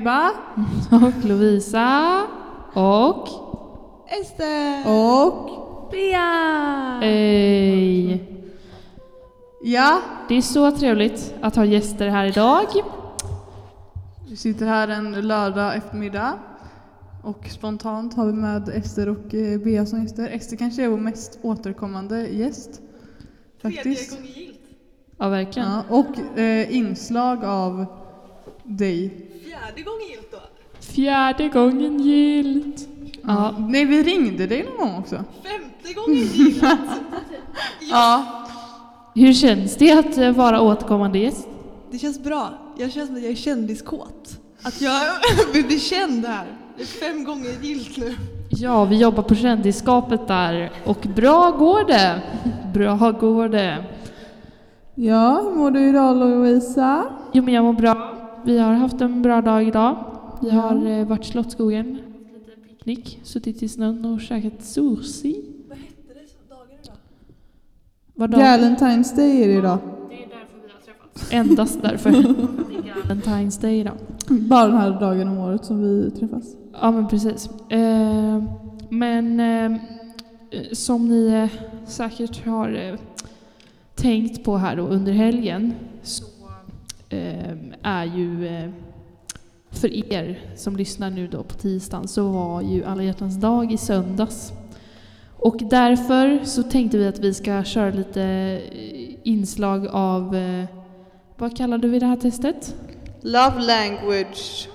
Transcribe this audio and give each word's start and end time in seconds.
Ebba. 0.00 0.30
Och 0.90 1.24
Lovisa. 1.24 2.22
Och... 2.74 3.28
Ester! 4.20 4.90
Och 4.90 5.50
Bea! 5.90 7.00
Ej. 7.02 8.32
ja, 9.62 10.00
Det 10.28 10.34
är 10.34 10.42
så 10.42 10.70
trevligt 10.70 11.34
att 11.40 11.56
ha 11.56 11.64
gäster 11.64 12.08
här 12.08 12.24
idag. 12.26 12.66
vi 14.28 14.36
sitter 14.36 14.66
här 14.66 14.88
en 14.88 15.12
lördag 15.28 15.76
eftermiddag. 15.76 16.38
Och 17.22 17.46
spontant 17.48 18.14
har 18.14 18.26
vi 18.26 18.32
med 18.32 18.68
Ester 18.68 19.08
och 19.08 19.34
eh, 19.34 19.60
Bea 19.60 19.86
som 19.86 20.02
gäster. 20.02 20.28
Ester 20.28 20.56
kanske 20.56 20.84
är 20.84 20.88
vår 20.88 20.98
mest 20.98 21.38
återkommande 21.42 22.26
gäst. 22.28 22.80
Faktiskt. 23.62 24.10
gången 24.10 24.26
gillt. 24.34 24.60
Ja, 25.18 25.28
verkligen. 25.28 25.68
Ja, 25.68 25.82
och 25.88 26.38
eh, 26.38 26.76
inslag 26.76 27.44
av 27.44 27.86
dig. 28.64 29.26
Fjärde 29.56 29.82
gången 29.82 30.08
gillt 30.08 30.30
då. 30.32 30.38
Fjärde 30.80 31.48
gången 31.48 32.00
gillt. 32.00 32.88
Ja. 33.22 33.54
Nej, 33.58 33.84
vi 33.84 34.02
ringde 34.02 34.46
dig 34.46 34.64
någon 34.64 34.76
gång 34.88 34.98
också. 34.98 35.16
Femte 35.16 35.94
gången 35.94 36.22
gillt. 36.22 36.64
Ja. 37.90 38.24
Hur 39.14 39.32
känns 39.32 39.76
det 39.76 39.92
att 39.92 40.18
eh, 40.18 40.30
vara 40.30 40.60
återkommande 40.60 41.18
gäst? 41.18 41.48
Det 41.90 41.98
känns 41.98 42.22
bra. 42.24 42.48
Jag 42.78 42.92
känns 42.92 43.06
som 43.06 43.16
att 43.16 43.22
jag 43.22 43.30
är 43.32 43.36
kändiskåt. 43.36 44.38
Att 44.62 44.80
jag 44.80 45.00
vill 45.52 45.64
bli 45.66 45.80
känd 45.80 46.26
här. 46.26 46.46
Det 46.76 46.82
är 46.82 46.86
fem 46.86 47.24
gånger 47.24 47.50
gillt 47.62 47.96
nu. 47.96 48.14
Ja, 48.50 48.84
vi 48.84 48.96
jobbar 48.96 49.22
på 49.22 49.34
kändisskapet 49.34 50.28
där 50.28 50.72
och 50.84 51.06
bra 51.16 51.50
går 51.50 51.84
det. 51.84 52.22
Bra 52.74 53.10
går 53.10 53.48
det. 53.48 53.84
Ja, 54.94 55.40
hur 55.42 55.50
mår 55.50 55.70
du 55.70 55.88
idag 55.88 56.16
Lovisa? 56.16 57.04
Jo, 57.32 57.42
men 57.42 57.54
jag 57.54 57.64
mår 57.64 57.72
bra. 57.72 58.15
Vi 58.46 58.58
har 58.58 58.74
haft 58.74 59.00
en 59.00 59.22
bra 59.22 59.40
dag 59.40 59.68
idag. 59.68 59.96
Vi 60.42 60.50
har 60.50 60.86
eh, 60.86 61.06
varit 61.06 61.24
i 61.24 61.28
Slottsskogen, 61.30 61.86
lite 61.86 62.68
picknick, 62.68 63.20
suttit 63.22 63.62
i 63.62 63.68
snön 63.68 64.04
och 64.04 64.20
käkat 64.20 64.64
sushi. 64.64 65.44
Vad 65.68 65.78
hette 65.78 65.96
det 66.08 66.48
dagen 66.54 66.66
idag? 66.82 66.96
Vad? 68.14 68.34
Valentine's 68.34 69.16
Day 69.16 69.42
är 69.42 69.48
det 69.48 69.54
idag. 69.54 69.78
Det 70.08 70.14
är 70.14 70.28
därför 70.28 70.58
vi 70.62 70.72
har 70.72 70.80
träffats. 70.80 71.32
Endast 71.32 71.78
därför. 71.82 72.10
Det 72.10 72.18
är 72.18 73.14
Valentine's 73.14 73.62
Day 73.62 73.80
idag. 73.80 73.94
Bara 74.28 74.68
den 74.68 74.76
här 74.76 75.00
dagen 75.00 75.28
om 75.28 75.38
året 75.38 75.64
som 75.64 75.82
vi 75.82 76.10
träffas. 76.10 76.56
Ja, 76.80 76.90
men 76.90 77.08
precis. 77.08 77.50
Eh, 77.68 78.42
men 78.90 79.40
eh, 79.40 79.78
som 80.72 81.08
ni 81.08 81.26
eh, 81.26 81.60
säkert 81.86 82.46
har 82.46 82.98
tänkt 83.94 84.44
på 84.44 84.56
här 84.56 84.76
då 84.76 84.82
under 84.82 85.12
helgen 85.12 85.72
så 86.02 86.24
är 87.82 88.04
ju 88.04 88.46
eh, 88.46 88.70
för 89.70 90.12
er 90.14 90.54
som 90.56 90.76
lyssnar 90.76 91.10
nu 91.10 91.26
då 91.26 91.42
på 91.42 91.54
tisdagen 91.54 92.08
så 92.08 92.28
var 92.28 92.62
ju 92.62 92.84
alla 92.84 93.02
hjärtans 93.02 93.36
dag 93.40 93.72
i 93.72 93.76
söndags. 93.76 94.52
Och 95.38 95.56
därför 95.70 96.44
så 96.44 96.62
tänkte 96.62 96.98
vi 96.98 97.06
att 97.06 97.18
vi 97.18 97.34
ska 97.34 97.64
köra 97.64 97.90
lite 97.90 98.22
eh, 98.22 99.14
inslag 99.22 99.86
av, 99.86 100.36
eh, 100.36 100.64
vad 101.36 101.56
kallade 101.56 101.88
vi 101.88 101.98
det 101.98 102.06
här 102.06 102.16
testet? 102.16 102.74
Love 103.20 103.60
language. 103.60 104.68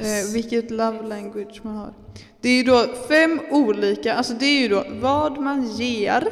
Eh, 0.00 0.32
vilket 0.34 0.70
love 0.70 1.02
language 1.02 1.60
man 1.62 1.76
har. 1.76 1.94
Det 2.40 2.48
är 2.48 2.56
ju 2.56 2.62
då 2.62 2.86
fem 3.08 3.40
olika, 3.50 4.14
alltså 4.14 4.34
det 4.34 4.46
är 4.46 4.60
ju 4.60 4.68
då 4.68 4.84
vad 5.00 5.40
man 5.40 5.68
ger 5.68 6.24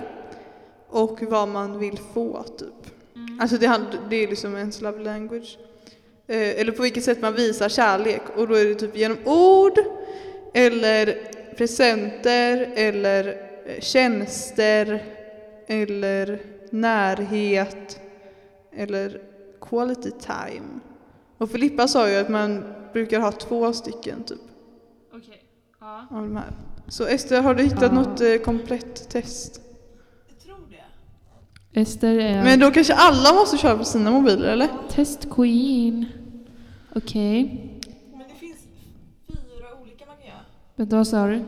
och 0.89 1.23
vad 1.23 1.49
man 1.49 1.79
vill 1.79 1.99
få 2.15 2.43
typ. 2.43 3.00
Alltså 3.41 3.57
det, 3.59 3.67
hand- 3.67 3.99
det 4.11 4.17
är 4.17 4.29
liksom 4.29 4.57
ens 4.57 4.81
love 4.81 5.03
language. 5.03 5.59
Eh, 6.27 6.61
eller 6.61 6.73
på 6.73 6.83
vilket 6.83 7.05
sätt 7.05 7.23
man 7.23 7.35
visar 7.35 7.69
kärlek 7.69 8.23
och 8.37 8.49
då 8.49 8.55
är 8.55 8.65
det 8.65 8.75
typ 8.75 8.97
genom 8.97 9.19
ord 9.25 9.79
eller 10.55 11.19
presenter 11.57 12.73
eller 12.75 13.29
eh, 13.67 13.81
tjänster 13.81 15.05
eller 15.67 16.39
närhet 16.71 18.01
eller 18.73 19.21
quality 19.61 20.11
time. 20.11 20.81
Och 21.39 21.51
Filippa 21.51 21.89
sa 21.89 22.09
ju 22.11 22.17
att 22.17 22.29
man 22.29 22.65
brukar 22.93 23.21
ha 23.21 23.33
två 23.33 23.73
stycken 23.73 24.23
typ 24.25 24.39
Okej. 25.15 25.43
Ja. 25.81 26.07
av 26.11 26.23
de 26.23 26.37
här. 26.37 26.53
Så 26.89 27.07
Ester, 27.07 27.41
har 27.43 27.55
du 27.55 27.63
hittat 27.63 27.83
Ja. 27.83 27.93
något 27.93 28.21
eh, 28.21 28.37
komplett 28.37 29.09
test? 29.09 29.61
Ester 31.73 32.19
är 32.19 32.45
Men 32.45 32.61
då 32.61 32.71
kanske 32.71 32.95
alla 32.95 33.33
måste 33.35 33.57
köra 33.59 33.79
på 33.79 33.85
sina 33.85 34.11
mobiler 34.11 34.49
eller? 34.49 34.69
test 34.89 35.29
queen. 35.31 36.07
Okej. 36.95 37.45
Men 38.11 38.19
det 38.29 38.35
finns 38.35 38.59
fyra 39.29 39.81
olika 39.83 40.07
man 40.07 40.17
kan 40.17 40.27
göra. 40.27 40.41
Vänta, 40.77 40.97
vad 40.97 41.07
sa 41.07 41.27
du? 41.27 41.43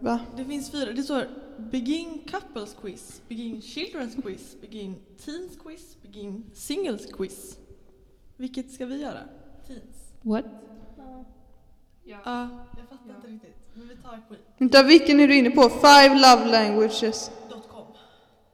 Va? 0.00 0.20
Det 0.36 0.44
finns 0.44 0.70
fyra. 0.70 0.92
Det 0.92 1.02
står 1.02 1.28
Begin 1.58 2.20
Couples 2.30 2.76
Quiz, 2.80 3.20
Begin 3.28 3.60
Children's 3.60 4.22
Quiz, 4.22 4.56
Begin 4.60 4.94
Teens 5.24 5.52
Quiz, 5.64 5.96
Begin 6.02 6.44
Singles 6.54 7.06
Quiz. 7.12 7.56
Vilket 8.36 8.70
ska 8.70 8.86
vi 8.86 9.00
göra? 9.02 9.18
Teens. 9.66 10.12
What? 10.22 10.44
Ja, 12.04 12.20
jag 12.76 12.88
fattar 12.88 13.14
inte 13.16 13.28
riktigt. 13.28 13.56
Men 13.74 13.88
vi 13.88 13.96
tar 13.96 14.20
queen. 14.28 14.42
Vänta, 14.58 14.82
vilken 14.82 15.20
är 15.20 15.28
du 15.28 15.36
inne 15.36 15.50
på? 15.50 15.62
Five 15.62 16.14
love 16.14 16.44
languages. 16.50 17.30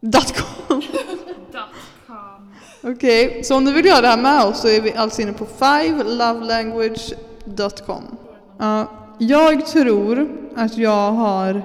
Dot 0.00 0.36
com. 0.36 0.80
Dot 1.52 1.74
com. 2.06 2.54
Okej, 2.82 3.44
så 3.44 3.56
om 3.56 3.64
du 3.64 3.72
vill 3.72 3.86
göra 3.86 4.00
det 4.00 4.08
här 4.08 4.22
med 4.22 4.44
oss 4.44 4.60
så 4.60 4.68
är 4.68 4.80
vi 4.80 4.92
alltså 4.92 5.22
inne 5.22 5.32
på 5.32 5.46
fivelovelanguage.com. 5.46 8.16
Ja, 8.58 8.90
jag 9.18 9.66
tror 9.66 10.38
att 10.56 10.78
jag 10.78 11.12
har 11.12 11.62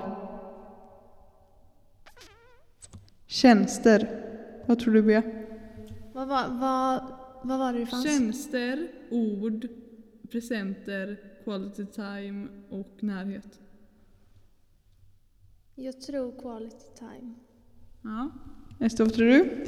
tjänster. 3.28 4.22
Vad 4.66 4.80
tror 4.80 4.94
du 4.94 5.02
Bea? 5.02 5.24
Vad 6.14 6.28
var, 6.28 6.44
vad, 6.50 7.04
vad 7.44 7.60
var 7.60 7.74
det 7.74 7.80
det 7.80 7.86
fanns? 7.86 8.04
Tjänster, 8.04 8.88
ord, 9.12 9.68
presenter, 10.32 11.18
quality 11.44 11.86
time 11.86 12.48
och 12.70 12.98
närhet. 13.00 13.60
Jag 15.76 16.02
tror 16.02 16.42
quality 16.42 16.86
time. 17.00 17.34
Ja. 18.06 18.30
Ester, 18.80 19.04
vad 19.04 19.14
tror 19.14 19.28
du? 19.28 19.66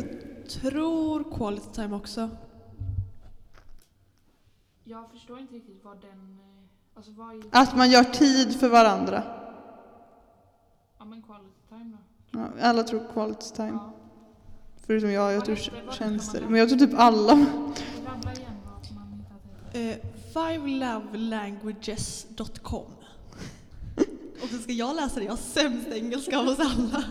Tror 0.47 1.37
quality 1.37 1.67
time 1.73 1.95
också. 1.95 2.29
Jag 4.83 5.11
förstår 5.11 5.39
inte 5.39 5.53
riktigt 5.53 5.83
vad 5.83 6.01
den... 6.01 6.37
Alltså 6.93 7.11
vad 7.11 7.35
är... 7.35 7.43
Att 7.51 7.77
man 7.77 7.91
gör 7.91 8.03
tid 8.03 8.59
för 8.59 8.69
varandra. 8.69 9.23
Ja 10.97 11.05
men 11.05 11.21
quality 11.21 11.51
time 11.69 11.97
då. 12.31 12.39
Ja, 12.39 12.47
alla 12.61 12.83
tror 12.83 13.01
quality 13.13 13.55
time. 13.55 13.71
Ja. 13.71 13.93
Förutom 14.85 15.11
jag, 15.11 15.33
jag 15.33 15.45
tror 15.45 15.55
tjänster. 15.91 16.45
Men 16.49 16.59
jag 16.59 16.69
tror 16.69 16.79
typ 16.79 16.99
alla. 16.99 17.45
I. 19.73 19.91
Eh, 19.91 19.97
fivelovelanguages.com. 20.33 22.91
Och 24.41 24.47
så 24.49 24.57
ska 24.57 24.71
jag 24.71 24.95
läsa 24.95 25.19
det. 25.19 25.25
Jag 25.25 25.31
har 25.31 25.37
sämst 25.37 25.87
engelska 25.87 26.39
av 26.39 26.47
oss 26.47 26.59
alla. 26.59 27.03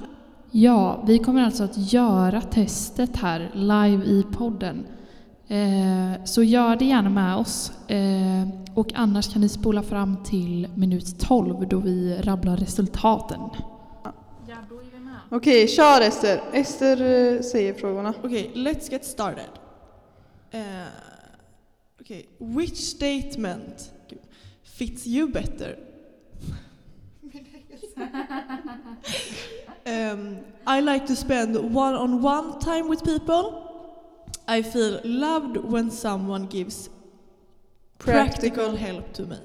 Ja, 0.59 1.03
vi 1.07 1.19
kommer 1.19 1.45
alltså 1.45 1.65
att 1.65 1.93
göra 1.93 2.41
testet 2.41 3.17
här 3.17 3.51
live 3.55 4.05
i 4.05 4.23
podden. 4.33 4.87
Eh, 5.49 6.25
så 6.25 6.43
gör 6.43 6.77
det 6.77 6.85
gärna 6.85 7.11
med 7.11 7.37
oss. 7.37 7.73
Eh, 7.89 8.49
och 8.75 8.93
annars 8.95 9.33
kan 9.33 9.43
ni 9.43 9.49
spola 9.49 9.83
fram 9.83 10.17
till 10.25 10.69
minut 10.75 11.21
12 11.21 11.69
då 11.69 11.79
vi 11.79 12.17
rabblar 12.23 12.57
resultaten. 12.57 13.41
Ja, 14.49 14.57
då 14.69 14.77
är 14.77 14.85
vi 14.95 15.01
med. 15.01 15.21
Okej, 15.31 15.69
kör 15.69 16.01
Ester. 16.01 16.41
Ester 16.53 17.01
eh, 17.01 17.41
säger 17.41 17.75
frågorna. 17.75 18.15
Okej, 18.25 18.51
let's 18.55 18.93
get 18.93 19.05
started. 19.05 19.51
Eh, 20.51 20.61
Okej, 22.01 22.29
which 22.39 22.77
statement 22.77 23.93
fits 24.65 25.07
you 25.07 25.29
better? 25.29 25.96
Um, 29.87 30.37
I 30.67 30.81
like 30.81 31.07
to 31.07 31.15
spend 31.17 31.57
one-on-one 31.57 32.59
time 32.61 32.89
with 32.89 33.05
people. 33.05 33.63
I 34.49 34.63
feel 34.63 35.01
loved 35.05 35.57
when 35.57 35.91
someone 35.91 36.47
gives 36.51 36.91
practical 37.99 38.77
help 38.77 39.13
to 39.13 39.23
me. 39.23 39.37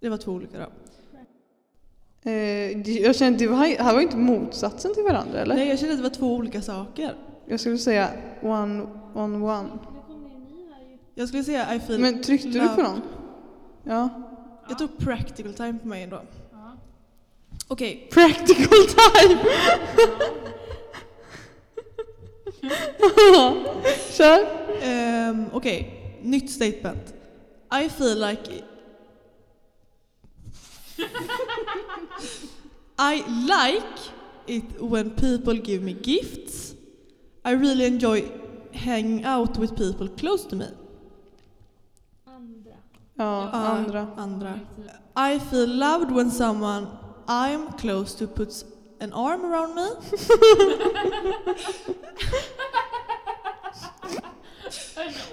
Det 0.00 0.08
var 0.08 0.16
två 0.16 0.32
olika 0.32 0.58
då. 0.58 0.66
Eh, 2.30 2.88
jag 3.02 3.16
kände, 3.16 3.38
det 3.38 3.46
var, 3.46 3.56
här 3.56 3.94
var 3.94 4.00
inte 4.00 4.16
motsatsen 4.16 4.94
till 4.94 5.02
varandra 5.04 5.40
eller? 5.40 5.54
Nej, 5.54 5.68
jag 5.68 5.78
kände 5.78 5.92
att 5.94 5.98
det 5.98 6.02
var 6.08 6.10
två 6.14 6.34
olika 6.34 6.62
saker. 6.62 7.14
Jag 7.46 7.60
skulle 7.60 7.78
säga 7.78 8.10
one 8.42 8.86
on 9.14 9.42
one. 9.42 9.68
Jag 11.14 11.28
skulle 11.28 11.44
säga 11.44 11.74
I 11.74 11.80
feel 11.80 12.00
Men 12.00 12.22
tryckte 12.22 12.48
du 12.48 12.58
love- 12.58 12.74
på 12.74 12.82
någon? 12.82 13.00
Ja. 13.84 14.08
Jag 14.68 14.78
tog 14.78 14.98
practical 14.98 15.54
time 15.54 15.78
på 15.78 15.88
mig 15.88 16.02
ändå. 16.02 16.20
Okej, 17.68 18.08
Practical 18.10 18.86
time! 18.86 19.38
Kör! 24.16 24.46
ehm, 24.80 25.46
okej. 25.52 25.94
nytt 26.22 26.50
statement. 26.50 27.14
I 27.70 27.88
feel 27.88 28.18
like 28.18 28.48
I 32.98 33.22
like 33.46 34.10
it 34.46 34.64
when 34.80 35.10
people 35.10 35.54
give 35.54 35.82
me 35.82 35.92
gifts. 35.92 36.74
I 37.44 37.54
really 37.54 37.84
enjoy 37.84 38.24
hanging 38.72 39.24
out 39.24 39.58
with 39.58 39.76
people 39.76 40.08
close 40.08 40.48
to 40.48 40.56
me. 40.56 40.66
Andra. 42.26 42.76
Ja, 43.16 43.50
Ja, 43.52 43.76
andra. 43.76 44.06
Andra. 44.16 44.60
I 45.16 45.38
feel 45.38 45.66
loved 45.68 46.10
when 46.10 46.30
someone 46.30 46.88
I'm 47.28 47.72
close 47.72 48.14
to 48.14 48.26
puts 48.26 48.64
an 49.00 49.12
arm 49.12 49.44
around 49.44 49.74
me. 49.74 49.88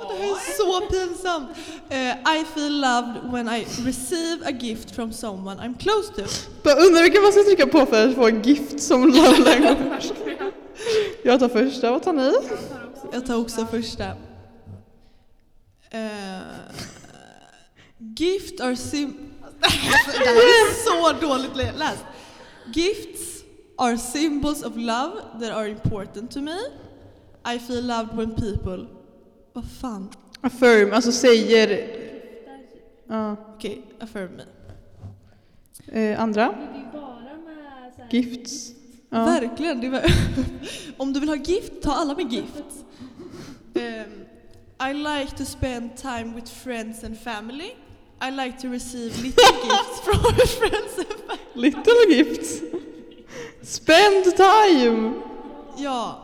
Det 0.08 0.22
här 0.22 0.32
är 0.32 0.58
så 0.58 0.88
pinsamt. 0.92 1.50
Eh, 1.90 2.38
I 2.38 2.46
feel 2.54 2.80
loved 2.80 3.32
when 3.32 3.50
I 3.50 3.66
receive 3.86 4.46
a 4.46 4.52
gift 4.52 4.96
from 4.96 5.14
someone 5.14 5.62
I'm 5.62 5.78
close 5.78 6.14
to. 6.14 6.22
Jag 6.64 6.86
undrar 6.86 7.04
vilken 7.04 7.22
man 7.22 7.32
ska 7.32 7.44
trycka 7.44 7.68
på 7.68 7.86
för 7.86 8.08
att 8.10 8.16
få 8.16 8.28
en 8.28 8.42
gift 8.42 8.82
som 8.82 9.02
love 9.08 9.38
language. 9.38 10.12
Jag 11.24 11.40
tar 11.40 11.50
första, 11.50 11.92
vad 11.92 12.04
tar 12.04 12.14
ni? 12.14 12.34
Jag 13.12 13.26
tar 13.26 13.38
också 13.38 13.66
första. 13.66 14.06
Eh, 15.90 16.42
gift 18.18 18.62
are 18.62 18.76
sim... 18.76 19.25
det 20.20 20.26
här 20.30 20.36
är 20.36 20.74
så 20.74 21.26
dåligt 21.28 21.56
lä- 21.56 21.72
läst. 21.78 22.04
Gifts 22.74 23.44
are 23.78 23.98
symbols 23.98 24.64
of 24.64 24.74
love 24.76 25.22
that 25.42 25.52
are 25.52 25.70
important 25.70 26.32
to 26.32 26.42
me. 26.42 26.58
I 27.56 27.60
feel 27.60 27.86
loved 27.86 28.16
when 28.18 28.36
people... 28.36 28.88
Vad 29.54 29.66
fan? 29.82 30.10
Affirm, 30.42 30.94
alltså 30.94 31.12
säger... 31.12 31.88
Ja. 33.08 33.36
Okej, 33.56 33.82
affirm 34.00 34.32
me. 34.32 34.44
Eh, 36.02 36.22
andra? 36.22 36.56
Gifts. 38.10 38.72
Ja. 39.10 39.26
Verkligen. 39.26 39.92
Var 39.92 40.04
Om 40.98 41.14
du 41.14 41.20
vill 41.20 41.30
ha 41.30 41.36
gift, 41.36 41.82
ta 41.82 41.92
alla 41.92 42.16
med 42.16 42.32
gift. 42.34 42.86
Ehm, 43.74 44.26
I 44.90 44.94
like 44.94 45.38
to 45.38 45.46
spend 45.46 45.98
time 45.98 46.36
with 46.36 46.52
friends 46.52 47.04
and 47.04 47.18
family. 47.20 47.72
I 48.22 48.30
like 48.30 48.60
to 48.60 48.70
receive 48.70 49.18
little 49.22 49.62
gifts 49.68 50.00
from 50.00 50.22
my 50.22 50.46
friends 50.46 50.98
and 50.98 51.08
family. 51.08 51.40
Little 51.56 52.06
gifts. 52.08 52.62
Spend 53.62 54.36
time! 54.38 55.22
Ja. 55.78 56.20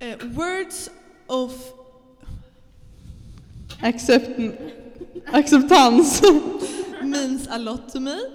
Eh, 0.00 0.16
words 0.34 0.90
of... 1.28 1.72
Accept, 3.82 4.40
acceptans. 5.32 6.22
means 7.02 7.46
a 7.50 7.58
lot 7.58 7.88
to 7.90 8.00
me. 8.00 8.26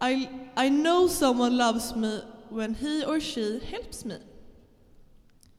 I, 0.00 0.28
I 0.56 0.68
know 0.68 1.06
someone 1.06 1.56
loves 1.56 1.94
me 1.94 2.20
when 2.50 2.74
he 2.74 3.04
or 3.04 3.20
she 3.20 3.60
helps 3.70 4.04
me. 4.04 4.16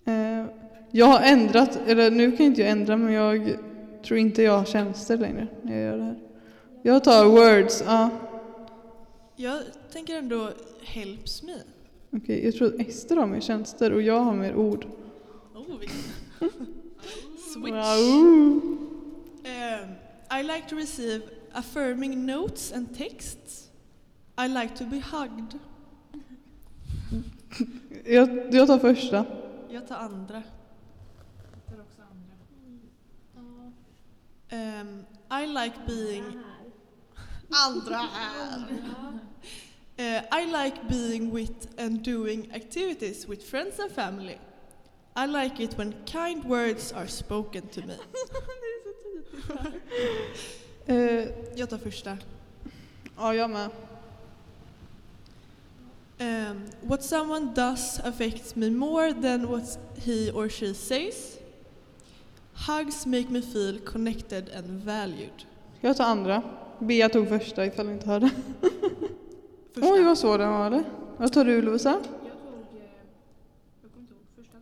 Eh, 0.07 0.45
jag 0.92 1.06
har 1.06 1.19
ändrat, 1.19 1.80
eller 1.88 2.12
nu 2.12 2.31
kan 2.31 2.45
inte 2.45 2.62
jag 2.62 2.69
ändra 2.72 2.98
men 2.98 3.13
jag 3.13 3.57
tror 4.05 4.19
inte 4.19 4.41
jag 4.41 4.57
har 4.57 4.65
tjänster 4.65 5.17
längre 5.17 5.47
när 5.61 5.75
jag 5.75 5.83
gör 5.83 5.97
det 5.97 6.03
här. 6.03 6.19
Jag 6.81 7.03
tar 7.03 7.25
words, 7.25 7.83
ja. 7.85 8.09
Jag 9.35 9.61
tänker 9.91 10.17
ändå 10.17 10.51
helps 10.83 11.43
me. 11.43 11.53
Okej, 12.11 12.45
jag 12.45 12.55
tror 12.55 12.67
att 12.67 12.87
Ester 12.87 13.15
har 13.15 13.27
mer 13.27 13.39
tjänster 13.39 13.93
och 13.93 14.01
jag 14.01 14.19
har 14.19 14.33
mer 14.33 14.55
ord. 14.55 14.87
Oh. 15.53 15.79
Switch. 17.53 17.71
Wow. 17.71 18.61
Um, 19.43 19.95
I 20.39 20.43
like 20.43 20.69
to 20.69 20.75
receive 20.75 21.21
affirming 21.53 22.25
notes 22.25 22.73
and 22.73 22.97
texts. 22.97 23.69
I 24.37 24.47
like 24.47 24.75
to 24.77 24.85
be 24.85 24.99
hugged. 25.11 25.59
Jag, 28.05 28.53
jag 28.53 28.67
tar 28.67 28.79
första. 28.79 29.25
Jag 29.69 29.87
tar 29.87 29.95
andra. 29.95 30.43
Um, 34.51 35.06
I 35.31 35.45
like 35.45 35.86
being... 35.88 36.24
Andra 37.51 37.97
här. 37.97 38.63
Uh, 39.97 40.21
I 40.31 40.45
like 40.45 40.88
being 40.89 41.31
with 41.31 41.68
and 41.77 42.03
doing 42.03 42.51
activities 42.53 43.27
with 43.27 43.44
friends 43.44 43.80
and 43.80 43.92
family. 43.92 44.38
I 45.15 45.25
like 45.27 45.63
it 45.63 45.77
when 45.77 45.94
kind 46.06 46.44
words 46.44 46.92
are 46.92 47.07
spoken 47.07 47.68
to 47.69 47.81
me. 47.81 47.97
Eh, 50.88 51.27
Jag 51.56 51.69
tar 51.69 51.77
första. 51.77 52.18
ja, 53.18 53.33
jag 53.33 53.50
med. 53.50 53.69
Um, 56.19 56.62
what 56.81 57.03
someone 57.03 57.53
does 57.56 58.00
affects 58.03 58.56
me 58.56 58.69
more 58.69 59.13
than 59.13 59.48
what 59.50 59.80
he 59.95 60.31
or 60.31 60.50
she 60.50 60.74
says. 60.74 61.34
Hugs 62.67 63.05
make 63.05 63.29
me 63.29 63.41
feel 63.41 63.79
connected 63.79 64.49
and 64.57 64.83
valued. 64.83 65.45
Jag 65.81 65.97
tar 65.97 66.03
andra. 66.05 66.41
Bea 66.79 67.09
tog 67.09 67.27
första 67.29 67.65
ifall 67.65 67.85
ni 67.87 67.93
inte 67.93 68.07
hörde. 68.07 68.29
Oj, 69.75 70.03
vad 70.03 70.17
svår 70.17 70.37
den 70.37 70.49
var 70.51 70.69
det. 70.69 70.83
Vad 71.17 71.33
tar 71.33 71.45
du 71.45 71.61
Lovisa? 71.61 71.89
Jag 71.89 72.03
tog... 72.03 72.11
Jag 73.83 73.91
kommer 73.91 74.01
inte 74.01 74.13
ihåg 74.13 74.45
första. 74.45 74.57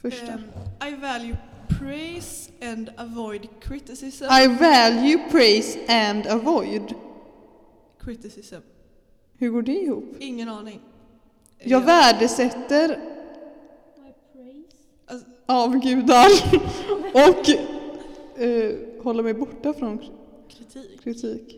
Första. 0.00 0.32
Um, 0.34 0.88
I 0.88 0.96
value 1.00 1.36
praise 1.78 2.50
and 2.62 2.90
avoid 2.96 3.48
criticism. 3.60 4.24
I 4.24 4.46
value, 4.46 5.18
praise 5.30 5.78
and 5.88 6.26
avoid. 6.26 6.94
criticism. 8.04 8.54
Hur 9.38 9.50
går 9.50 9.62
det 9.62 9.72
ihop? 9.72 10.16
Ingen 10.18 10.48
aning. 10.48 10.80
Jag 11.58 11.80
Ja. 11.82 11.86
värdesätter 11.86 13.00
avgudar 15.50 16.28
och 17.14 17.48
eh, 18.40 18.74
håller 19.02 19.22
mig 19.22 19.34
borta 19.34 19.72
från 19.74 19.98
kritik. 20.48 21.02
kritik. 21.04 21.56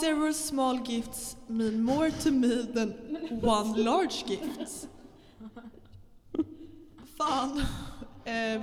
Several 0.00 0.34
small 0.34 0.80
gifts 0.86 1.36
mean 1.46 1.82
more 1.82 2.10
to 2.10 2.30
me 2.30 2.62
than 2.74 2.92
one 3.42 3.82
large 3.82 4.24
gift. 4.26 4.88
Fan. 7.18 7.62
Ehm, 8.24 8.62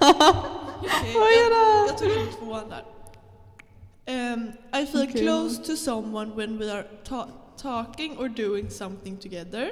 Vad 0.00 1.28
är 1.28 1.50
jag, 1.50 1.88
jag 1.88 1.98
tog 1.98 2.08
in 2.08 2.26
tvåan 2.38 2.68
där. 2.68 2.84
Ehm, 4.06 4.50
I 4.82 4.86
feel 4.86 5.08
Okej. 5.08 5.22
close 5.22 5.62
to 5.64 5.76
someone 5.76 6.34
when 6.36 6.58
we 6.58 6.72
are 6.72 6.82
ta- 7.04 7.28
talking 7.56 8.18
or 8.18 8.28
doing 8.28 8.70
something 8.70 9.16
together. 9.16 9.70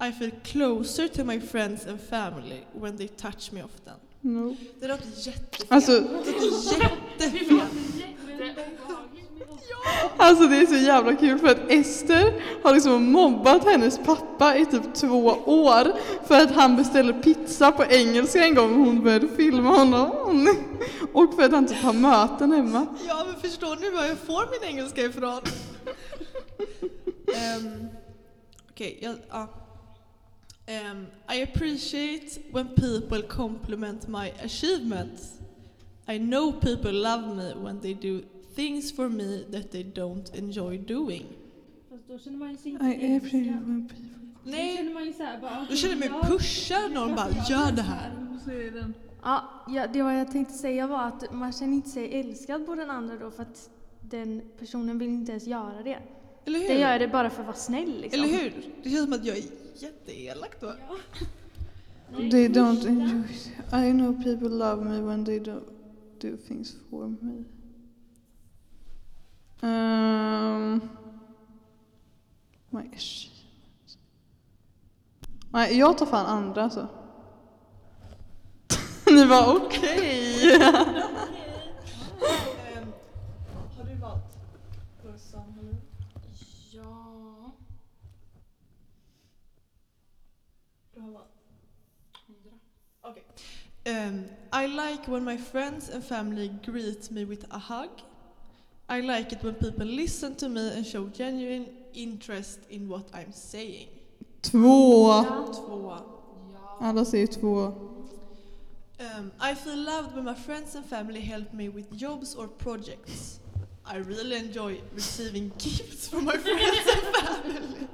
I 0.00 0.12
feel 0.12 0.30
closer 0.44 1.08
to 1.08 1.24
my 1.24 1.40
friends 1.40 1.86
and 1.86 1.98
family 2.10 2.60
when 2.72 2.96
they 2.96 3.08
touch 3.08 3.52
me 3.52 3.62
often. 3.62 3.94
No. 4.20 4.56
Det 4.80 4.88
låter 4.88 5.06
jättefel. 5.26 5.66
Alltså, 5.68 5.92
Det 6.00 6.08
låter 6.08 6.80
jättefel. 6.80 7.60
alltså 10.16 10.46
det 10.46 10.56
är 10.56 10.66
så 10.66 10.74
jävla 10.74 11.16
kul 11.16 11.38
för 11.38 11.48
att 11.48 11.70
Ester 11.70 12.42
har 12.62 12.74
liksom 12.74 13.12
mobbat 13.12 13.64
hennes 13.64 13.98
pappa 13.98 14.56
i 14.56 14.66
typ 14.66 14.94
två 14.94 15.24
år 15.46 15.92
för 16.26 16.34
att 16.42 16.50
han 16.50 16.76
beställde 16.76 17.12
pizza 17.12 17.72
på 17.72 17.84
engelska 17.84 18.44
en 18.44 18.54
gång 18.54 18.80
och 18.80 18.86
hon 18.86 19.02
började 19.04 19.28
filma 19.28 19.70
honom. 19.76 20.48
Och 21.12 21.34
för 21.34 21.42
att 21.42 21.52
han 21.52 21.66
typ 21.66 21.78
har 21.78 21.92
möten 21.92 22.52
hemma. 22.52 22.86
Ja, 23.08 23.24
men 23.26 23.40
förstår 23.40 23.76
ni 23.76 23.90
var 23.90 24.04
jag 24.04 24.18
får 24.18 24.50
min 24.60 24.70
engelska 24.70 25.02
ifrån? 25.02 25.40
um, 27.58 27.88
Okej, 28.70 28.98
jag- 29.02 29.16
ja. 29.30 29.48
Ehm, 30.68 31.06
I 31.28 31.42
appreciate 31.42 32.40
when 32.52 32.68
people 32.74 33.22
compliment 33.22 34.08
my 34.08 34.32
achievements. 34.44 35.38
I 36.08 36.18
know 36.18 36.52
people 36.52 36.92
love 36.92 37.34
me 37.36 37.54
when 37.54 37.80
they 37.80 37.94
do 37.94 38.20
things 38.54 38.92
for 38.92 39.08
me 39.08 39.44
that 39.52 39.70
they 39.70 39.82
don't 39.82 40.38
enjoy 40.38 40.78
doing. 40.78 41.26
Fast 41.90 42.08
då 42.08 42.18
känner 42.18 42.38
man 42.38 42.50
ju 42.50 42.56
sig 42.56 42.72
inte 42.72 42.84
I 42.84 43.16
appreciate 43.16 43.50
when 43.50 43.88
people- 43.88 44.04
Då 44.44 44.50
Nej, 44.50 44.76
känner 44.76 44.94
man 44.94 45.04
ju 45.04 45.12
såhär 45.12 45.40
bara... 45.40 45.66
då 45.70 45.76
känner 45.76 46.06
jag 46.06 46.12
mig 46.12 46.30
pushad 46.30 46.92
någon 46.92 47.14
bara 47.16 47.30
gör 47.48 47.72
det 47.72 47.82
här. 47.82 48.12
Ja, 49.22 49.64
ja, 49.68 49.86
det 49.92 50.02
var 50.02 50.12
jag 50.12 50.32
tänkte 50.32 50.54
säga 50.54 50.86
var 50.86 51.02
att 51.02 51.32
man 51.32 51.52
känner 51.52 51.72
inte 51.74 51.88
sig 51.90 52.20
älskad 52.20 52.66
på 52.66 52.74
den 52.74 52.90
andra 52.90 53.16
då 53.16 53.30
för 53.30 53.42
att 53.42 53.70
den 54.00 54.42
personen 54.58 54.98
vill 54.98 55.08
inte 55.08 55.32
ens 55.32 55.46
göra 55.46 55.82
det. 55.82 55.98
Eller 56.44 56.58
hur? 56.58 56.68
Den 56.68 56.80
gör 56.80 56.98
det 56.98 57.08
bara 57.08 57.30
för 57.30 57.40
att 57.40 57.46
vara 57.46 57.56
snäll 57.56 58.00
liksom. 58.00 58.22
Eller 58.22 58.38
hur? 58.38 58.52
Det 58.82 58.90
känns 58.90 59.04
som 59.04 59.12
att 59.12 59.24
jag 59.24 59.36
är 59.36 59.44
jätteelak 59.74 60.60
då. 60.60 60.74
They 62.16 62.48
don't 62.48 62.86
enjoy. 62.86 63.24
I 63.72 63.92
know 63.92 64.12
people 64.22 64.48
love 64.48 64.84
me 64.84 65.00
when 65.00 65.24
they 65.24 65.38
do, 65.38 65.60
do 66.20 66.36
things 66.36 66.76
for 66.90 67.08
me. 67.20 67.44
Um, 69.60 70.80
my 72.70 72.90
Nej, 75.50 75.78
jag 75.78 75.98
tar 75.98 76.06
fan 76.06 76.26
andra 76.26 76.62
alltså. 76.62 76.88
Ni 79.06 79.24
var 79.24 79.56
okej. 79.56 80.62
Ehm, 80.62 81.02
Ehm, 93.88 94.24
I 94.52 94.66
like 94.66 95.08
when 95.08 95.24
my 95.24 95.38
friends 95.38 95.88
and 95.88 96.04
family 96.04 96.50
greet 96.64 97.10
me 97.10 97.24
with 97.24 97.46
a 97.50 97.58
hug. 97.58 97.88
I 98.88 99.00
like 99.00 99.32
it 99.32 99.42
when 99.42 99.54
people 99.54 99.86
listen 99.86 100.34
to 100.36 100.48
me 100.48 100.60
and 100.76 100.86
show 100.86 101.06
genuine 101.06 101.66
interest 101.94 102.58
in 102.68 102.88
what 102.88 103.06
I'm 103.14 103.32
saying. 103.32 103.88
Två. 104.42 105.24
Två. 105.54 105.92
Alla 106.80 107.04
säger 107.04 107.26
två. 107.26 107.72
Um, 109.00 109.30
I 109.40 109.54
feel 109.54 109.76
loved 109.76 110.14
when 110.14 110.24
my 110.24 110.34
friends 110.34 110.74
and 110.74 110.84
family 110.84 111.20
help 111.20 111.52
me 111.52 111.68
with 111.68 111.90
jobs 111.92 112.34
or 112.34 112.48
projects. 112.48 113.40
I 113.86 113.98
really 113.98 114.36
enjoy 114.36 114.80
receiving 114.94 115.50
gifts 115.58 116.08
from 116.08 116.24
my 116.24 116.36
friends 116.36 116.88
and 116.92 117.16
family. 117.16 117.86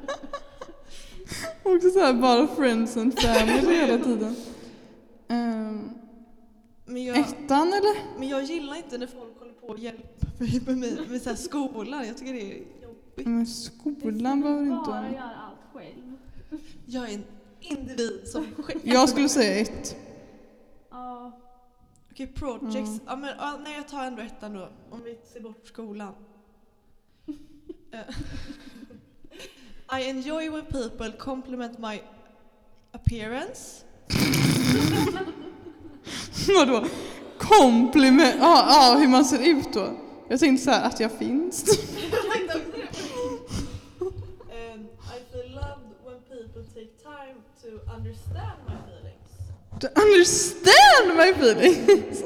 Också 1.76 1.90
så 1.90 2.00
här 2.00 2.12
bara 2.12 2.46
friends 2.46 2.96
and 2.96 3.20
family 3.20 3.74
hela 3.74 4.04
tiden. 4.04 4.36
Ehm, 5.28 5.90
Men 6.84 7.04
jag, 7.04 7.18
ettan 7.18 7.68
eller? 7.68 8.18
men 8.18 8.28
jag 8.28 8.42
gillar 8.42 8.76
inte 8.76 8.98
när 8.98 9.06
folk 9.06 9.38
håller 9.38 9.52
på 9.52 9.66
och 9.66 9.78
hjälper 9.78 10.28
mig 10.38 10.60
med, 10.66 10.76
med, 10.78 11.10
med 11.10 11.22
så 11.22 11.28
här 11.28 11.36
skolan. 11.36 12.06
Jag 12.06 12.18
tycker 12.18 12.32
det 12.32 12.52
är 12.52 12.82
jobbigt. 12.82 13.26
Men 13.26 13.46
skolan 13.46 14.40
behöver 14.40 14.62
inte 14.62 14.90
bara 14.90 15.10
göra 15.10 15.34
allt 15.36 15.58
själv. 15.74 16.16
Jag 16.86 17.10
är 17.10 17.14
en 17.14 17.24
individ 17.60 18.20
som 18.24 18.46
själv... 18.62 18.80
Jag 18.84 19.08
skulle 19.08 19.28
säga 19.28 19.60
ett. 19.60 19.96
Ja, 20.90 21.32
Okej, 22.10 22.26
projects. 22.26 22.88
Mm. 22.90 23.00
Ja, 23.06 23.16
men, 23.16 23.30
ja, 23.38 23.58
nej, 23.64 23.76
jag 23.76 23.88
tar 23.88 24.04
ändå 24.04 24.22
ettan 24.22 24.52
då. 24.54 24.68
Om 24.90 25.02
vi 25.04 25.18
ser 25.32 25.40
bort 25.40 25.66
skolan. 25.66 26.12
Eh, 27.90 28.14
I 30.00 30.08
enjoy 30.10 30.50
when 30.50 30.64
people 30.64 31.12
compliment 31.12 31.78
my 31.78 32.00
appearance. 32.92 33.84
Vadå? 36.58 36.84
Kompliment? 37.38 38.34
Ja, 38.40 38.66
ja, 38.68 38.96
hur 38.98 39.08
man 39.08 39.24
ser 39.24 39.48
ut 39.48 39.72
då. 39.72 39.88
Jag 40.28 40.40
tänkte 40.40 40.64
så 40.64 40.70
här 40.70 40.86
att 40.86 41.00
jag 41.00 41.12
finns. 41.12 41.64
And 44.50 44.88
I 45.14 45.32
feel 45.32 45.54
loved 45.54 45.94
when 46.04 46.20
people 46.28 46.62
take 46.74 46.90
time 47.02 47.36
to 47.62 47.68
understand 47.96 48.58
my 48.66 48.74
feelings. 48.86 49.30
To 49.80 49.88
understand 50.02 51.16
my 51.16 51.32
feelings. 51.32 52.24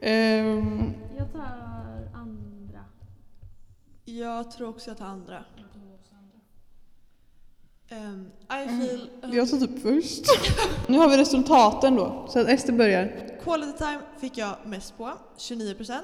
Ehm, 0.00 0.94
jag 1.18 1.32
tar 1.32 2.10
andra. 2.14 2.84
Jag 4.04 4.50
tror 4.50 4.68
också 4.68 4.90
jag 4.90 4.98
tar 4.98 5.06
andra. 5.06 5.44
Um, 7.92 8.26
I 8.48 8.68
feel... 8.68 9.10
jag 9.36 9.50
tar 9.50 9.58
typ 9.58 9.82
först. 9.82 10.24
Nu 10.88 10.98
har 10.98 11.08
vi 11.08 11.16
resultaten 11.16 11.96
då, 11.96 12.26
så 12.28 12.40
att 12.40 12.48
Ester 12.48 12.72
börjar. 12.72 13.30
Quality 13.42 13.78
time 13.78 14.00
fick 14.18 14.38
jag 14.38 14.56
mest 14.66 14.96
på, 14.98 15.12
29%. 15.38 16.00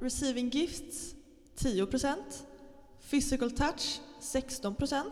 Receiving 0.00 0.48
gifts, 0.48 1.14
10%. 1.58 2.14
Physical 3.10 3.50
touch, 3.50 4.00
16%. 4.20 5.02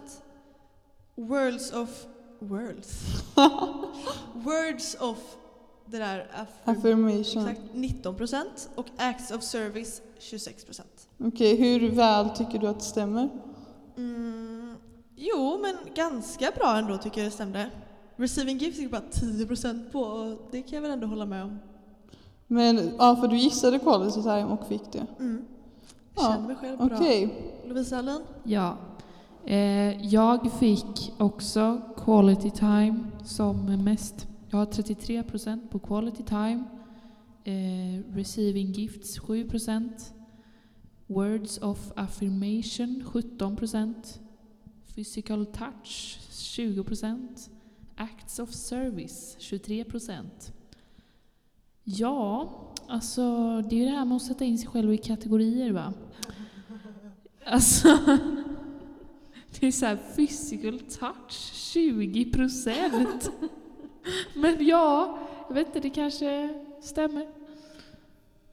Words 1.14 1.72
of... 1.72 2.06
Words? 2.38 3.00
Words 4.34 4.96
of... 5.00 5.18
Det 5.86 5.98
där... 5.98 6.30
affirm- 6.34 6.78
Affirmation. 6.78 7.48
Exakt, 7.48 7.60
19%. 7.74 8.44
Och 8.74 8.86
acts 8.96 9.30
of 9.30 9.42
service, 9.42 10.02
26%. 10.20 10.80
Okej, 11.24 11.56
hur 11.56 11.90
väl 11.90 12.30
tycker 12.30 12.58
du 12.58 12.66
att 12.66 12.78
det 12.78 12.84
stämmer? 12.84 13.28
Mm, 13.96 14.35
jo, 15.16 15.58
men 15.62 15.94
ganska 15.94 16.50
bra 16.56 16.76
ändå 16.78 16.96
tycker 16.98 17.20
jag 17.20 17.26
det 17.30 17.34
stämde. 17.34 17.70
Receiving 18.16 18.58
gifts 18.58 18.78
fick 18.80 18.90
bara 18.90 19.02
10% 19.12 19.90
på 19.90 20.00
och 20.00 20.48
det 20.50 20.62
kan 20.62 20.76
jag 20.76 20.82
väl 20.82 20.90
ändå 20.90 21.06
hålla 21.06 21.26
med 21.26 21.44
om. 21.44 21.58
Men, 22.46 22.90
ja 22.98 23.16
för 23.16 23.28
du 23.28 23.36
gissade 23.36 23.78
quality 23.78 24.22
time 24.22 24.44
och 24.44 24.68
fick 24.68 24.92
det. 24.92 25.06
Mm. 25.18 25.44
Jag 26.14 26.24
Ja, 26.24 26.32
känner 26.32 26.46
mig 26.46 26.56
själv 26.56 26.78
bra. 26.78 26.88
Okej. 26.96 27.52
Lovisa 27.66 27.98
Alin? 27.98 28.20
Ja. 28.44 28.76
Eh, 29.44 30.06
jag 30.06 30.52
fick 30.52 31.12
också 31.18 31.80
quality 31.96 32.50
time 32.50 32.98
som 33.24 33.84
mest. 33.84 34.26
Jag 34.50 34.58
har 34.58 34.66
33% 34.66 35.68
på 35.70 35.78
quality 35.78 36.22
time. 36.22 36.64
Eh, 37.44 38.14
receiving 38.16 38.72
gifts 38.72 39.18
7%. 39.18 40.12
Words 41.06 41.58
of 41.58 41.92
affirmation 41.96 43.02
17%. 43.12 44.20
Physical 44.96 45.46
touch 45.46 46.18
20%. 46.30 47.50
Acts 47.96 48.38
of 48.38 48.50
service 48.50 49.36
23%. 49.38 50.22
Ja, 51.84 52.48
alltså 52.88 53.22
det 53.62 53.76
är 53.76 53.80
ju 53.80 53.84
det 53.84 53.90
här 53.90 54.04
med 54.04 54.16
att 54.16 54.22
sätta 54.22 54.44
in 54.44 54.58
sig 54.58 54.68
själv 54.68 54.92
i 54.92 54.98
kategorier 54.98 55.72
va. 55.72 55.92
Alltså, 57.46 57.88
det 59.60 59.66
är 59.66 59.72
så 59.72 59.86
här 59.86 59.98
physical 60.16 60.80
touch 60.80 61.52
20%. 61.74 63.30
Men 64.34 64.66
ja, 64.66 65.18
jag 65.48 65.54
vet 65.54 65.66
inte, 65.66 65.80
det 65.80 65.90
kanske 65.90 66.62
stämmer. 66.80 67.26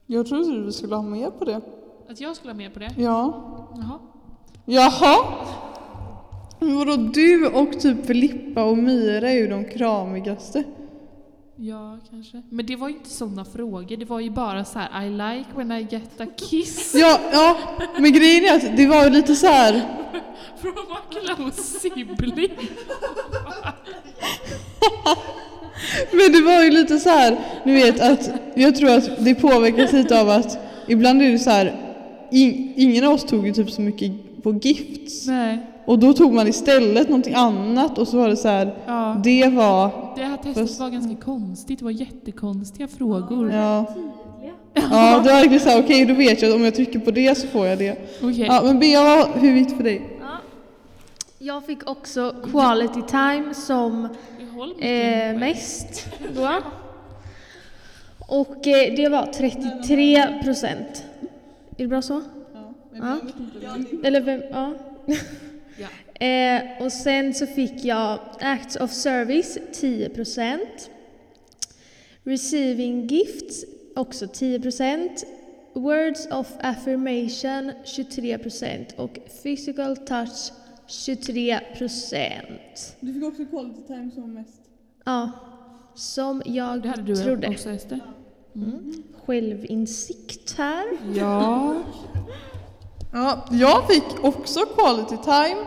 Jag 0.06 0.28
trodde 0.28 0.64
du 0.66 0.72
skulle 0.72 0.96
ha 0.96 1.04
med 1.04 1.40
på 1.40 1.46
det. 1.46 1.62
Att 2.10 2.22
jag 2.22 2.36
skulle 2.36 2.54
ha 2.54 2.58
med 2.58 2.74
på 2.74 2.80
det? 2.80 2.94
Ja. 2.98 3.70
Jaha. 3.76 4.00
Jaha? 4.66 5.63
Men 6.64 6.78
vadå, 6.78 6.96
du 6.96 7.48
och 7.48 7.80
typ 7.80 8.06
Filippa 8.06 8.64
och 8.64 8.78
Myra 8.78 9.30
är 9.30 9.36
ju 9.36 9.48
de 9.48 9.66
kramigaste. 9.66 10.64
Ja, 11.56 12.00
kanske. 12.10 12.42
Men 12.50 12.66
det 12.66 12.76
var 12.76 12.90
ju 12.90 12.96
inte 12.96 13.10
sådana 13.10 13.46
frågor. 13.46 13.98
Det 13.98 14.06
var 14.06 14.20
ju 14.20 14.30
bara 14.30 14.66
så 14.66 14.80
här 14.80 15.06
I 15.06 15.10
like 15.10 15.50
when 15.56 15.72
I 15.72 15.88
get 15.90 16.22
a 16.22 16.26
kiss 16.38 16.96
Ja, 16.98 17.20
ja, 17.32 17.58
men 18.00 18.14
grejen 18.14 18.46
är 18.46 18.56
att 18.56 18.78
det 18.78 18.88
var 18.88 19.04
ju 19.04 19.10
lite 19.10 19.36
så 19.36 19.48
här. 19.48 19.74
from 20.62 20.74
a 20.90 20.98
close 21.10 21.80
sibling. 21.80 22.52
Men 26.12 26.32
det 26.32 26.42
var 26.42 26.64
ju 26.64 26.72
lite 26.72 27.00
så 27.00 27.10
här, 27.10 27.40
ni 27.66 27.74
vet 27.74 28.00
att 28.02 28.30
jag 28.56 28.76
tror 28.76 28.90
att 28.90 29.26
det 29.26 29.36
påverkas 29.36 29.94
lite 29.94 30.22
av 30.22 30.30
att 30.30 30.58
ibland 30.88 31.22
är 31.22 31.32
det 31.32 31.40
så 31.40 31.50
här, 31.50 31.96
in, 32.32 32.74
ingen 32.76 33.06
av 33.06 33.14
oss 33.14 33.24
tog 33.24 33.48
ju 33.48 33.54
typ 33.54 33.72
så 33.72 33.82
mycket 33.82 34.12
på 34.44 34.54
gifts. 34.54 35.28
Nej. 35.28 35.73
Och 35.86 36.00
då 36.00 36.14
tog 36.14 36.34
man 36.34 36.48
istället 36.48 37.10
någonting 37.10 37.34
annat 37.34 37.98
och 37.98 38.08
så 38.08 38.18
var 38.18 38.30
det 38.30 38.38
så 38.38 38.48
här, 38.48 38.76
Ja. 38.86 39.22
det 39.24 39.48
var, 39.48 40.14
Det 40.16 40.24
här 40.24 40.38
testet 40.38 40.58
Fast- 40.58 40.80
var 40.80 40.90
ganska 40.90 41.16
konstigt. 41.26 41.80
Det 41.80 41.86
var 41.86 41.92
jättekonstiga 41.92 42.88
frågor. 42.88 43.52
ja, 43.52 43.86
ja 44.44 44.52
det 44.74 44.82
var 44.90 45.24
verkligen 45.24 45.60
så 45.60 45.70
här, 45.70 45.80
okej 45.84 46.06
då 46.06 46.14
vet 46.14 46.42
jag 46.42 46.50
att 46.50 46.56
om 46.56 46.64
jag 46.64 46.76
trycker 46.76 47.00
på 47.00 47.12
det 47.12 47.38
så 47.38 47.48
får 47.48 47.68
jag 47.68 47.78
det. 47.78 47.98
Okej. 48.22 48.46
Ja 48.50 48.62
men 48.64 48.80
Bea, 48.80 49.26
hur 49.34 49.56
gick 49.56 49.70
det 49.70 49.76
för 49.76 49.84
dig? 49.84 50.02
Ja. 50.22 50.28
Jag 51.40 51.66
fick 51.66 51.90
också 51.90 52.36
quality 52.52 53.02
time 53.02 53.54
som 53.54 54.06
eh, 54.80 55.40
mest 55.40 56.08
då. 56.36 56.50
Och 58.28 58.68
eh, 58.68 58.96
det 58.96 59.10
var 59.10 59.26
33 59.26 60.28
procent. 60.44 61.04
Är 61.78 61.84
det 61.84 61.88
bra 61.88 62.02
så? 62.02 62.22
Ja. 63.02 63.18
Eller 64.04 64.22
vem? 64.22 64.42
Ja. 64.52 64.74
Ja. 65.78 66.26
Eh, 66.26 66.62
och 66.86 66.92
sen 66.92 67.34
så 67.34 67.48
fick 67.48 67.86
jag 67.86 68.20
Acts 68.40 68.76
of 68.76 68.92
Service 68.92 69.58
10 69.74 70.10
procent. 70.10 70.90
Receiving 72.24 73.08
Gifts 73.08 73.66
också 73.96 74.28
10 74.28 74.60
procent. 74.60 75.26
Words 75.74 76.28
of 76.32 76.48
Affirmation 76.60 77.72
23 77.86 78.38
procent 78.38 78.94
och 78.98 79.20
Physical 79.44 79.98
Touch 79.98 80.52
23 80.88 81.60
procent. 81.78 82.96
Du 83.00 83.14
fick 83.14 83.24
också 83.24 83.46
quality 83.46 83.82
time 83.88 84.12
som 84.16 84.34
mest. 84.34 84.62
Ja, 85.06 85.32
som 85.96 86.42
jag 86.46 86.82
Det 86.82 86.90
hade 86.90 87.02
du 87.02 87.16
trodde. 87.16 87.48
också 87.48 87.70
Ester? 87.70 88.00
Mm. 88.56 89.04
Självinsikt 89.26 90.58
här. 90.58 90.84
Ja. 91.16 91.76
Ja, 93.16 93.46
jag 93.52 93.88
fick 93.88 94.24
också 94.24 94.60
quality 94.60 95.18
time 95.24 95.66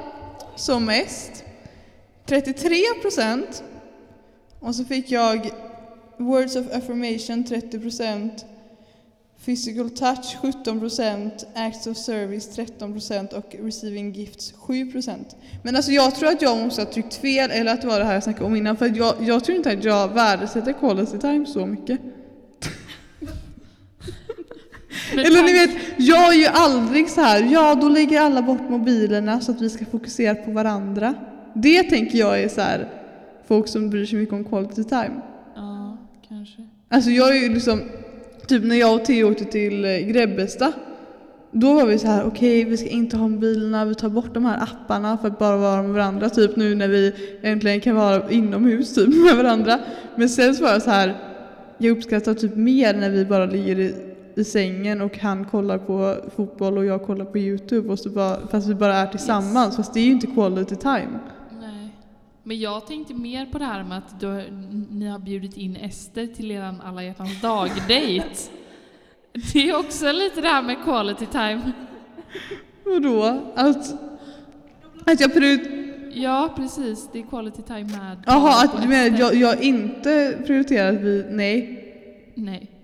som 0.57 0.85
mest. 0.85 1.45
33 2.27 2.77
procent. 3.03 3.65
Och 4.61 4.75
så 4.75 4.85
fick 4.85 5.11
jag 5.11 5.51
words 6.17 6.57
of 6.57 6.67
affirmation 6.73 7.45
30 7.45 7.81
procent. 7.81 8.45
Physical 9.45 9.91
touch 9.91 10.37
17 10.43 10.81
procent, 10.81 11.47
acts 11.55 11.87
of 11.87 11.97
service 11.97 12.49
13 12.55 12.93
procent 12.93 13.33
och 13.33 13.55
receiving 13.63 14.13
gifts 14.13 14.55
7 14.59 14.93
procent. 14.93 15.37
Men 15.63 15.77
alltså 15.77 15.93
jag 15.93 16.15
tror 16.15 16.29
att 16.29 16.43
jag 16.43 16.59
måste 16.59 16.83
ha 16.83 16.93
tryckt 16.93 17.15
fel 17.15 17.51
eller 17.51 17.73
att 17.73 17.81
det 17.83 17.87
var 17.87 17.99
det 17.99 18.05
här 18.05 18.15
jag 18.15 18.23
snackade 18.23 18.45
om 18.45 18.57
innan 18.57 18.77
för 18.77 18.93
jag, 18.97 19.15
jag 19.21 19.45
tror 19.45 19.57
inte 19.57 19.71
att 19.71 19.85
jag 19.85 20.09
värdesätter 20.09 20.73
quality 20.73 21.19
time 21.19 21.47
så 21.47 21.67
mycket. 21.67 22.01
Eller 25.13 25.43
ni 25.43 25.53
vet, 25.53 25.71
jag 25.97 26.35
är 26.35 26.39
ju 26.39 26.47
aldrig 26.47 27.11
så 27.11 27.21
här, 27.21 27.53
ja 27.53 27.75
då 27.75 27.89
lägger 27.89 28.21
alla 28.21 28.43
bort 28.43 28.71
mobilerna 28.71 29.41
så 29.41 29.53
att 29.53 29.61
vi 29.61 29.71
ska 29.71 29.85
fokusera 29.85 30.35
på 30.35 30.51
varandra. 30.51 31.15
Det 31.55 31.83
tänker 31.83 32.19
jag 32.19 32.43
är 32.43 32.49
så 32.49 32.61
här, 32.61 32.89
folk 33.49 33.69
som 33.69 33.91
bryr 33.91 34.07
sig 34.07 34.19
mycket 34.19 34.35
om 34.35 34.45
quality 34.45 34.85
time. 34.85 35.21
Ja, 35.57 35.99
kanske. 36.29 36.69
Alltså 36.89 37.11
jag 37.11 37.37
är 37.37 37.43
ju 37.43 37.55
liksom, 37.55 37.83
typ 38.47 38.65
när 38.65 38.77
jag 38.77 38.95
och 38.95 39.05
Theo 39.05 39.31
åkte 39.31 39.45
till 39.45 39.85
eh, 39.85 39.99
Grebbestad, 39.99 40.73
då 41.51 41.75
var 41.75 41.87
vi 41.87 41.99
så 41.99 42.07
här: 42.07 42.25
okej 42.27 42.65
vi 42.65 42.77
ska 42.77 42.89
inte 42.89 43.17
ha 43.17 43.29
mobilerna, 43.29 43.85
vi 43.85 43.95
tar 43.95 44.09
bort 44.09 44.35
de 44.35 44.45
här 44.45 44.63
apparna 44.63 45.19
för 45.19 45.29
att 45.29 45.39
bara 45.39 45.57
vara 45.57 45.83
med 45.83 45.91
varandra, 45.91 46.29
typ 46.29 46.57
nu 46.57 46.75
när 46.75 46.89
vi 46.89 47.13
äntligen 47.43 47.81
kan 47.81 47.97
vara 47.97 48.31
inomhus 48.31 48.95
typ 48.95 49.09
med 49.25 49.37
varandra. 49.37 49.79
Men 50.17 50.29
sen 50.29 50.55
så 50.55 50.65
var 50.65 50.71
jag 50.71 50.83
så 50.83 50.91
här, 50.91 51.15
jag 51.79 51.97
uppskattar 51.97 52.35
typ 52.35 52.57
mer 52.57 52.95
när 52.95 53.11
vi 53.11 53.25
bara 53.25 53.47
ligger 53.47 53.79
i, 53.79 53.95
i 54.37 54.45
sängen 54.45 55.01
och 55.01 55.19
han 55.19 55.45
kollar 55.45 55.79
på 55.79 56.17
fotboll 56.37 56.79
och 56.79 56.85
jag 56.85 57.03
kollar 57.07 57.25
på 57.25 57.39
Youtube 57.39 57.93
och 57.93 57.99
så 57.99 58.11
bara, 58.11 58.47
fast 58.47 58.69
vi 58.69 58.75
bara 58.75 58.95
är 58.95 59.07
tillsammans, 59.07 59.77
fast 59.77 59.95
det 59.95 60.01
är 60.01 60.05
ju 60.05 60.11
inte 60.11 60.27
quality 60.27 60.77
time. 60.77 61.19
Nej. 61.61 61.97
Men 62.43 62.61
jag 62.61 62.87
tänkte 62.87 63.15
mer 63.15 63.47
på 63.47 63.59
det 63.59 63.65
här 63.65 63.85
med 63.85 63.99
att 63.99 64.21
du, 64.21 64.45
ni 64.91 65.07
har 65.07 65.19
bjudit 65.19 65.57
in 65.57 65.77
Ester 65.77 66.27
till 66.27 66.51
er 66.51 66.75
alla 66.85 67.03
hjärtans 67.03 67.41
dag-date. 67.41 68.51
Det 69.53 69.71
är 69.71 69.79
också 69.79 70.13
lite 70.13 70.41
det 70.41 70.49
här 70.49 70.63
med 70.63 70.77
quality 70.85 71.27
time. 71.27 71.73
Och 72.85 73.03
då, 73.03 73.23
att, 73.55 73.95
att 75.05 75.21
jag 75.21 75.33
prioriterar 75.33 75.87
Ja, 76.19 76.53
precis. 76.57 77.09
Det 77.13 77.19
är 77.19 77.23
quality 77.23 77.63
time 77.63 77.85
med 77.85 78.23
Jaha, 78.27 78.65
att 78.65 78.83
du 78.83 78.89
menar 78.89 79.19
jag, 79.19 79.35
jag 79.35 79.63
inte 79.63 80.39
prioriterar 80.47 80.93
att 80.93 81.01
vi, 81.01 81.25
nej, 81.31 81.83
Nej. 82.35 82.76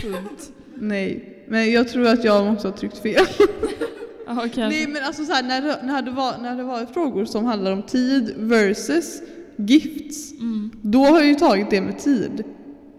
Punkt. 0.00 0.52
nej. 0.74 1.28
Men 1.48 1.70
jag 1.72 1.88
tror 1.88 2.06
att 2.06 2.24
jag 2.24 2.46
måste 2.52 2.68
ha 2.68 2.76
tryckt 2.76 2.98
fel. 2.98 3.26
Kanske. 4.26 4.68
Nej 4.68 4.86
men 4.86 5.04
alltså 5.04 5.24
så 5.24 5.32
här, 5.32 5.42
när, 5.42 5.62
det- 5.62 5.80
när, 5.82 6.02
det 6.02 6.10
var, 6.10 6.38
när 6.38 6.56
det 6.56 6.62
var 6.62 6.86
frågor 6.86 7.24
som 7.24 7.44
handlar 7.44 7.72
om 7.72 7.82
tid 7.82 8.34
versus 8.36 9.22
gifts, 9.56 10.32
Mm. 10.32 10.70
då 10.82 11.04
har 11.04 11.18
jag 11.18 11.26
ju 11.26 11.34
tagit 11.34 11.70
det 11.70 11.80
med 11.80 11.98
tid. 11.98 12.44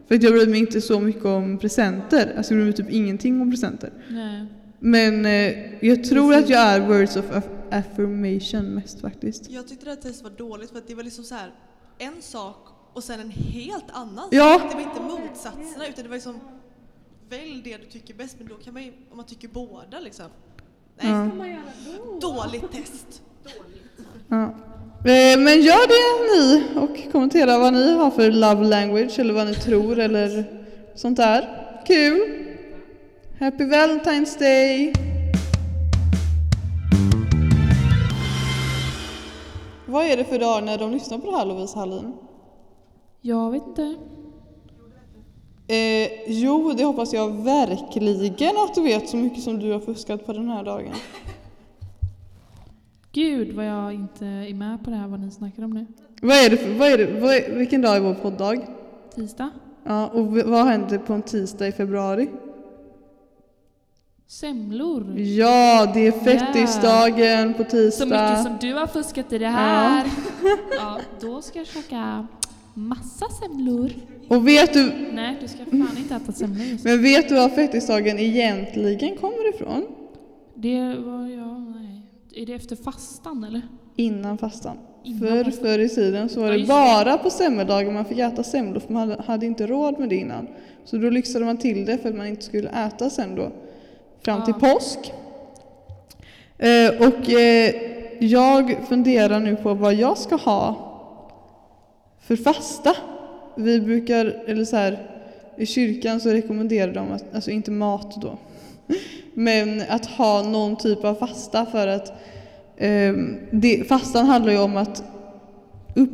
För 0.07 0.15
att 0.15 0.23
jag 0.23 0.33
bryr 0.33 0.47
mig 0.47 0.59
inte 0.59 0.81
så 0.81 1.00
mycket 1.00 1.25
om 1.25 1.57
presenter, 1.57 2.33
alltså 2.38 2.53
jag 2.53 2.57
bryr 2.57 2.65
mig 2.65 2.73
typ 2.73 2.89
ingenting 2.89 3.41
om 3.41 3.51
presenter. 3.51 3.91
Nej. 4.09 4.45
Men 4.79 5.25
eh, 5.25 5.53
jag 5.88 6.03
tror 6.03 6.33
att 6.35 6.50
jag 6.50 6.62
är 6.62 6.79
words 6.88 7.15
of 7.15 7.25
aff- 7.31 7.50
affirmation 7.71 8.65
mest 8.75 9.01
faktiskt. 9.01 9.51
Jag 9.51 9.67
tyckte 9.67 9.85
det 9.85 9.91
här 9.91 9.95
testet 9.97 10.23
var 10.23 10.29
dåligt 10.38 10.69
för 10.71 10.77
att 10.77 10.88
det 10.88 10.95
var 10.95 11.03
liksom 11.03 11.23
så 11.23 11.35
här 11.35 11.51
en 12.00 12.21
sak 12.21 12.67
och 12.93 13.03
sen 13.03 13.19
en 13.19 13.29
helt 13.29 13.85
annan 13.93 14.27
Ja. 14.31 14.59
sak. 14.59 14.69
Det 14.71 14.75
var 14.75 14.81
inte 14.83 15.01
motsatserna 15.01 15.88
utan 15.88 16.03
det 16.03 16.09
var 16.09 16.15
liksom 16.15 16.35
välj 17.38 17.62
det 17.63 17.78
du 17.78 17.86
tycker 17.86 18.13
bäst 18.13 18.36
men 18.39 18.48
då 18.48 18.56
kan 18.56 18.74
man 18.74 18.84
ju, 18.84 18.91
om 19.12 19.17
man 19.17 19.26
tycker 19.26 19.48
båda 19.48 20.00
liksom. 20.00 20.26
Nej, 21.02 21.12
Ja. 21.12 22.19
dåligt 22.22 22.72
test. 22.72 23.22
Ja. 24.28 24.43
Eh, 25.06 25.39
Men 25.39 25.62
gör 25.62 25.88
det 25.88 26.34
ni 26.36 26.63
och 26.80 27.12
kommentera 27.12 27.58
vad 27.60 27.74
ni 27.74 27.93
har 27.93 28.12
för 28.12 28.32
love 28.32 28.63
language 28.67 29.19
eller 29.19 29.34
vad 29.34 29.48
ni 29.48 29.56
tror 29.56 30.00
eller 30.00 30.46
sånt 30.96 31.17
där. 31.17 31.50
Kul! 31.88 32.19
Happy 33.39 33.63
Valentine's 33.63 34.39
Day! 34.39 34.93
Vad 39.88 40.06
är 40.06 40.17
det 40.17 40.24
för 40.24 40.39
dag 40.39 40.63
när 40.63 40.78
de 40.78 40.91
lyssnar 40.91 41.17
på 41.17 41.32
det 41.32 41.38
här 41.38 41.46
Lovisa 41.46 41.80
Hallin? 41.80 42.13
Jag 43.22 43.52
vet 43.52 43.67
inte. 43.67 43.96
Eh, 45.67 46.10
jo, 46.28 46.73
det 46.78 46.84
hoppas 46.84 47.13
jag 47.13 47.43
verkligen 47.43 48.58
att 48.58 48.76
du 48.76 48.82
vet 48.82 49.10
så 49.10 49.17
mycket 49.17 49.43
som 49.43 49.60
du 49.60 49.71
har 49.71 49.80
fuskat 49.80 50.26
på 50.26 50.34
den 50.34 50.49
här 50.49 50.63
dagen. 50.63 50.93
Gud 53.12 53.56
vad 53.56 53.65
jag 53.65 53.93
inte 53.93 54.26
är 54.26 54.54
med 54.54 54.84
på 54.84 54.89
det 54.89 54.95
här 54.95 55.08
vad 55.08 55.19
ni 55.19 55.32
snackar 55.32 55.63
om 55.63 55.71
nu. 55.71 55.86
Vad 56.21 56.38
är 56.38 56.49
det 56.49 56.58
för, 56.58 56.73
vad 56.73 56.88
är 56.91 56.97
det, 56.97 57.19
vad 57.19 57.36
är, 57.36 57.56
vilken 57.56 57.82
dag 57.82 57.95
är 57.95 57.99
vår 57.99 58.13
podddag? 58.13 58.67
Tisdag? 59.15 59.49
Ja, 59.84 60.08
och 60.08 60.28
vad 60.28 60.65
händer 60.65 60.97
på 60.97 61.13
en 61.13 61.21
tisdag 61.21 61.67
i 61.67 61.71
februari? 61.71 62.30
Semlor. 64.28 65.19
Ja, 65.19 65.91
det 65.93 66.08
är 66.08 66.12
fettisdagen 66.12 67.54
på 67.54 67.63
tisdag. 67.63 67.91
Så 67.91 68.06
mycket 68.06 68.43
som 68.43 68.58
du 68.62 68.73
har 68.73 68.88
fuskat 68.88 69.34
i 69.34 69.38
det 69.38 69.47
här. 69.47 70.08
Ja, 70.78 70.99
då 71.21 71.41
ska 71.41 71.60
jag 71.60 71.67
käka 71.67 72.28
massa 72.73 73.25
semlor. 73.29 73.89
Och 74.27 74.47
vet 74.47 74.73
du, 74.73 74.91
Nej, 75.13 75.38
du 75.41 75.47
ska 75.47 75.57
fan 75.65 75.97
inte 75.97 76.15
äta 76.15 76.31
semlor 76.31 76.65
just. 76.65 76.83
men 76.86 77.01
vet 77.01 77.29
du 77.29 77.36
var 77.36 77.49
fettisdagen 77.49 78.19
egentligen 78.19 79.17
kommer 79.17 79.55
ifrån? 79.55 79.86
Det 80.55 80.79
var 80.95 81.27
jag, 81.27 81.62
nej. 81.75 82.01
Är 82.36 82.45
det 82.45 82.53
efter 82.53 82.75
fastan 82.75 83.43
eller? 83.43 83.62
Innan 83.95 84.38
fastan. 84.38 84.77
Innan 85.03 85.19
Förr, 85.19 85.43
fastan. 85.43 85.63
förr 85.65 85.79
i 85.79 85.89
tiden 85.89 86.29
så 86.29 86.39
var 86.39 86.47
Ja, 86.47 86.53
det 86.53 86.59
det. 86.59 86.67
bara 86.67 87.17
på 87.17 87.29
semmeldagen 87.29 87.93
man 87.93 88.05
fick 88.05 88.17
äta 88.19 88.43
semlor 88.43 88.79
för 88.79 88.93
man 88.93 89.15
hade, 89.25 89.45
inte 89.45 89.67
råd 89.67 89.99
med 89.99 90.09
det 90.09 90.15
innan. 90.15 90.47
Så 90.86 90.97
då 90.97 91.09
lyxade 91.09 91.45
man 91.45 91.57
till 91.57 91.86
det 91.86 91.97
för 91.97 92.09
att 92.09 92.15
man 92.15 92.27
inte 92.27 92.41
skulle 92.41 92.69
äta 92.69 93.09
sen 93.09 93.36
då. 93.36 93.51
Fram 94.25 94.43
till 94.45 94.53
Ja. 94.62 94.73
påsk. 94.73 95.13
Eh, 96.57 97.07
och 97.07 97.29
eh, 97.29 97.75
jag 98.19 98.75
funderar 98.89 99.39
nu 99.39 99.55
på 99.55 99.73
vad 99.73 99.93
jag 99.93 100.17
ska 100.17 100.36
ha 100.36 100.89
för 102.23 102.36
fasta. 102.36 102.95
Vi 103.55 103.81
brukar, 103.81 104.25
eller 104.25 104.65
så 104.65 104.75
här, 104.75 105.07
i 105.57 105.65
kyrkan 105.65 106.19
så 106.19 106.29
rekommenderar 106.29 106.93
de, 106.93 107.12
att, 107.12 107.36
alltså 107.36 107.51
inte 107.51 107.71
mat 107.71 108.21
då, 108.21 108.38
men 109.33 109.83
att 109.89 110.05
ha 110.05 110.43
någon 110.43 110.75
typ 110.75 111.03
av 111.03 111.15
fasta 111.15 111.65
för 111.65 111.88
att 111.88 112.13
Ehm, 112.77 113.38
det, 113.51 113.88
fastan 113.88 114.25
handlar 114.25 114.51
ju 114.51 114.59
om 114.59 114.77
att 114.77 115.03
upp, 115.95 116.09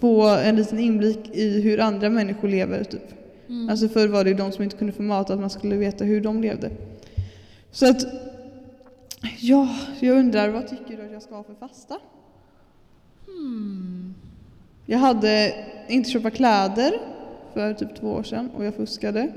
få 0.00 0.28
en 0.28 0.56
liten 0.56 0.78
inblick 0.78 1.30
i 1.32 1.60
hur 1.60 1.80
andra 1.80 2.10
människor 2.10 2.48
lever. 2.48 2.84
Typ. 2.84 3.14
Mm. 3.48 3.68
Alltså 3.68 3.88
förr 3.88 4.08
var 4.08 4.24
det 4.24 4.30
ju 4.30 4.36
de 4.36 4.52
som 4.52 4.64
inte 4.64 4.76
kunde 4.76 4.92
få 4.92 5.02
mat, 5.02 5.30
att 5.30 5.40
man 5.40 5.50
skulle 5.50 5.76
veta 5.76 6.04
hur 6.04 6.20
de 6.20 6.42
levde. 6.42 6.70
Så 7.70 7.90
att, 7.90 8.06
ja, 9.40 9.68
jag 10.00 10.18
undrar 10.18 10.48
vad 10.48 10.68
tycker 10.68 10.96
du 10.96 11.02
att 11.02 11.12
jag 11.12 11.22
ska 11.22 11.34
ha 11.34 11.42
för 11.42 11.54
fasta? 11.54 11.98
Hmm. 13.26 14.14
Jag 14.90 14.98
hade 14.98 15.54
inte 15.88 16.10
köpa 16.10 16.30
kläder 16.30 16.92
för 17.54 17.74
typ 17.74 18.00
två 18.00 18.12
år 18.12 18.22
sedan 18.22 18.50
och 18.56 18.64
jag 18.64 18.74
fuskade. 18.74 19.32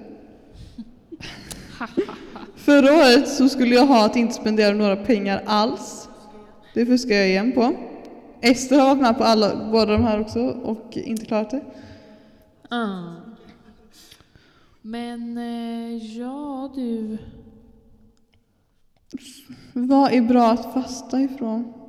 Förra 2.56 2.94
året 2.94 3.30
så 3.30 3.50
skulle 3.50 3.76
jag 3.76 3.86
ha 3.86 4.06
att 4.06 4.16
inte 4.16 4.34
spendera 4.34 4.74
några 4.74 4.96
pengar 4.96 5.44
alls. 5.46 6.10
Det 6.74 6.86
fuskar 6.86 7.16
jag 7.16 7.28
igen 7.28 7.52
på. 7.52 7.74
Ester 8.42 8.80
har 8.80 8.88
varit 8.88 9.02
med 9.02 9.18
på 9.18 9.24
alla, 9.24 9.70
båda 9.72 9.92
de 9.92 10.04
här 10.04 10.22
också 10.22 10.40
och 10.48 10.98
inte 10.98 11.26
klarat 11.26 11.50
det. 11.50 11.62
Ah. 12.70 13.14
Men 14.82 15.38
eh, 15.38 16.18
ja 16.18 16.72
du. 16.76 17.18
Vad 19.74 20.14
är 20.14 20.22
bra 20.22 20.52
att 20.52 20.74
fasta 20.74 21.22
ifrån? 21.22 21.83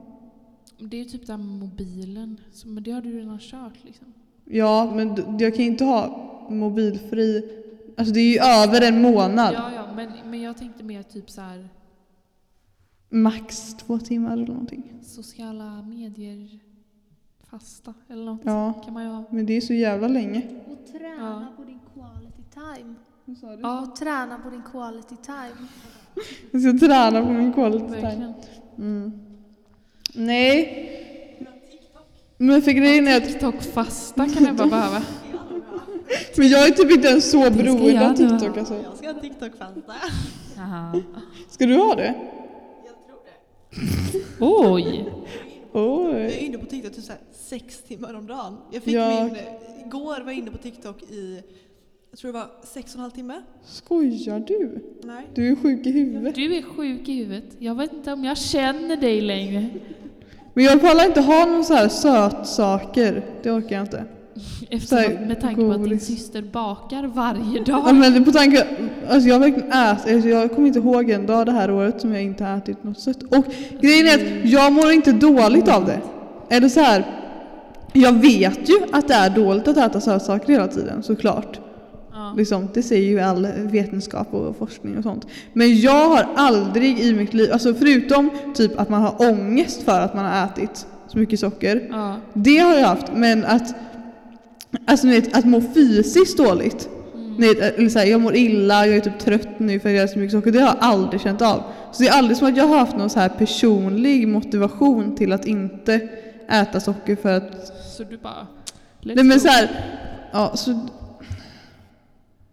Det 0.89 0.97
är 0.97 0.99
ju 0.99 1.05
typ 1.05 1.29
med 1.29 1.39
mobilen. 1.41 2.41
Så, 2.53 2.69
men 2.69 2.83
det 2.83 2.91
har 2.91 3.01
du 3.03 3.19
redan 3.19 3.39
kört 3.41 3.85
liksom. 3.85 4.07
Ja, 4.45 4.93
men 4.95 5.39
jag 5.39 5.55
kan 5.55 5.65
ju 5.65 5.71
inte 5.71 5.85
ha 5.85 6.31
mobilfri. 6.51 7.51
Alltså 7.97 8.15
det 8.15 8.21
är 8.21 8.33
ju 8.33 8.39
över 8.39 8.89
en 8.89 9.03
månad. 9.03 9.55
Ja, 9.55 9.71
ja, 9.75 9.87
men, 9.97 10.13
men 10.31 10.41
jag 10.43 10.57
tänkte 10.57 10.85
mer 10.85 11.03
typ 11.03 11.31
så 11.31 11.41
här 11.41 11.69
Max 13.11 13.75
två 13.75 13.99
timmar 13.99 14.33
eller 14.33 14.47
någonting. 14.47 14.93
sociala 15.03 15.83
medier 15.83 16.59
fasta 17.51 17.95
eller 18.09 18.25
något. 18.25 18.41
Ja, 18.45 18.73
Kan 18.85 18.95
man 18.95 19.03
ju 19.05 19.09
ha. 19.09 19.25
men 19.31 19.47
det 19.47 19.53
är 19.57 19.61
så 19.61 19.75
jävla 19.75 20.09
länge. 20.09 20.43
Och 20.67 20.93
träna 20.93 21.53
på 21.57 21.65
din 21.65 21.79
quality 21.95 22.43
time. 22.55 22.95
Vad 23.25 23.37
sa 23.39 23.57
du? 23.57 23.63
Ja, 23.63 23.83
Och 23.83 23.97
träna 23.97 24.39
på 24.39 24.51
din 24.51 24.63
quality 24.63 25.17
time. 25.17 25.69
Jag 26.53 26.61
ska 26.63 26.87
träna 26.87 27.23
på 27.27 27.33
min 27.33 27.53
quality 27.53 27.87
time. 28.01 28.35
Mm. 28.79 29.13
Nej. 30.15 30.91
Men 32.39 32.63
för 32.63 32.71
grejen 32.71 33.09
är 33.09 33.17
att 33.17 33.25
TikTok-fasta 33.29 34.29
kan 34.29 34.45
jag 34.45 34.57
bara 34.57 34.69
behöva. 34.69 35.03
men 36.37 36.49
jag 36.49 36.67
är 36.67 36.71
typ 36.71 36.91
inte 36.91 37.09
ens 37.09 37.31
så 37.31 37.51
beroende 37.51 37.91
jag 37.91 38.11
av. 38.11 38.17
TikTok 38.17 38.57
alltså. 38.57 38.75
Jag 38.83 38.97
ska 38.97 39.07
ha 39.13 39.21
TikTok-fanta. 39.21 39.95
Aha. 40.59 41.01
Ska 41.49 41.67
du 41.67 41.77
ha 41.77 41.95
det? 41.95 42.15
Oj! 44.41 45.05
Jag 45.73 46.11
är 46.11 46.27
Oj. 46.29 46.37
inne 46.41 46.59
på 46.59 46.67
TikTok 46.67 46.95
typ 46.95 47.05
så 47.05 47.13
här 47.13 47.21
sex 47.33 47.83
timmar 47.83 48.15
om 48.15 48.27
dagen. 48.27 48.57
Jag 48.73 48.83
fick 48.83 48.95
Ja. 48.95 49.25
min, 49.25 49.37
igår 49.87 50.21
var 50.21 50.31
jag 50.33 50.35
inne 50.39 50.51
på 50.51 50.59
TikTok 50.59 51.03
i 51.03 51.43
jag 52.11 52.19
tror 52.19 52.33
det 52.33 52.39
var 52.39 52.51
sex 52.65 52.93
och 52.93 52.97
en 52.99 53.01
halv 53.01 53.11
timme. 53.11 53.43
Skojar 53.65 54.41
du? 54.41 54.85
Nej. 55.03 55.27
Du 55.35 55.49
är 55.53 55.57
sjuk 55.57 55.87
i 55.87 55.91
huvudet. 55.91 56.35
Du 56.35 56.57
är 56.57 56.63
sjuk 56.63 57.09
i 57.09 57.13
huvudet. 57.13 57.45
Jag 57.59 57.75
vet 57.75 57.93
inte 57.93 58.13
om 58.13 58.25
jag 58.25 58.39
känner 58.39 58.97
dig 58.97 59.21
längre. 59.21 59.67
Men 60.55 60.65
jag 60.65 60.81
pallar 60.81 61.05
inte 61.07 61.21
ha 61.21 61.47
någon 61.47 61.65
så 61.65 61.75
här 61.75 61.89
sötsaker. 61.89 63.23
Det 63.43 63.51
orkar 63.51 63.77
jag 63.77 63.85
inte. 63.85 64.05
Eftersom, 64.71 64.99
här, 64.99 65.27
med 65.27 65.41
tanke 65.41 65.61
på 65.61 65.67
att 65.67 65.73
din 65.73 65.83
godis. 65.83 66.07
syster 66.07 66.43
bakar 66.43 67.03
varje 67.07 67.63
Ja, 67.67 67.73
dag. 67.85 67.95
men 67.95 68.25
på 68.25 68.33
tanke, 68.33 68.67
alltså 69.09 69.29
jag 69.29 69.39
verkligen 69.39 69.73
ätit, 69.73 70.15
alltså 70.15 70.29
jag 70.29 70.55
kommer 70.55 70.67
inte 70.69 70.79
ihåg 70.79 71.11
en 71.11 71.27
dag 71.27 71.47
det 71.47 71.53
här 71.53 71.71
året 71.71 72.01
som 72.01 72.13
jag 72.13 72.23
inte 72.23 72.45
har 72.45 72.57
ätit 72.57 72.85
något 72.85 73.01
sött. 73.01 73.23
Och 73.23 73.45
grejen 73.81 74.07
är 74.07 74.15
att 74.15 74.51
jag 74.51 74.73
mår 74.73 74.93
inte 74.93 75.13
dåligt 75.13 75.69
av 75.69 75.85
det. 75.85 76.01
Eller 76.51 76.69
så 76.69 76.81
här, 76.81 77.05
jag 77.93 78.13
vet 78.13 78.69
ju 78.71 78.75
att 78.93 79.09
det 79.09 79.15
är 79.15 79.31
dåligt 79.31 79.69
att 79.69 79.77
äta 79.77 80.01
sötsaker 80.01 80.53
hela 80.53 80.69
tiden, 80.69 81.03
såklart. 81.03 81.61
Liksom, 82.37 82.69
det 82.75 82.83
säger 82.83 83.09
ju 83.09 83.21
all 83.21 83.47
vetenskap 83.57 84.35
och 84.35 84.57
forskning 84.57 84.99
och 84.99 85.03
sånt. 85.03 85.27
Men 85.53 85.81
jag 85.81 86.09
har 86.09 86.29
aldrig 86.37 87.01
i 87.01 87.15
mitt 87.15 87.35
liv, 87.35 87.53
alltså 87.53 87.75
förutom 87.75 88.31
typ 88.55 88.81
att 88.81 88.89
man 88.89 89.03
har 89.03 89.31
ångest 89.31 89.83
för 89.83 90.01
att 90.01 90.15
man 90.15 90.25
har 90.25 90.47
ätit 90.47 90.87
så 91.09 91.19
mycket 91.19 91.41
socker. 91.41 91.89
Ja. 91.91 92.17
Det 92.33 92.59
har 92.59 92.75
jag 92.75 92.87
haft, 92.87 93.07
men 93.15 93.45
att, 93.45 93.75
alltså, 94.87 95.07
vet, 95.07 95.37
att 95.37 95.45
må 95.45 95.61
fysiskt 95.75 96.39
dåligt. 96.39 96.89
Ni 97.39 97.49
vet, 97.49 97.79
eller 97.79 97.89
så 97.89 97.99
här, 97.99 98.07
jag 98.07 98.21
mår 98.21 98.37
illa, 98.37 98.87
jag 98.87 98.97
är 98.97 99.01
typ 99.01 99.19
trött 99.19 99.59
nu 99.59 99.81
för 99.81 99.89
att 99.89 99.95
jag 99.95 100.05
äter 100.05 100.13
så 100.13 100.19
mycket 100.19 100.33
socker. 100.33 100.53
Det 100.53 100.59
har 100.59 100.69
jag 100.69 100.77
aldrig 100.81 101.21
känt 101.21 101.43
av. 101.43 101.63
Så 101.93 102.03
det 102.03 102.09
är 102.09 102.13
aldrig 102.13 102.37
som 102.37 102.49
att 102.49 102.57
jag 102.57 102.67
har 102.67 102.79
haft 102.79 102.97
någon 102.97 103.11
så 103.11 103.21
här 103.21 103.29
personlig 103.29 104.29
motivation 104.29 105.17
till 105.17 105.33
att 105.33 105.47
inte 105.47 106.09
äta 106.51 106.81
socker 106.81 107.17
för 107.17 107.33
att... 107.33 107.73
Så 107.97 108.05
du 108.05 108.17
bara... 108.17 108.47
Nej 109.03 109.25
men 109.25 109.41
så 109.41 109.49
här, 109.49 109.71
ja, 110.33 110.53
så, 110.57 110.81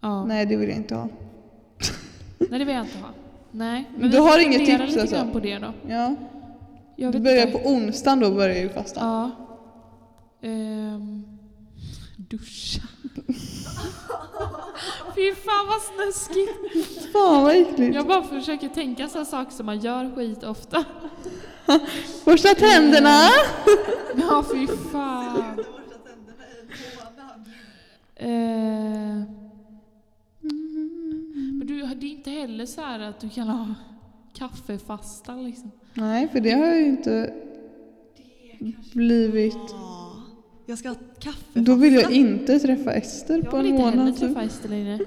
Ja. 0.01 0.25
nej 0.25 0.45
det 0.45 0.55
vill 0.55 0.69
jag 0.69 0.77
inte 0.77 0.95
ha. 0.95 1.07
Nej, 2.37 2.59
det 2.59 2.65
vill 2.65 2.75
jag 2.75 2.85
inte 2.85 2.97
ha. 2.97 3.09
Nej. 3.51 3.89
Du 3.97 4.09
vi 4.09 4.17
har 4.17 4.39
inget 4.39 4.65
tips, 4.65 4.87
lite 4.87 5.01
alltså? 5.01 5.27
på 5.33 5.39
det 5.39 5.57
då. 5.59 5.73
Ja, 5.87 6.15
Jag 6.95 7.11
du 7.13 7.19
börjar 7.19 7.47
inte. 7.47 7.59
på 7.59 7.69
onsdagen 7.69 8.19
då 8.19 8.31
börjar 8.31 8.55
ju 8.55 8.69
fasta. 8.69 8.99
Ja. 8.99 9.31
Ehm, 10.49 11.23
duscha. 12.17 12.81
Fy 15.15 15.33
fan 15.35 15.67
vad 15.67 15.81
snuskigt. 15.81 17.11
Fan 17.13 17.43
vad 17.43 17.55
äckligt. 17.55 17.95
Jag 17.95 18.07
bara 18.07 18.23
försöker 18.23 18.67
tänka 18.69 19.07
så 19.07 19.25
saker 19.25 19.51
som 19.51 19.65
man 19.65 19.79
gör 19.79 20.15
skit 20.15 20.43
ofta. 20.43 20.83
Borsta 22.25 22.55
tänderna! 22.55 23.19
Ja, 24.15 24.45
fy 24.53 24.67
fan. 24.91 25.59
Eh, 28.15 28.27
men 28.27 29.25
du, 29.25 29.40
det 32.01 32.07
är 32.07 32.11
inte 32.11 32.29
heller 32.29 32.65
så 32.65 32.81
här 32.81 32.99
att 32.99 33.19
du 33.19 33.29
kan 33.29 33.47
ha 33.47 33.73
kaffefasta 34.33 35.35
liksom. 35.35 35.71
Nej, 35.93 36.27
för 36.31 36.39
det 36.39 36.51
har 36.51 36.65
jag 36.67 36.79
ju 36.79 36.85
inte 36.85 37.33
blivit. 38.93 39.53
Ja. 39.69 40.13
Jag 40.65 40.77
ska 40.77 40.89
ha 40.89 40.95
kaffe. 41.19 41.59
Då 41.59 41.75
vill 41.75 41.93
jag 41.93 42.11
inte 42.11 42.59
träffa 42.59 42.93
Ester 42.93 43.35
Jag 43.37 43.49
på 43.51 43.57
vill 43.57 43.65
en 43.65 43.71
inte 43.71 43.83
heller 43.85 43.97
månad. 43.97 44.13
typ. 44.13 44.21
träffa 44.27 44.41
Ester 44.43 44.69
längre. 44.69 44.99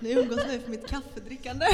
Ni 0.00 0.12
umgås 0.12 0.40
nu 0.52 0.58
för 0.58 0.70
mitt 0.70 0.86
kaffedrickande. 0.86 1.66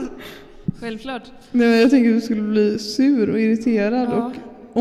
Självklart. 0.80 1.22
Nej, 1.52 1.68
men 1.68 1.78
jag 1.80 1.90
tänker 1.90 2.10
att 2.10 2.16
du 2.16 2.20
skulle 2.20 2.42
bli 2.42 2.78
sur 2.78 3.30
och 3.30 3.40
irriterad 3.40 4.08
Ja. 4.10 4.26
och 4.26 4.32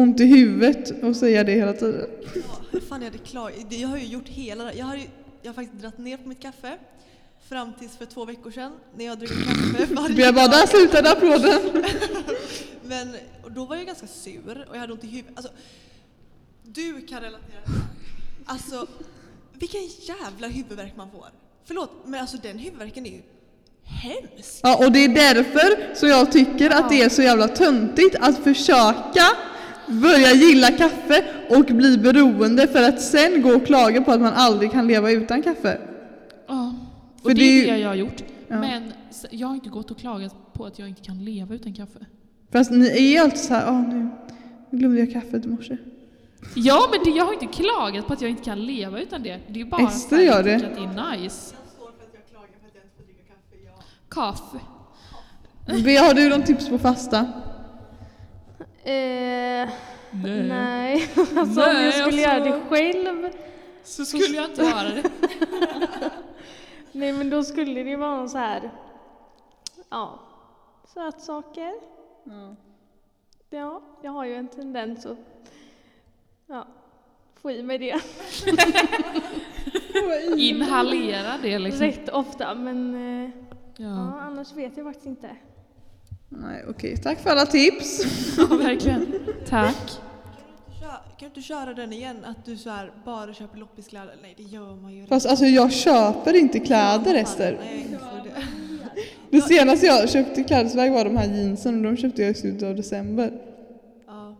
ont 0.01 0.19
i 0.19 0.25
huvudet 0.25 1.03
och 1.03 1.15
säga 1.15 1.43
det 1.43 1.51
hela 1.51 1.73
tiden. 1.73 2.05
Ja, 2.35 2.41
hur 2.71 2.79
fan 2.79 3.01
jag 3.01 3.05
hade 3.11 3.17
klar... 3.23 3.51
Jag 3.69 3.87
har 3.87 3.97
ju 3.97 4.05
gjort 4.05 4.27
hela 4.27 4.63
det. 4.63 4.73
Jag 4.73 4.85
har, 4.85 4.95
ju, 4.95 5.03
jag 5.41 5.49
har 5.49 5.53
faktiskt 5.53 5.81
dragit 5.81 5.97
ner 5.97 6.17
på 6.17 6.29
mitt 6.29 6.39
kaffe. 6.39 6.77
Fram 7.49 7.73
tills 7.79 7.97
för 7.97 8.05
två 8.05 8.25
veckor 8.25 8.51
sedan 8.51 8.71
när 8.95 9.05
jag 9.05 9.19
druckit 9.19 9.47
kaffe 9.47 9.85
varje 9.93 10.25
Jag 10.25 10.35
bara, 10.35 10.47
dag. 10.47 10.59
där 10.59 10.67
slutade 10.67 11.11
applåden. 11.11 11.83
Men 12.83 13.15
och 13.43 13.51
då 13.51 13.65
var 13.65 13.75
jag 13.75 13.85
ganska 13.85 14.07
sur 14.07 14.65
och 14.69 14.75
jag 14.75 14.79
hade 14.79 14.93
ont 14.93 15.03
i 15.03 15.07
huvudet. 15.07 15.37
Alltså, 15.37 15.51
du 16.63 17.01
kan 17.01 17.21
relatera. 17.21 17.61
Alltså, 18.45 18.87
vilken 19.53 19.81
jävla 19.83 20.47
huvudvärk 20.47 20.95
man 20.95 21.11
får. 21.11 21.27
Förlåt, 21.65 21.91
men 22.05 22.21
alltså 22.21 22.37
den 22.37 22.57
huvudvärken 22.57 23.05
är 23.05 23.09
ju 23.11 23.21
hemsk. 23.83 24.59
Ja, 24.63 24.85
och 24.85 24.91
det 24.91 24.99
är 25.03 25.09
därför 25.09 25.95
så 25.95 26.07
jag 26.07 26.31
tycker 26.31 26.69
att 26.69 26.89
det 26.89 27.01
är 27.01 27.09
så 27.09 27.21
jävla 27.21 27.47
töntigt 27.47 28.15
att 28.19 28.43
försöka 28.43 29.25
börja 29.87 30.33
gilla 30.33 30.71
kaffe 30.71 31.25
och 31.49 31.65
bli 31.65 31.97
beroende 31.97 32.67
för 32.67 32.83
att 32.83 33.01
sen 33.01 33.41
gå 33.41 33.55
och 33.55 33.65
klaga 33.65 34.01
på 34.01 34.11
att 34.11 34.21
man 34.21 34.33
aldrig 34.33 34.71
kan 34.71 34.87
leva 34.87 35.11
utan 35.11 35.43
kaffe. 35.43 35.81
Ja. 36.47 36.75
Och 37.27 37.35
det 37.35 37.41
det 37.41 37.69
är 37.69 37.73
det 37.73 37.79
jag 37.79 37.87
har 37.89 37.95
gjort. 37.95 38.23
Ja. 38.47 38.59
Men 38.59 38.93
jag 39.31 39.47
har 39.47 39.55
inte 39.55 39.69
gått 39.69 39.91
och 39.91 39.97
klagat 39.99 40.35
på 40.53 40.65
att 40.65 40.79
jag 40.79 40.89
inte 40.89 41.01
kan 41.01 41.25
leva 41.25 41.55
utan 41.55 41.73
kaffe. 41.73 41.99
Fast 42.51 42.71
ni 42.71 42.87
är 42.87 43.01
ju 43.11 43.17
alltid 43.17 43.39
så 43.39 43.53
här, 43.53 43.69
åh 43.71 43.81
nu, 43.87 44.09
nu 44.69 44.79
glömde 44.79 44.99
jag 44.99 45.13
kaffet 45.13 45.45
i 45.45 45.47
morse. 45.47 45.77
Ja, 46.55 46.89
men 46.91 47.03
det, 47.13 47.17
jag 47.17 47.25
har 47.25 47.33
inte 47.33 47.45
klagat 47.45 48.07
på 48.07 48.13
att 48.13 48.21
jag 48.21 48.29
inte 48.29 48.43
kan 48.43 48.65
leva 48.65 48.99
utan 49.01 49.23
det. 49.23 49.39
Det 49.47 49.61
är 49.61 49.65
bara 49.65 49.87
Ester 49.87 50.17
gör 50.17 50.25
jag 50.35 50.45
det. 50.45 50.59
tycker 50.59 50.71
att 50.71 50.95
det 50.95 51.01
är 51.01 51.17
nice. 51.17 51.55
Kaffe. 54.09 54.59
Bea, 55.83 56.01
har 56.01 56.13
du 56.13 56.29
någon 56.29 56.43
tips 56.43 56.69
på 56.69 56.77
fasta? 56.77 57.17
Eh, 58.83 59.69
Nej. 60.11 60.47
nej, 60.47 61.09
alltså 61.15 61.61
om 61.61 61.75
jag 61.83 61.93
skulle 61.93 62.05
alltså- 62.05 62.19
göra 62.21 62.39
det 62.39 62.61
själv. 62.69 63.29
Så 63.83 64.05
skulle 64.05 64.35
jag 64.37 64.45
inte 64.45 64.61
göra 64.61 64.83
det. 64.89 65.03
Nej 66.97 67.13
men 67.13 67.29
då 67.29 67.43
skulle 67.43 67.83
det 67.83 67.89
ju 67.89 67.95
vara 67.95 68.27
så 68.27 68.37
här, 68.37 68.71
ja, 69.89 70.19
sötsaker. 70.93 71.73
Ja, 73.49 73.81
jag 74.01 74.11
har 74.11 74.25
ju 74.25 74.35
en 74.35 74.47
tendens 74.47 75.05
att 75.05 75.17
ja, 76.47 76.67
få 77.41 77.51
i 77.51 77.63
mig 77.63 77.77
det 77.77 78.01
Inhalera 80.37 81.33
det 81.41 81.59
liksom. 81.59 81.85
rätt 81.85 82.09
ofta 82.09 82.55
men 82.55 82.95
eh, 82.95 83.29
ja, 83.77 83.87
Ja, 83.87 84.19
annars 84.21 84.53
vet 84.53 84.77
jag 84.77 84.85
faktiskt 84.85 85.07
inte. 85.07 85.29
Nej, 86.29 86.65
okej. 86.69 86.97
Tack 86.97 87.19
för 87.19 87.29
alla 87.29 87.45
tips. 87.45 88.05
ja 88.37 88.45
verkligen. 88.55 89.13
Tack. 89.47 90.01
Kan 91.19 91.29
du 91.29 91.35
inte 91.35 91.41
köra 91.41 91.73
den 91.73 91.93
igen? 91.93 92.25
Att 92.25 92.45
du 92.45 92.57
så 92.57 92.69
här 92.69 92.91
bara 93.05 93.33
köper 93.33 93.57
loppiskläder? 93.57 94.15
Nej, 94.21 94.33
det 94.37 94.43
gör 94.43 94.75
man 94.75 94.93
ju. 94.93 95.05
Fast 95.05 95.25
alltså 95.25 95.45
jag 95.45 95.71
köper 95.71 96.35
inte 96.35 96.59
kläder 96.59 97.15
Ester. 97.15 97.57
Nej, 97.59 97.69
jag 97.69 97.81
insåg 97.81 97.99
det. 98.23 98.43
Det 99.37 99.41
senaste 99.41 99.85
jag 99.85 100.09
köpte 100.09 100.41
i 100.41 100.43
klädesväg 100.43 100.91
var 100.91 101.05
de 101.05 101.17
här 101.17 101.27
jeansen 101.27 101.77
och 101.77 101.83
de 101.83 101.97
köpte 101.97 102.21
jag 102.21 102.31
i 102.31 102.33
slutet 102.33 102.63
av 102.63 102.75
december. 102.75 103.41
Ja. 104.07 104.35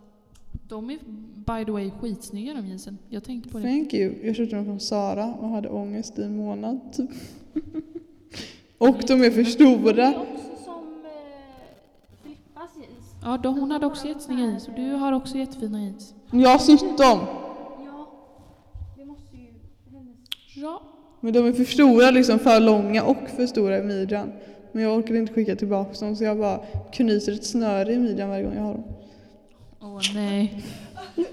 De 0.68 0.90
är 0.90 0.98
by 1.34 1.64
the 1.64 1.70
way 1.72 1.90
skitsnygga 1.90 2.54
de 2.54 2.66
jeansen. 2.66 2.98
Jag 3.08 3.24
tänkte 3.24 3.50
på 3.50 3.58
det. 3.58 3.64
Thank 3.64 3.94
you. 3.94 4.14
Jag 4.22 4.36
köpte 4.36 4.56
dem 4.56 4.64
från 4.64 4.80
Sara 4.80 5.34
och 5.34 5.48
hade 5.48 5.68
ångest 5.68 6.18
i 6.18 6.22
en 6.22 6.36
månad 6.36 6.80
typ. 6.92 7.10
Och 8.78 8.96
de 9.06 9.24
är 9.24 9.30
för 9.30 9.44
stora. 9.44 10.08
också 10.08 10.64
som 10.64 11.04
eh, 11.04 12.22
Filippas 12.22 12.70
jeans. 12.76 13.07
Ja, 13.22 13.38
då, 13.42 13.48
hon 13.48 13.70
hade 13.70 13.86
också 13.86 14.08
jättesnygga 14.08 14.42
jeans 14.42 14.68
och 14.68 14.74
du 14.74 14.90
har 14.92 15.12
också 15.12 15.36
jättefina 15.36 15.82
jeans. 15.82 16.14
Jag 16.30 16.50
har 16.50 16.58
sytt 16.58 16.98
dem. 16.98 17.18
Ja, 17.84 18.10
det 18.96 19.04
måste 19.04 19.36
ju 19.36 19.54
hennes... 19.92 20.16
Ja. 20.56 20.82
Men 21.20 21.32
de 21.32 21.46
är 21.46 21.52
för 21.52 21.64
stora, 21.64 22.10
liksom 22.10 22.38
för 22.38 22.60
långa 22.60 23.02
och 23.04 23.28
för 23.36 23.46
stora 23.46 23.78
i 23.78 23.82
midjan. 23.82 24.32
Men 24.72 24.82
jag 24.82 24.98
orkade 24.98 25.18
inte 25.18 25.32
skicka 25.32 25.56
tillbaka 25.56 26.06
dem 26.06 26.16
så 26.16 26.24
jag 26.24 26.38
bara 26.38 26.58
knyter 26.92 27.32
ett 27.32 27.46
snöre 27.46 27.92
i 27.92 27.98
midjan 27.98 28.28
varje 28.28 28.42
gång 28.44 28.54
jag 28.54 28.62
har 28.62 28.72
dem. 28.72 28.84
Åh 29.80 30.00
nej. 30.14 30.64
Du 31.14 31.22
ihåg 31.22 31.28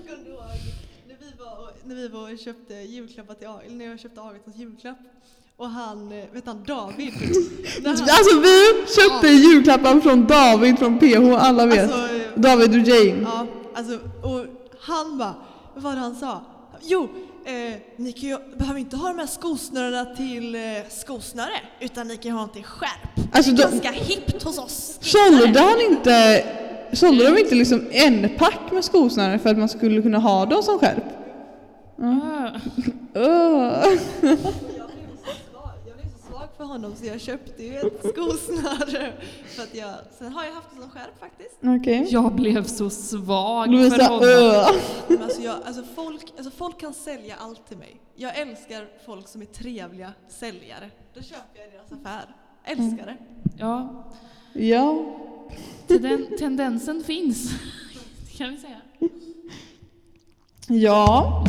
när 1.07 1.15
vi 1.15 1.31
var 1.39 1.57
och, 1.63 1.87
när 1.87 1.95
vi 1.95 2.07
var 2.07 2.33
och 2.33 2.39
köpte 2.39 2.73
julklappar 2.73 3.33
till 3.33 3.47
Agil, 3.47 3.77
när 3.77 3.85
jag 3.85 3.99
köpte 3.99 4.21
Agil 4.21 4.41
hans 4.45 4.57
julklapp 4.57 4.97
och 5.57 5.69
han, 5.69 6.11
eh, 6.11 6.23
vet 6.33 6.45
han 6.47 6.63
David? 6.67 7.13
han, 7.85 7.91
Alltså 7.93 8.39
vi 8.39 8.85
köpte 8.95 9.27
julklappar 9.27 9.99
från 9.99 10.27
David 10.27 10.79
från 10.79 10.99
PH, 10.99 11.35
alla 11.37 11.65
vet. 11.65 11.79
alltså, 11.83 11.97
eh, 12.15 12.21
David 12.35 12.69
och 12.81 12.87
Jane. 12.87 13.21
ja, 13.23 13.45
alltså, 13.75 13.93
och 14.23 14.45
han 14.81 15.17
bara, 15.17 15.35
vad 15.73 15.83
var 15.83 15.91
det 15.91 15.99
han 15.99 16.15
sa? 16.15 16.41
Jo, 16.81 17.03
eh, 17.45 17.75
ni 17.97 18.11
kan 18.11 18.29
ju, 18.29 18.37
behöver 18.57 18.79
inte 18.79 18.97
ha 18.97 19.07
de 19.07 19.19
här 19.19 19.27
skosnörena 19.27 20.05
till 20.05 20.55
eh, 20.55 20.61
skosnöre, 20.89 21.59
utan 21.79 22.07
ni 22.07 22.17
kan 22.17 22.31
ha 22.31 22.39
dem 22.39 22.49
till 22.49 22.63
skärp. 22.63 23.27
Alltså, 23.31 23.51
det 23.51 23.63
är 23.63 23.69
ganska 23.69 23.91
hippt 23.91 24.43
hos 24.43 24.57
oss. 24.59 24.97
Sålde 25.01 25.59
han 25.59 25.81
inte, 25.81 26.43
sålde 26.93 27.31
de 27.31 27.37
inte 27.39 27.55
liksom 27.55 27.85
en 27.91 28.29
pack 28.37 28.71
med 28.71 28.85
skosnören 28.85 29.39
för 29.39 29.49
att 29.49 29.57
man 29.57 29.69
skulle 29.69 30.01
kunna 30.01 30.17
ha 30.19 30.45
dem 30.45 30.63
som 30.63 30.79
skärp? 30.79 31.03
Ah. 32.01 32.49
honom 36.75 36.95
så 36.95 37.05
jag 37.05 37.21
köpte 37.21 37.63
ju 37.63 37.75
ett 37.75 37.99
skosnöre. 38.15 39.13
För 39.45 39.63
att 39.63 39.75
jag, 39.75 39.93
sen 40.19 40.33
har 40.33 40.43
jag 40.43 40.53
haft 40.53 40.67
det 40.75 40.81
som 40.81 40.89
skärp 40.89 41.19
faktiskt. 41.19 41.55
Okej. 41.63 42.07
Jag 42.09 42.35
blev 42.35 42.63
så 42.65 42.89
svag 42.89 43.65
för 43.65 43.71
Lovisa, 43.71 44.03
honom. 44.03 44.23
öh. 44.29 44.67
Men 45.07 45.23
alltså, 45.23 45.41
jag, 45.41 45.55
alltså, 45.65 45.83
folk, 45.95 46.33
alltså 46.37 46.51
folk 46.51 46.79
kan 46.79 46.93
sälja 46.93 47.35
allt 47.39 47.67
till 47.67 47.77
mig. 47.77 48.01
Jag 48.15 48.37
älskar 48.39 48.87
folk 49.05 49.27
som 49.27 49.41
är 49.41 49.45
trevliga 49.45 50.11
säljare. 50.29 50.89
Då 51.13 51.21
köper 51.21 51.59
jag 51.59 51.67
i 51.67 51.71
deras 51.71 51.91
affär. 51.91 52.35
Älskar 52.63 53.05
det. 53.05 53.17
Ja, 53.57 54.03
Ja. 54.53 55.05
tenden, 55.87 56.25
tendensen 56.39 57.03
finns. 57.03 57.49
kan 58.37 58.49
vi 58.51 58.57
säga. 58.57 58.81
Ja. 60.67 61.43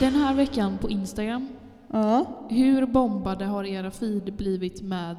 Den 0.00 0.14
här 0.14 0.34
veckan 0.34 0.78
på 0.78 0.90
Instagram, 0.90 1.48
Ja. 1.92 2.26
hur 2.48 2.86
bombade 2.86 3.44
har 3.44 3.64
era 3.64 3.90
feed 3.90 4.32
blivit 4.32 4.82
med 4.82 5.16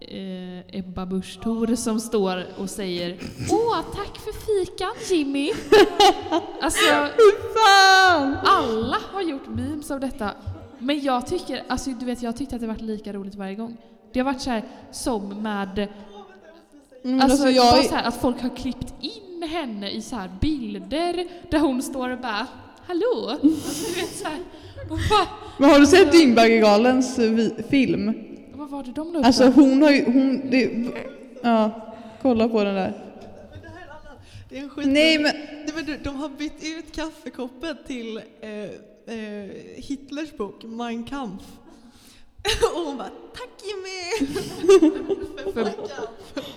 eh, 0.00 0.78
Ebba 0.78 1.06
Busch 1.06 1.40
Thor 1.42 1.74
som 1.74 2.00
står 2.00 2.44
och 2.58 2.70
säger 2.70 3.16
Åh, 3.50 3.80
tack 3.94 4.18
för 4.18 4.32
fikan 4.32 4.90
Jimmy! 5.10 5.50
alltså, 6.60 7.08
Fan! 7.54 8.36
alla 8.44 8.96
har 9.12 9.22
gjort 9.22 9.48
memes 9.48 9.90
av 9.90 10.00
detta. 10.00 10.30
Men 10.78 11.00
jag 11.00 11.26
tycker, 11.26 11.62
alltså 11.68 11.90
du 11.90 12.06
vet 12.06 12.22
jag 12.22 12.36
tyckte 12.36 12.54
att 12.54 12.60
det 12.60 12.66
varit 12.66 12.80
lika 12.80 13.12
roligt 13.12 13.34
varje 13.34 13.54
gång. 13.54 13.76
Det 14.12 14.20
har 14.20 14.24
varit 14.24 14.40
så 14.40 14.50
här 14.50 14.64
som 14.90 15.28
med, 15.28 15.88
Mm, 17.04 17.20
alltså, 17.20 17.46
alltså, 17.46 17.48
jag, 17.50 17.96
här, 17.96 18.08
att 18.08 18.20
folk 18.20 18.42
har 18.42 18.56
klippt 18.56 18.94
in 19.00 19.48
henne 19.48 19.90
i 19.90 20.02
så 20.02 20.16
här 20.16 20.30
bilder 20.40 21.26
där 21.50 21.58
hon 21.58 21.82
står 21.82 22.10
och 22.10 22.18
bara 22.18 22.46
Hallå! 22.86 23.28
Alltså 23.30 23.92
du 23.94 24.00
vet 24.00 24.16
så 24.16 24.24
här, 24.24 24.38
bara, 24.88 25.28
men 25.58 25.70
har 25.70 25.78
du 25.80 25.86
sett 25.86 26.12
Dyngbaggegalens 26.12 27.18
eh, 27.18 27.48
film? 27.70 28.14
vad 28.54 28.70
var 28.70 28.82
det 28.82 28.92
de 28.92 29.12
la 29.12 29.18
upp 29.18 29.26
Alltså 29.26 29.44
hon 29.44 29.82
har 29.82 29.90
ju, 29.90 30.04
hon, 30.04 30.50
det, 30.50 30.92
ja, 31.42 31.70
kolla 32.22 32.48
på 32.48 32.64
den 32.64 32.74
där. 32.74 32.92
Men 33.52 33.60
det 33.62 33.68
här 33.68 33.80
är 33.80 33.84
en 33.84 33.90
annan. 33.90 34.18
Det 34.48 34.58
är 34.58 34.62
en 34.62 34.70
skit. 34.70 34.86
Nej 34.86 35.18
men, 35.18 35.36
Nej, 35.36 35.72
men 35.74 35.84
du, 35.84 35.96
de 36.04 36.16
har 36.16 36.28
bytt 36.28 36.64
ut 36.64 36.96
kaffekoppen 36.96 37.76
till 37.86 38.16
eh, 38.40 38.50
eh, 39.14 39.50
Hitlers 39.76 40.36
bok 40.36 40.64
Mein 40.64 41.04
Kampf. 41.04 41.42
Och 42.74 42.80
hon 42.86 42.96
bara 42.96 43.08
Tack 43.34 43.50
Jimmy! 43.64 44.28
för 45.52 45.64
Mein 45.64 45.74
Kampf. 45.74 46.48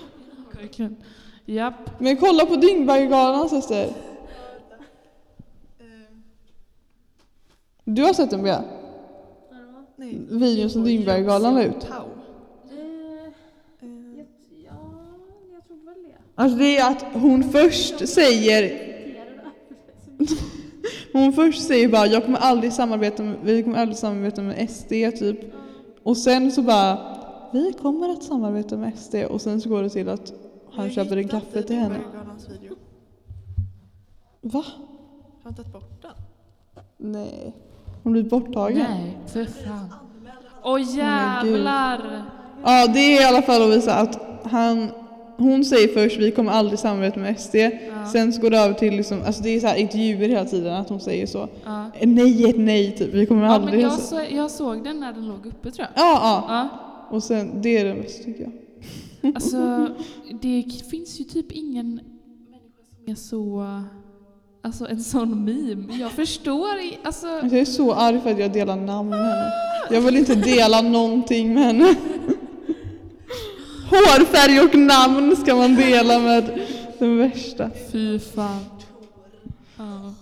Verkligen. 0.60 0.96
Japp. 1.46 2.00
men 2.00 2.16
kolla 2.16 2.46
på 2.46 2.56
Dyngbaggegalan 2.56 3.48
syster. 3.48 3.90
Du 7.94 8.02
har 8.02 8.12
sett 8.12 8.30
den 8.30 8.42
Bea? 8.42 8.64
nej. 9.96 10.18
Videon 10.30 10.70
som 10.70 10.84
Dyngbaggegalan 10.84 11.54
la 11.54 11.62
ut. 11.62 11.84
Eh, 11.84 11.98
Eh, 13.80 13.88
ja, 14.64 14.72
jag 15.52 15.66
tror 15.66 15.84
väl 15.84 15.94
det. 16.02 16.16
Alltså 16.34 16.58
det 16.58 16.76
är 16.76 16.90
att 16.90 17.02
hon 17.12 17.44
först 17.44 18.08
säger 18.08 18.88
Hon 21.12 21.32
först 21.32 21.66
säger 21.66 21.88
bara 21.88 22.06
jag 22.06 22.24
kommer 22.24 22.38
aldrig 22.38 22.72
samarbeta 22.72 23.22
med, 23.22 23.36
vi 23.42 23.62
kommer 23.62 23.78
aldrig 23.78 23.98
samarbeta 23.98 24.42
med 24.42 24.70
SD 24.70 24.88
typ. 25.18 25.38
Och 26.02 26.16
sen 26.16 26.52
så 26.52 26.62
bara 26.62 26.98
vi 27.52 27.72
kommer 27.72 28.08
att 28.12 28.22
samarbeta 28.22 28.76
med 28.76 28.98
SD 28.98 29.14
och 29.14 29.40
sen 29.40 29.60
så 29.60 29.68
går 29.68 29.82
det 29.82 29.90
till 29.90 30.08
att 30.08 30.32
han 30.72 30.90
köper 30.90 31.16
en 31.16 31.28
kaffe 31.28 31.62
till 31.62 31.76
henne. 31.76 31.98
Video. 32.48 32.76
Va? 34.40 34.64
Har 35.42 35.42
han 35.42 35.54
tagit 35.54 35.72
bort 35.72 36.02
den? 36.02 36.12
Nej. 36.96 37.54
Hon 38.08 38.12
blir 38.12 38.22
borttagen. 38.22 38.86
Nej, 38.90 39.18
för 39.32 39.44
fan. 39.44 39.94
Åh 40.62 40.96
jävlar! 40.96 42.22
Ja 42.64 42.86
det 42.86 42.98
är 43.00 43.22
i 43.22 43.24
alla 43.24 43.42
fall 43.42 43.62
att 43.62 43.76
visa 43.76 43.94
att 43.94 44.20
han 44.44 44.88
hon 45.36 45.64
säger 45.64 45.88
först 45.88 46.18
vi 46.18 46.30
kommer 46.30 46.52
aldrig 46.52 46.78
samarbeta 46.78 47.20
med 47.20 47.40
SD. 47.40 47.56
Sen 48.12 48.32
så 48.32 48.40
går 48.40 48.50
det 48.50 48.58
över 48.58 48.74
till 48.74 48.96
liksom, 48.96 49.22
alltså 49.26 49.42
det 49.42 49.50
är 49.50 49.60
så 49.60 49.66
här 49.66 49.76
intervjuer 49.76 50.28
hela 50.28 50.44
tiden 50.44 50.74
att 50.74 50.88
hon 50.88 51.00
säger 51.00 51.26
så. 51.26 51.48
Ja. 51.64 51.90
Ett 51.94 52.08
nej 52.08 52.44
är 52.44 52.48
ett 52.48 52.58
nej 52.58 52.96
typ, 52.96 53.14
vi 53.14 53.26
kommer 53.26 53.44
Ja, 53.44 53.50
aldrig... 53.52 53.74
men 53.74 53.82
jag, 53.82 53.92
så, 53.92 54.20
jag 54.30 54.50
såg 54.50 54.84
den 54.84 55.00
när 55.00 55.12
den 55.12 55.28
låg 55.28 55.46
uppe 55.46 55.70
tror 55.70 55.88
jag. 55.94 56.04
ja, 56.04 56.18
ja. 56.22 56.44
Ja. 56.48 56.68
Och 57.16 57.22
sen, 57.22 57.62
det 57.62 57.78
är 57.78 57.84
det 57.84 58.02
bästa 58.02 58.24
tycker 58.24 58.42
jag. 59.20 59.34
Alltså, 59.36 59.88
det 60.42 60.64
finns 60.90 61.20
ju 61.20 61.24
typ 61.24 61.52
ingen 61.52 62.00
människa 62.50 62.84
som 63.04 63.12
är 63.12 63.14
så... 63.14 63.64
Alltså 64.68 64.88
en 64.88 65.04
sån 65.04 65.44
meme. 65.44 65.96
Jag 65.96 66.12
förstår 66.12 66.68
alltså... 67.04 67.26
Jag 67.26 67.52
är 67.52 67.64
så 67.64 67.94
arg 67.94 68.20
för 68.20 68.30
att 68.30 68.38
jag 68.38 68.52
delar 68.52 68.76
namn 68.76 69.08
med 69.10 69.18
henne. 69.18 69.52
Jag 69.90 70.00
vill 70.00 70.16
inte 70.16 70.34
dela 70.34 70.80
någonting 70.80 71.54
med 71.54 71.64
henne. 71.64 71.94
Hårfärg 73.90 74.60
och 74.60 74.74
namn 74.74 75.36
ska 75.36 75.54
man 75.54 75.74
dela 75.74 76.18
med 76.18 76.60
den 76.98 77.18
värsta. 77.18 77.70
Fy 77.92 78.18
fan. 78.18 78.64
Ja. 79.76 80.14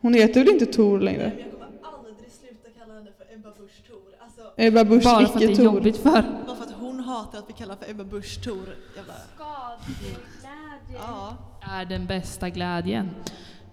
Hon 0.00 0.14
heter 0.14 0.40
väl 0.44 0.52
inte 0.52 0.66
Tor 0.66 1.00
längre? 1.00 1.32
Jag 1.38 1.50
kommer 1.52 1.66
aldrig 1.82 2.16
sluta 2.40 2.78
kalla 2.78 2.94
henne 2.94 3.10
för 3.18 3.34
Ebba 3.34 3.48
Busch 3.58 3.86
Thor. 3.88 4.00
Alltså, 4.24 4.40
Ebba 4.56 4.84
Busch, 4.84 5.04
Bara 5.04 5.26
för 5.26 5.34
att 5.34 5.38
det 5.40 5.44
är 5.44 5.56
Tor. 5.56 5.64
jobbigt 5.64 5.96
för... 5.96 6.10
bara 6.46 6.56
för 6.56 6.64
att 6.64 6.74
hon 6.80 7.00
hatar 7.00 7.38
att 7.38 7.44
vi 7.48 7.52
kallar 7.52 7.76
för 7.76 7.90
Ebba 7.90 8.04
Busch 8.04 8.42
Thor. 8.44 8.68
Jävla... 8.96 9.14
Skadlig 9.34 10.16
glädje. 10.40 11.00
Ja. 11.08 11.36
Är 11.70 11.84
den 11.84 12.06
bästa 12.06 12.48
glädjen. 12.48 13.10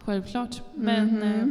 Självklart. 0.06 0.62
Men... 0.74 1.06
Mhm. 1.06 1.24
Eh, 1.24 1.48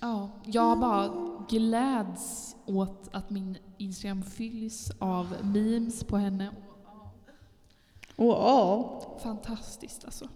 ja, 0.00 0.30
jag 0.44 0.78
bara 0.78 1.10
gläds 1.48 2.56
åt 2.66 3.08
att 3.12 3.30
min 3.30 3.58
Instagram 3.78 4.22
fylls 4.22 4.90
av 4.98 5.34
memes 5.42 6.04
på 6.04 6.16
henne. 6.16 6.50
Åh, 8.16 8.28
ja. 8.28 9.18
Fantastiskt 9.22 10.04
alltså. 10.04 10.28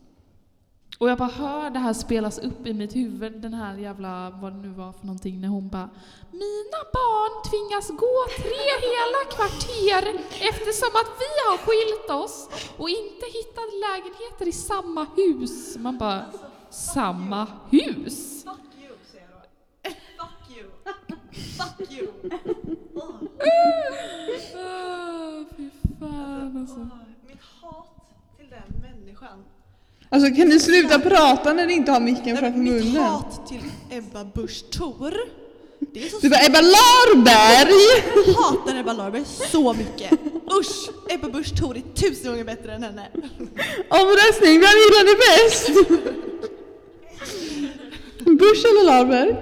Och 0.98 1.10
jag 1.10 1.18
bara 1.18 1.28
hör 1.28 1.70
det 1.70 1.78
här 1.78 1.92
spelas 1.92 2.38
upp 2.38 2.66
i 2.66 2.72
mitt 2.72 2.96
huvud, 2.96 3.40
den 3.40 3.54
här 3.54 3.76
jävla, 3.76 4.30
vad 4.30 4.52
det 4.52 4.58
nu 4.58 4.68
var 4.68 4.92
för 4.92 5.06
någonting, 5.06 5.40
när 5.40 5.48
hon 5.48 5.68
bara 5.68 5.90
Mina 6.30 6.80
barn 6.92 7.42
tvingas 7.50 7.88
gå 7.88 8.16
tre 8.36 8.64
hela 8.92 9.22
kvarter 9.34 10.04
eftersom 10.50 10.92
att 11.00 11.10
vi 11.22 11.30
har 11.46 11.56
skilt 11.58 12.10
oss 12.24 12.48
och 12.76 12.88
inte 12.90 13.26
hittat 13.26 13.70
lägenheter 13.86 14.48
i 14.48 14.52
samma 14.52 15.06
hus. 15.16 15.76
Man 15.78 15.98
bara, 15.98 16.24
samma 16.72 17.46
hus? 17.70 18.44
Fuck 18.44 18.54
you, 18.82 18.96
säger 19.12 19.26
jag 19.30 19.42
då. 19.84 19.90
Fuck 20.18 20.56
you. 20.56 20.66
Fuck 21.58 21.92
you. 21.92 22.08
Åh, 22.94 23.02
Ah, 24.54 25.44
fy 25.56 25.68
fan 26.00 26.56
alltså. 26.60 26.76
åh. 26.80 26.86
Mitt 27.28 27.38
hat 27.62 27.86
till 28.38 28.46
den 28.50 28.80
människan. 28.82 29.44
Alltså 30.10 30.34
kan 30.34 30.48
ni 30.48 30.60
sluta 30.60 30.98
prata 30.98 31.52
när 31.52 31.66
ni 31.66 31.72
inte 31.74 31.92
har 31.92 32.00
micken 32.00 32.36
framför 32.36 32.58
men 32.58 32.74
Mitt 32.74 32.84
munnen? 32.84 33.02
hat 33.02 33.46
till 33.48 33.62
Ebba 33.90 34.24
Busch 34.24 34.70
Thor. 34.70 35.14
Det 35.94 36.04
är 36.06 36.08
så 36.08 36.18
Du 36.20 36.30
bara 36.30 36.40
Ebba 36.46 36.60
Larberg! 36.60 38.04
Jag 38.26 38.32
hatar 38.34 38.76
Ebba 38.76 38.92
Larberg 38.92 39.24
så 39.24 39.74
mycket. 39.74 40.12
Usch! 40.60 40.90
Ebba 41.08 41.28
Busch 41.28 41.56
Thor 41.56 41.76
är 41.76 41.82
tusen 41.94 42.30
gånger 42.30 42.44
bättre 42.44 42.72
än 42.74 42.82
henne. 42.82 43.08
Omröstning, 43.88 44.60
vem 44.60 44.76
gillar 44.82 45.04
ni 45.04 45.14
bäst? 45.24 45.70
Bush 48.38 48.64
eller 48.66 48.84
Larberg? 48.86 49.36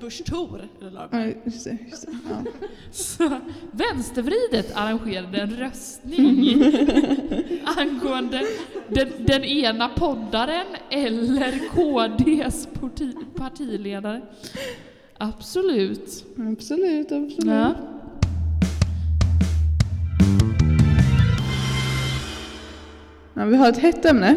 Busch 0.00 0.24
Thor 0.24 0.68
eller 0.80 0.90
Larberg. 0.90 1.28
Ja, 1.28 1.34
just 1.44 1.64
det, 1.64 1.78
just 1.90 2.06
det. 2.06 2.12
Ja. 2.30 2.44
Så, 2.90 3.30
Vänstervridet 3.70 4.72
arrangerade 4.74 5.38
en 5.38 5.56
röstning 5.56 6.62
angående 7.64 8.46
den, 8.88 9.08
den 9.18 9.44
ena 9.44 9.88
poddaren 9.88 10.66
eller 10.90 11.58
KDs 11.68 12.68
parti, 12.80 13.12
partiledare. 13.36 14.20
Absolut. 15.18 16.24
Absolut, 16.50 17.12
absolut. 17.12 17.44
Ja. 17.44 17.74
Vi 23.50 23.56
har 23.56 23.68
ett 23.68 23.78
hett 23.78 24.04
ämne. 24.04 24.36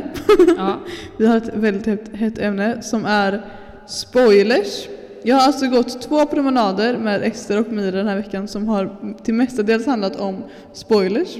Ja. 0.57 0.79
Vi 1.17 1.25
har 1.27 1.37
ett 1.37 1.49
väldigt 1.53 1.85
hett, 1.85 2.15
hett 2.15 2.37
ämne 2.39 2.81
som 2.81 3.05
är 3.05 3.41
spoilers. 3.87 4.87
Jag 5.23 5.35
har 5.35 5.43
alltså 5.43 5.67
gått 5.67 6.01
två 6.01 6.25
promenader 6.25 6.97
med 6.97 7.23
Ester 7.23 7.59
och 7.59 7.71
Mira 7.71 7.91
den 7.97 8.07
här 8.07 8.15
veckan 8.15 8.47
som 8.47 8.67
har 8.67 8.95
till 9.23 9.33
mestadels 9.33 9.85
handlat 9.85 10.15
om 10.15 10.43
spoilers. 10.73 11.37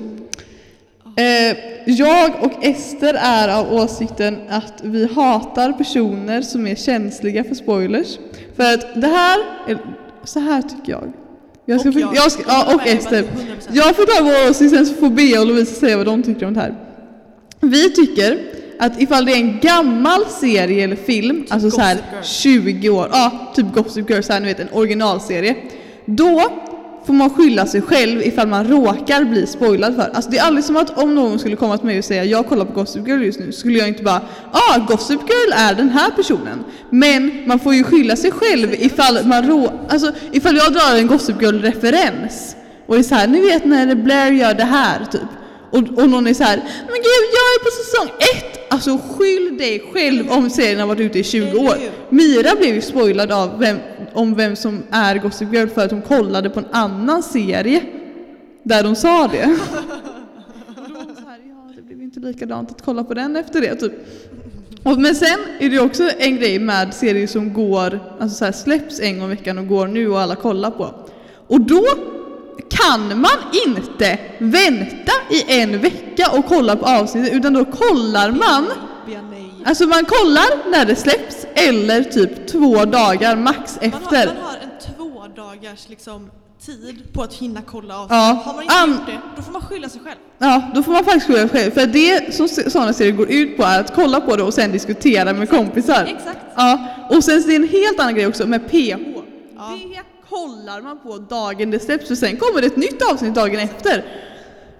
Eh, 1.18 1.58
jag 1.86 2.32
och 2.44 2.66
Ester 2.66 3.14
är 3.20 3.60
av 3.60 3.74
åsikten 3.74 4.38
att 4.50 4.74
vi 4.84 5.06
hatar 5.14 5.72
personer 5.74 6.42
som 6.42 6.68
är 6.68 6.76
känsliga 6.76 7.44
för 7.44 7.56
spoilers. 7.56 8.20
För 8.56 8.74
att 8.74 9.02
det 9.02 9.08
här, 9.08 9.38
är, 9.68 9.78
så 10.24 10.40
här 10.40 10.62
tycker 10.62 10.92
jag. 10.92 11.12
Jag 11.66 11.80
ska, 11.80 11.90
Och 11.90 11.94
för- 11.94 12.02
jag. 12.02 12.16
jag 12.16 12.32
ska, 12.32 12.44
ja, 12.48 12.76
och 12.76 12.82
Jag 12.86 12.96
Ester. 12.96 13.24
100%. 13.24 13.28
Jag 13.72 13.96
får 13.96 14.04
ta 14.18 14.24
vår 14.24 14.50
åsikt, 14.50 14.72
sen 14.76 14.86
så 14.86 14.94
får 14.94 15.10
Bea 15.10 15.42
och 15.42 15.48
Lovisa 15.48 15.76
säga 15.80 15.98
vad 15.98 16.06
de 16.06 16.24
tycker 16.24 16.46
om 16.46 16.54
det 16.54 16.60
här. 16.60 16.76
Vi 17.60 17.90
tycker 17.90 18.40
att 18.80 19.02
ifall 19.02 19.26
det 19.26 19.32
är 19.32 19.38
en 19.38 19.60
gammal 19.60 20.26
serie 20.26 20.84
eller 20.84 20.96
film, 20.96 21.46
alltså 21.50 21.72
så 21.72 21.82
här 21.82 21.96
Gossip 21.96 22.46
Girl. 22.46 22.64
20 22.64 22.90
år, 22.90 23.10
ja 23.12 23.52
typ 23.56 23.74
Gossip 23.74 24.10
Girl, 24.10 24.22
så 24.22 24.34
här, 24.34 24.40
ni 24.40 24.48
vet 24.48 24.60
en 24.60 24.70
originalserie. 24.72 25.56
Då 26.06 26.52
får 27.06 27.14
man 27.14 27.30
skylla 27.30 27.66
sig 27.66 27.82
själv 27.82 28.22
ifall 28.22 28.48
man 28.48 28.68
råkar 28.68 29.24
bli 29.24 29.48
spoilad 29.48 29.96
för. 29.96 30.12
Alltså 30.14 30.32
det 30.32 30.38
är 30.38 30.44
aldrig 30.44 30.66
som 30.66 30.78
att 30.78 30.98
om 30.98 31.16
någon 31.16 31.40
skulle 31.40 31.56
komma 31.56 31.78
till 31.78 31.86
mig 31.86 31.98
och 31.98 32.06
säga 32.06 32.24
jag 32.24 32.48
kollar 32.48 32.66
på 32.66 32.74
Gossip 32.74 33.08
Girl 33.08 33.24
just 33.24 33.40
nu, 33.40 33.52
skulle 33.52 33.80
jag 33.80 33.88
inte 33.88 34.04
bara 34.04 34.22
ah 34.52 34.78
Gossip 34.88 35.20
Girl 35.20 35.54
är 35.56 35.74
den 35.74 35.90
här 35.90 36.12
personen. 36.12 36.64
Men 36.90 37.44
man 37.46 37.60
får 37.60 37.76
ju 37.76 37.84
skylla 37.84 38.16
sig 38.16 38.32
själv 38.32 38.74
ifall 38.74 39.26
man 39.26 39.48
rå, 39.48 39.72
alltså 39.90 40.12
ifall 40.32 40.58
jag 40.58 40.74
drar 40.74 40.98
en 40.98 41.08
Gossip 41.08 41.42
Girl 41.42 41.62
referens 41.62 42.56
och 42.88 42.98
är 42.98 43.04
så 43.04 43.16
här, 43.16 43.28
ni 43.28 43.42
vet 43.42 43.66
när 43.66 43.96
Blair 43.96 44.32
gör 44.32 44.54
det 44.54 44.64
här 44.64 45.06
typ. 45.12 45.22
Och, 45.72 45.78
och 45.78 46.10
någon 46.10 46.28
är 46.28 46.34
så 46.34 46.44
här, 46.44 46.58
men 46.88 46.96
gud 46.96 47.26
jag 47.34 47.48
är 47.56 47.64
på 47.64 47.72
säsong 47.72 48.10
ett! 48.20 48.74
Alltså 48.74 48.98
skyll 48.98 49.58
dig 49.58 49.84
själv 49.94 50.32
om 50.32 50.50
serien 50.50 50.80
har 50.80 50.88
varit 50.88 51.00
ute 51.00 51.20
i 51.20 51.24
20 51.24 51.58
år. 51.58 51.76
Mira 52.10 52.56
blev 52.56 52.76
ju 52.76 52.82
spoilad 52.82 53.32
av 53.32 53.60
vem, 53.60 53.78
om 54.14 54.36
vem 54.36 54.56
som 54.56 54.84
är 54.92 55.16
Gossip 55.16 55.54
Girl 55.54 55.68
för 55.68 55.86
att 55.86 55.92
hon 55.92 56.02
kollade 56.02 56.50
på 56.50 56.60
en 56.60 56.66
annan 56.72 57.24
serie 57.24 57.82
där 58.64 58.84
de 58.84 58.96
sa 58.96 59.28
det. 59.28 59.60
Inte 62.02 62.20
likadant 62.20 62.72
att 62.72 62.82
kolla 62.82 63.04
på 63.04 63.14
den 63.14 63.36
efter 63.36 63.62
det 63.62 63.76
typ. 63.76 63.94
Och, 64.84 65.00
men 65.00 65.16
sen 65.16 65.40
är 65.60 65.70
det 65.70 65.80
också 65.80 66.10
en 66.18 66.36
grej 66.36 66.60
med 66.60 66.94
serier 66.94 67.28
som 67.28 67.54
går, 67.54 68.00
alltså 68.20 68.38
så 68.38 68.46
här, 68.46 68.52
släpps 68.52 69.00
en 69.00 69.20
gång 69.20 69.32
i 69.32 69.36
veckan 69.36 69.58
och 69.58 69.68
går 69.68 69.88
nu 69.88 70.10
och 70.10 70.20
alla 70.20 70.36
kollar 70.36 70.72
på. 70.72 70.94
Och 71.48 71.62
då 71.62 71.84
kan 72.70 73.20
man 73.22 73.32
inte 73.68 74.18
vänta 74.40 75.12
i 75.30 75.62
en 75.62 75.82
vecka 75.82 76.32
och 76.32 76.46
kolla 76.46 76.76
på 76.76 76.86
avsnittet 76.86 77.34
utan 77.34 77.54
då 77.54 77.66
kollar 77.66 78.32
man. 78.32 78.68
Alltså 79.66 79.86
man 79.88 80.06
kollar 80.06 80.70
när 80.72 80.86
det 80.86 80.96
släpps 80.96 81.46
eller 81.54 82.04
typ 82.04 82.48
två 82.48 82.86
dagar 82.86 83.36
max 83.36 83.78
Man 83.82 83.92
har, 83.92 84.00
efter. 84.02 84.26
man 84.26 84.44
har 84.44 84.54
en 84.54 84.96
två 84.98 85.28
dagars 85.36 85.90
liksom, 85.90 86.30
tid 86.66 87.14
på 87.14 87.24
att 87.24 87.34
hinna 87.34 87.62
kolla 87.62 88.00
av. 88.00 88.08
Ja. 88.10 88.42
Har 88.46 88.54
man 88.54 88.64
inte 88.64 88.76
Am- 88.76 88.92
gjort 88.92 89.06
det, 89.06 89.20
då 89.36 89.42
får 89.42 89.52
man 89.52 89.62
skylla 89.62 89.90
sig 89.90 90.02
själv. 90.06 90.18
Ja, 90.38 90.62
då 90.76 90.84
får 90.84 90.92
man 90.92 91.04
faktiskt 91.04 91.28
skylla 91.28 91.40
sig 91.40 91.50
själv. 91.50 91.72
För 91.72 91.86
det 91.86 92.36
som 92.36 92.48
sådana 92.48 92.94
serier 92.94 93.14
går 93.14 93.32
ut 93.32 93.58
på 93.58 93.64
är 93.64 93.80
att 93.80 93.96
kolla 93.96 94.22
på 94.22 94.36
det 94.36 94.44
och 94.44 94.54
sen 94.54 94.72
diskutera 94.72 95.34
med 95.34 95.50
kompisar. 95.50 96.04
Exakt. 96.18 96.40
Ja, 96.56 96.88
och 97.10 97.24
sen 97.24 97.42
så 97.44 97.48
är 97.48 97.52
det 97.52 97.56
en 97.56 97.70
helt 97.70 98.00
annan 98.00 98.16
grej 98.16 98.28
också 98.28 98.48
med 98.48 98.70
PH. 98.72 98.76
Ja. 99.58 99.78
Kollar 100.30 100.82
man 100.82 101.00
på 101.00 101.18
dagen 101.18 101.72
det 101.72 101.80
släpps 101.80 102.12
och 102.12 102.18
sen 102.18 102.38
kommer 102.38 102.62
det 102.62 102.68
ett 102.68 102.78
nytt 102.78 103.12
avsnitt 103.12 103.36
dagen 103.36 103.60
efter. 103.60 104.06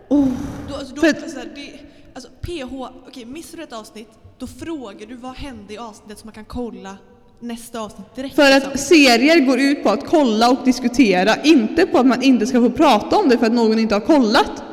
Oh. 0.08 0.28
Då, 0.70 0.76
alltså, 0.76 0.96
då, 0.96 1.02
För 1.02 1.30
så 1.30 1.40
här, 1.40 1.52
det, 1.56 1.80
alltså, 2.14 2.30
PH, 2.42 2.90
okej 3.08 3.26
missar 3.26 3.58
du 3.58 3.64
ett 3.64 3.74
avsnitt, 3.74 4.10
då 4.40 4.48
frågar 4.48 5.08
du 5.08 5.16
vad 5.16 5.36
hände 5.36 5.74
i 5.74 5.78
avsnittet 5.78 6.20
så 6.20 6.26
man 6.26 6.34
kan 6.34 6.46
kolla 6.46 6.98
nästa 7.40 7.80
avsnitt 7.80 8.16
direkt. 8.16 8.36
För 8.36 8.54
liksom. 8.54 8.72
att 8.74 8.80
serier 8.80 9.40
går 9.40 9.60
ut 9.60 9.84
på 9.84 9.90
att 9.90 10.06
kolla 10.06 10.50
och 10.50 10.66
diskutera, 10.66 11.36
inte 11.44 11.86
på 11.86 11.98
att 11.98 12.06
man 12.06 12.22
inte 12.22 12.48
ska 12.48 12.62
få 12.62 12.70
prata 12.70 13.18
om 13.18 13.30
det 13.30 13.38
för 13.38 13.46
att 13.46 13.54
någon 13.54 13.80
inte 13.80 13.96
har 13.96 14.02
kollat. 14.02 14.64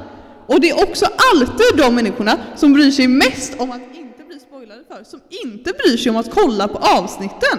Och 0.46 0.60
det 0.60 0.70
är 0.70 0.82
också 0.82 1.06
alltid 1.34 1.66
de 1.76 1.94
människorna 1.94 2.38
som 2.56 2.72
bryr 2.72 2.90
sig 2.90 3.08
mest 3.08 3.60
om 3.60 3.70
att 3.70 3.82
inte 3.94 4.24
bli 4.28 4.40
spoilade 4.40 4.84
för, 4.88 5.04
som 5.04 5.20
inte 5.44 5.72
bryr 5.72 5.96
sig 5.96 6.10
om 6.10 6.16
att 6.16 6.30
kolla 6.30 6.68
på 6.68 6.78
avsnitten. 6.78 7.58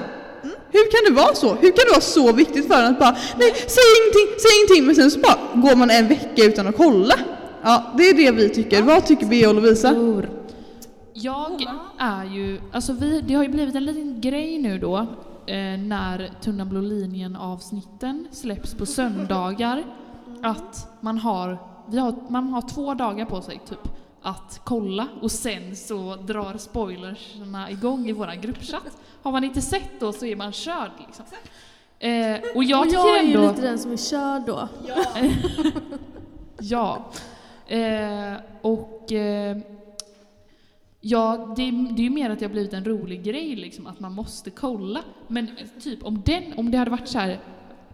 Hur 0.72 0.92
kan 0.92 1.14
det 1.14 1.22
vara 1.22 1.36
så? 1.36 1.48
Hur 1.48 1.72
kan 1.72 1.86
det 1.88 1.92
vara 1.92 2.02
så 2.02 2.34
viktigt 2.34 2.68
för 2.68 2.84
en 2.84 2.86
att 2.86 3.00
bara, 3.00 3.12
nej, 3.12 3.54
säg 3.68 3.84
ingenting, 3.98 4.36
säg 4.40 4.52
ingenting, 4.58 4.86
men 4.86 4.96
sen 4.96 5.12
så 5.12 5.20
bara 5.20 5.62
går 5.70 5.76
man 5.76 5.90
en 5.90 6.08
vecka 6.08 6.44
utan 6.44 6.68
att 6.68 6.78
kolla. 6.78 7.16
Ja, 7.64 7.94
det 7.98 8.04
är 8.04 8.14
det 8.14 8.32
vi 8.32 8.50
tycker. 8.50 8.82
Vad 8.82 9.06
tycker 9.06 9.26
Bea 9.26 9.50
och 9.50 9.56
Lovisa? 9.56 9.96
Jag 11.14 11.66
är 11.98 12.26
ju, 12.26 12.62
alltså 12.72 12.94
vi, 12.94 13.22
det 13.22 13.34
har 13.34 13.44
ju 13.44 13.50
blivit 13.50 13.76
en 13.76 13.86
liten 13.86 14.22
grej 14.22 14.58
nu 14.58 14.80
då 14.80 14.98
eh, 15.46 15.80
när 15.80 16.32
Tunna 16.42 16.66
blå 16.66 16.82
linjen 16.82 17.36
avsnitten 17.36 18.28
släpps 18.32 18.74
på 18.74 18.86
söndagar. 18.86 19.84
Att 20.42 20.98
man 21.02 21.18
har, 21.18 21.58
vi 21.90 21.98
har, 21.98 22.16
man 22.30 22.50
har 22.50 22.62
två 22.62 22.94
dagar 22.94 23.26
på 23.26 23.42
sig 23.42 23.62
typ 23.70 23.90
att 24.22 24.62
kolla 24.64 25.08
och 25.22 25.32
sen 25.32 25.76
så 25.76 26.16
drar 26.16 26.58
spoilersna 26.58 27.72
igång 27.72 28.10
i 28.10 28.12
våran 28.12 28.42
gruppchatt. 28.42 28.98
Har 29.28 29.32
man 29.32 29.44
inte 29.44 29.62
sett 29.62 30.00
då 30.00 30.14
så 30.14 30.26
är 30.26 30.36
man 30.36 30.52
körd 30.52 30.92
liksom. 31.08 31.26
Eh, 32.00 32.40
och 32.56 32.64
jag 32.64 32.88
och 32.88 32.94
jag 32.94 33.20
är 33.20 33.24
ju 33.24 33.34
ändå... 33.36 33.50
lite 33.50 33.62
den 33.62 33.80
som 33.80 33.92
är 33.92 33.98
körd 33.98 34.42
då. 34.46 34.68
Ja. 36.60 37.12
Eh, 37.68 38.34
och 38.62 39.12
eh, 39.12 39.58
ja, 41.02 41.54
det, 41.58 41.62
är- 41.64 41.96
det 41.96 42.02
är 42.02 42.04
ju 42.04 42.10
mer 42.10 42.30
att 42.30 42.40
det 42.40 42.46
har 42.46 42.52
blivit 42.52 42.74
en 42.74 42.86
rolig 42.86 43.24
grej 43.24 43.56
liksom, 43.56 43.88
att 43.88 44.00
man 44.00 44.14
måste 44.14 44.50
kolla. 44.50 45.04
Men 45.28 45.48
typ 45.82 46.04
om, 46.04 46.22
den, 46.26 46.44
om 46.58 46.72
det 46.72 46.78
hade 46.78 46.92
varit 46.92 47.08
så 47.08 47.20
här 47.20 47.40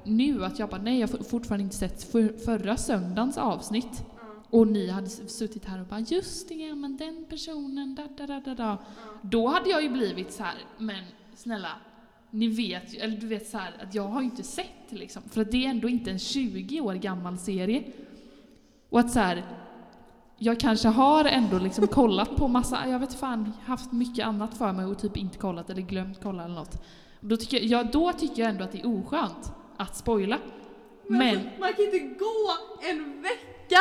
nu 0.03 0.45
att 0.45 0.59
jag 0.59 0.69
bara 0.69 0.81
nej 0.81 0.99
jag 0.99 1.07
har 1.07 1.23
fortfarande 1.23 1.63
inte 1.63 1.75
sett 1.75 2.03
för, 2.11 2.37
förra 2.45 2.77
söndagens 2.77 3.37
avsnitt. 3.37 4.03
Och 4.49 4.67
ni 4.67 4.89
hade 4.89 5.09
suttit 5.09 5.65
här 5.65 5.81
och 5.81 5.87
bara 5.87 5.99
just 5.99 6.49
det, 6.49 6.55
ja, 6.55 6.75
men 6.75 6.97
den 6.97 7.25
personen, 7.29 7.95
da, 7.95 8.07
da, 8.17 8.27
da, 8.27 8.39
da, 8.45 8.53
da. 8.55 8.77
Då 9.21 9.47
hade 9.47 9.69
jag 9.69 9.83
ju 9.83 9.89
blivit 9.89 10.33
så 10.33 10.43
här, 10.43 10.55
men 10.77 11.03
snälla, 11.35 11.69
ni 12.31 12.47
vet 12.47 12.93
ju, 12.93 12.99
eller 12.99 13.17
du 13.17 13.27
vet 13.27 13.47
så 13.47 13.57
här, 13.57 13.73
att 13.83 13.95
jag 13.95 14.07
har 14.07 14.21
ju 14.21 14.25
inte 14.25 14.43
sett 14.43 14.67
liksom. 14.89 15.23
För 15.29 15.41
att 15.41 15.51
det 15.51 15.65
är 15.65 15.69
ändå 15.69 15.89
inte 15.89 16.11
en 16.11 16.19
20 16.19 16.81
år 16.81 16.93
gammal 16.93 17.37
serie. 17.37 17.83
Och 18.89 18.99
att 18.99 19.11
så 19.11 19.19
här, 19.19 19.43
jag 20.37 20.59
kanske 20.59 20.87
har 20.87 21.25
ändå 21.25 21.59
liksom 21.59 21.87
kollat 21.87 22.35
på 22.35 22.47
massa, 22.47 22.87
jag 22.87 22.99
vet 22.99 23.13
fan, 23.13 23.53
haft 23.65 23.91
mycket 23.91 24.25
annat 24.25 24.57
för 24.57 24.71
mig 24.73 24.85
och 24.85 24.99
typ 24.99 25.17
inte 25.17 25.37
kollat 25.37 25.69
eller 25.69 25.81
glömt 25.81 26.19
kolla 26.23 26.43
eller 26.43 26.55
något. 26.55 26.83
Då 27.19 27.37
tycker 27.37 27.57
jag, 27.57 27.65
ja, 27.65 27.83
då 27.91 28.13
tycker 28.13 28.41
jag 28.41 28.49
ändå 28.49 28.63
att 28.63 28.71
det 28.71 28.79
är 28.79 28.99
oskönt 28.99 29.51
att 29.77 29.97
spoila. 29.97 30.37
Men, 31.07 31.35
Man 31.59 31.73
kan 31.73 31.85
inte 31.85 31.99
gå 31.99 32.51
en 32.89 33.21
vecka 33.21 33.79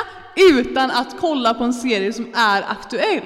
utan 0.51 0.91
att 0.91 1.21
kolla 1.21 1.55
på 1.55 1.65
en 1.65 1.75
serie 1.75 2.13
som 2.13 2.27
är 2.35 2.63
aktuell. 2.63 3.23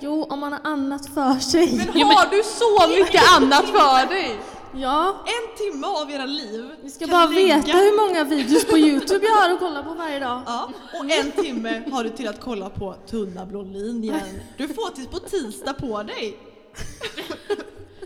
Jo, 0.00 0.24
om 0.30 0.40
man 0.40 0.52
har 0.52 0.60
annat 0.64 1.06
för 1.06 1.34
sig. 1.38 1.76
Men 1.76 1.88
har 2.06 2.30
du 2.30 2.42
så 2.42 2.88
mycket 3.04 3.22
annat 3.36 3.64
för 3.64 4.08
dig? 4.14 4.40
Ja, 4.74 5.14
En 5.26 5.56
timme 5.72 5.86
av 5.86 6.10
era 6.10 6.26
liv 6.26 6.70
vi 6.82 6.90
ska 6.90 7.06
bara 7.06 7.26
lägga- 7.26 7.56
veta 7.56 7.72
hur 7.78 8.08
många 8.08 8.24
videos 8.24 8.64
på 8.64 8.78
Youtube 8.78 9.26
jag 9.26 9.32
har 9.32 9.50
att 9.54 9.58
kolla 9.60 9.82
på 9.82 9.94
varje 9.94 10.18
dag. 10.18 10.42
Ja, 10.46 10.68
och 11.00 11.10
en 11.10 11.44
timme 11.44 11.82
har 11.92 12.04
du 12.04 12.10
till 12.10 12.28
att 12.28 12.40
kolla 12.40 12.70
på 12.70 12.94
Tunna 13.06 13.46
blå 13.46 13.62
linjen. 13.62 14.20
Du 14.56 14.68
får 14.68 14.90
tills 14.94 15.06
på 15.08 15.18
tisdag 15.18 15.72
på 15.72 16.02
dig. 16.02 16.36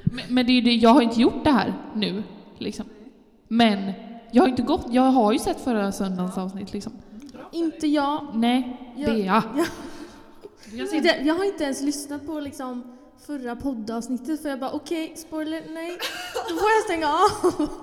men, 0.04 0.24
men 0.28 0.46
det 0.46 0.52
är 0.52 0.54
ju 0.54 0.60
det, 0.60 0.74
jag 0.74 0.90
har 0.90 1.02
inte 1.02 1.20
gjort 1.20 1.44
det 1.44 1.50
här 1.50 1.74
nu. 1.94 2.22
Liksom. 2.58 2.84
Men 3.48 3.92
jag 4.32 4.42
har 4.42 4.48
inte 4.48 4.62
gått, 4.62 4.86
jag 4.90 5.02
har 5.02 5.32
ju 5.32 5.38
sett 5.38 5.64
förra 5.64 5.92
söndagens 5.92 6.38
avsnitt 6.38 6.72
liksom. 6.72 6.92
Inte 7.52 7.86
jag. 7.86 8.26
Nej, 8.34 8.92
Jag- 8.96 9.10
Bea. 9.14 9.42
jag- 9.56 9.58
Jag 9.58 9.66
ser- 10.88 11.00
Det- 11.00 11.22
Jag 11.24 11.34
har 11.34 11.44
inte 11.44 11.64
ens 11.64 11.80
lyssnat 11.82 12.26
på 12.26 12.40
liksom 12.40 12.96
förra 13.26 13.56
poddavsnittet 13.56 14.42
för 14.42 14.48
jag 14.48 14.60
bara 14.60 14.70
okej, 14.72 15.12
spoiler, 15.16 15.62
nej. 15.70 15.98
Då 16.48 16.54
får 16.56 16.68
jag 16.70 16.84
stänga 16.84 17.08
av. 17.08 17.68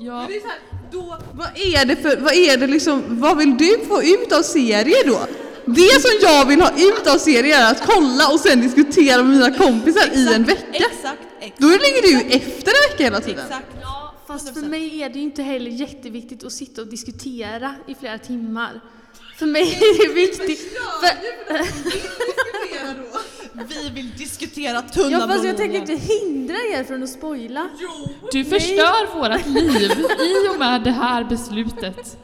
Ja. 0.00 0.24
Det 0.28 0.36
är 0.36 0.40
så 0.40 0.46
här, 0.46 0.58
då, 0.92 1.16
vad 1.34 1.48
är 1.58 1.84
det 1.84 1.96
för, 1.96 2.16
vad 2.16 2.32
är 2.32 2.56
det 2.56 2.66
liksom, 2.66 3.02
vad 3.20 3.38
vill 3.38 3.56
du 3.58 3.78
få 3.88 4.02
ut 4.02 4.32
av 4.32 4.42
serier 4.42 5.06
då? 5.06 5.26
Det 5.66 6.00
som 6.02 6.10
jag 6.22 6.46
vill 6.46 6.60
ha 6.60 6.70
ut 6.70 7.06
av 7.06 7.18
serier 7.18 7.60
är 7.60 7.70
att 7.70 7.86
kolla 7.86 8.28
och 8.32 8.40
sen 8.40 8.60
diskutera 8.60 9.22
med 9.22 9.36
mina 9.36 9.50
kompisar 9.58 10.08
i 10.14 10.34
en 10.34 10.44
vecka. 10.44 10.66
Exakt, 10.72 11.18
exakt. 11.40 11.60
Då 11.60 11.66
ligger 11.68 12.02
du 12.02 12.08
ju 12.10 12.18
efter 12.36 12.68
en 12.70 12.90
vecka 12.92 13.04
hela 13.04 13.20
tiden. 13.20 13.44
Exakt. 13.46 13.66
Ja, 13.82 14.14
fast 14.26 14.54
för 14.54 14.60
mig 14.66 15.02
är 15.02 15.08
det 15.08 15.18
ju 15.18 15.24
inte 15.24 15.42
heller 15.42 15.70
jätteviktigt 15.70 16.44
att 16.44 16.52
sitta 16.52 16.80
och 16.80 16.86
diskutera 16.88 17.74
i 17.86 17.94
flera 17.94 18.18
timmar. 18.18 18.80
För 19.42 19.46
mig 19.46 19.62
är 19.74 20.08
det 20.08 20.14
viktigt. 20.14 20.78
För, 21.00 21.10
Vi 23.64 23.90
vill 23.90 24.16
diskutera 24.16 24.82
Tunna 24.82 25.10
ja, 25.10 25.28
fast 25.28 25.44
jag 25.44 25.56
tänker 25.56 25.78
inte 25.78 25.94
hindra 25.94 26.54
er 26.54 26.84
från 26.84 27.02
att 27.02 27.10
spoila. 27.10 27.68
Du 28.32 28.44
förstör 28.44 29.14
vårt 29.14 29.46
liv 29.46 29.90
i 30.20 30.48
och 30.54 30.58
med 30.58 30.82
det 30.82 30.90
här 30.90 31.24
beslutet. 31.24 32.16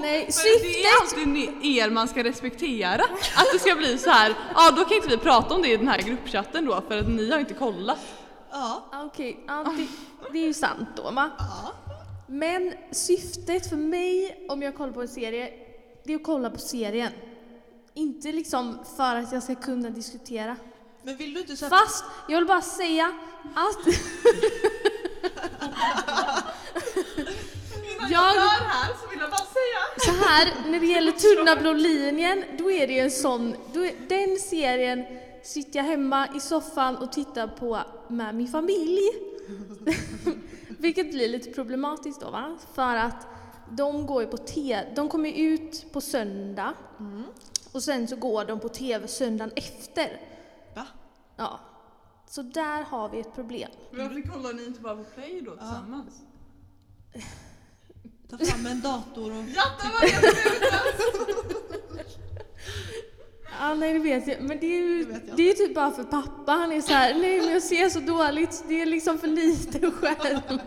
Det 0.00 0.28
är 0.28 0.32
syftet! 0.32 1.18
alltid 1.22 1.64
er 1.78 1.90
man 1.90 2.08
ska 2.08 2.24
respektera. 2.24 3.02
Att 3.36 3.46
det 3.52 3.58
ska 3.58 3.74
bli 3.74 3.98
så 3.98 4.10
här, 4.10 4.34
ja 4.54 4.70
då 4.76 4.84
kan 4.84 4.96
inte 4.96 5.08
vi 5.08 5.18
prata 5.18 5.54
om 5.54 5.62
det 5.62 5.68
i 5.68 5.76
den 5.76 5.88
här 5.88 5.98
gruppchatten 5.98 6.66
då 6.66 6.82
för 6.88 6.98
att 6.98 7.08
ni 7.08 7.30
har 7.30 7.38
inte 7.38 7.54
kollat. 7.54 7.98
Ja. 8.50 8.88
Ja, 8.92 9.02
Okej, 9.04 9.44
ja, 9.48 9.64
det, 9.76 9.86
det 10.32 10.38
är 10.38 10.46
ju 10.46 10.54
sant 10.54 10.88
då 10.96 11.10
va? 11.10 11.30
Men 12.26 12.74
syftet 12.90 13.68
för 13.68 13.76
mig 13.76 14.44
om 14.48 14.62
jag 14.62 14.74
kollar 14.74 14.92
på 14.92 15.02
en 15.02 15.08
serie, 15.08 15.52
det 16.04 16.12
är 16.12 16.16
att 16.16 16.24
kolla 16.24 16.50
på 16.50 16.58
serien. 16.58 17.12
Inte 17.94 18.32
liksom 18.32 18.78
för 18.96 19.16
att 19.16 19.32
jag 19.32 19.42
ska 19.42 19.54
kunna 19.54 19.90
diskutera. 19.90 20.56
Men 21.02 21.16
vill 21.16 21.34
du 21.34 21.40
inte 21.40 21.56
så 21.56 21.68
Fast 21.68 22.04
jag 22.28 22.36
vill 22.36 22.46
bara 22.46 22.62
säga 22.62 23.12
att... 23.54 23.86
jag, 28.10 28.20
här 28.20 28.94
så 29.02 29.08
vill 29.10 29.18
jag 29.20 29.30
bara 29.30 29.46
säga. 29.46 29.80
så 29.98 30.12
här, 30.12 30.70
när 30.70 30.80
det 30.80 30.86
gäller 30.86 31.12
tunna 31.12 31.56
blå 31.56 31.72
linjen, 31.72 32.44
då 32.58 32.70
är 32.70 32.86
det 32.86 32.92
ju 32.92 33.00
en 33.00 33.10
sån, 33.10 33.56
är, 33.74 34.08
den 34.08 34.38
serien 34.38 35.04
sitter 35.42 35.78
jag 35.78 35.84
hemma 35.84 36.28
i 36.36 36.40
soffan 36.40 36.96
och 36.96 37.12
tittar 37.12 37.46
på 37.46 37.80
med 38.08 38.34
min 38.34 38.48
familj. 38.48 39.00
Vilket 40.84 41.10
blir 41.10 41.28
lite 41.28 41.50
problematiskt 41.50 42.20
då 42.20 42.30
va? 42.30 42.58
För 42.74 42.96
att 42.96 43.26
de 43.70 44.06
går 44.06 44.22
ju 44.22 44.28
på 44.28 44.36
te, 44.36 44.92
de 44.96 45.08
kommer 45.08 45.32
ut 45.32 45.92
på 45.92 46.00
söndag 46.00 46.74
och 47.72 47.82
sen 47.82 48.08
så 48.08 48.16
går 48.16 48.44
de 48.44 48.60
på 48.60 48.68
TV 48.68 49.08
söndagen 49.08 49.52
efter. 49.56 50.20
Va? 50.74 50.86
Ja. 51.36 51.60
Så 52.26 52.42
där 52.42 52.82
har 52.82 53.08
vi 53.08 53.20
ett 53.20 53.34
problem. 53.34 53.70
Varför 53.90 54.32
kollar 54.32 54.52
ni 54.52 54.66
inte 54.66 54.80
bara 54.80 54.96
på 54.96 55.04
play 55.04 55.40
då 55.40 55.56
tillsammans? 55.56 56.22
Ta 58.30 58.38
fram 58.38 58.66
en 58.66 58.80
dator 58.80 59.30
och... 59.38 59.44
Ja, 59.54 59.64
nej 63.76 63.92
det 63.92 63.98
vet 63.98 64.26
jag. 64.26 64.40
Men 64.42 64.60
det 64.60 64.66
är 64.66 64.80
ju, 64.80 65.04
Det 65.04 65.20
det 65.36 65.50
är 65.50 65.54
typ 65.54 65.74
bara 65.74 65.90
för 65.90 66.04
pappa. 66.04 66.52
Han 66.52 66.72
är 66.72 66.80
så 66.80 66.92
här, 66.92 67.14
nej 67.14 67.40
men 67.40 67.50
jag 67.52 67.62
ser 67.62 67.88
så 67.88 68.00
dåligt. 68.00 68.64
Det 68.68 68.80
är 68.82 68.86
liksom 68.86 69.18
för 69.18 69.28
lite 69.28 69.90
skärm. 69.90 70.40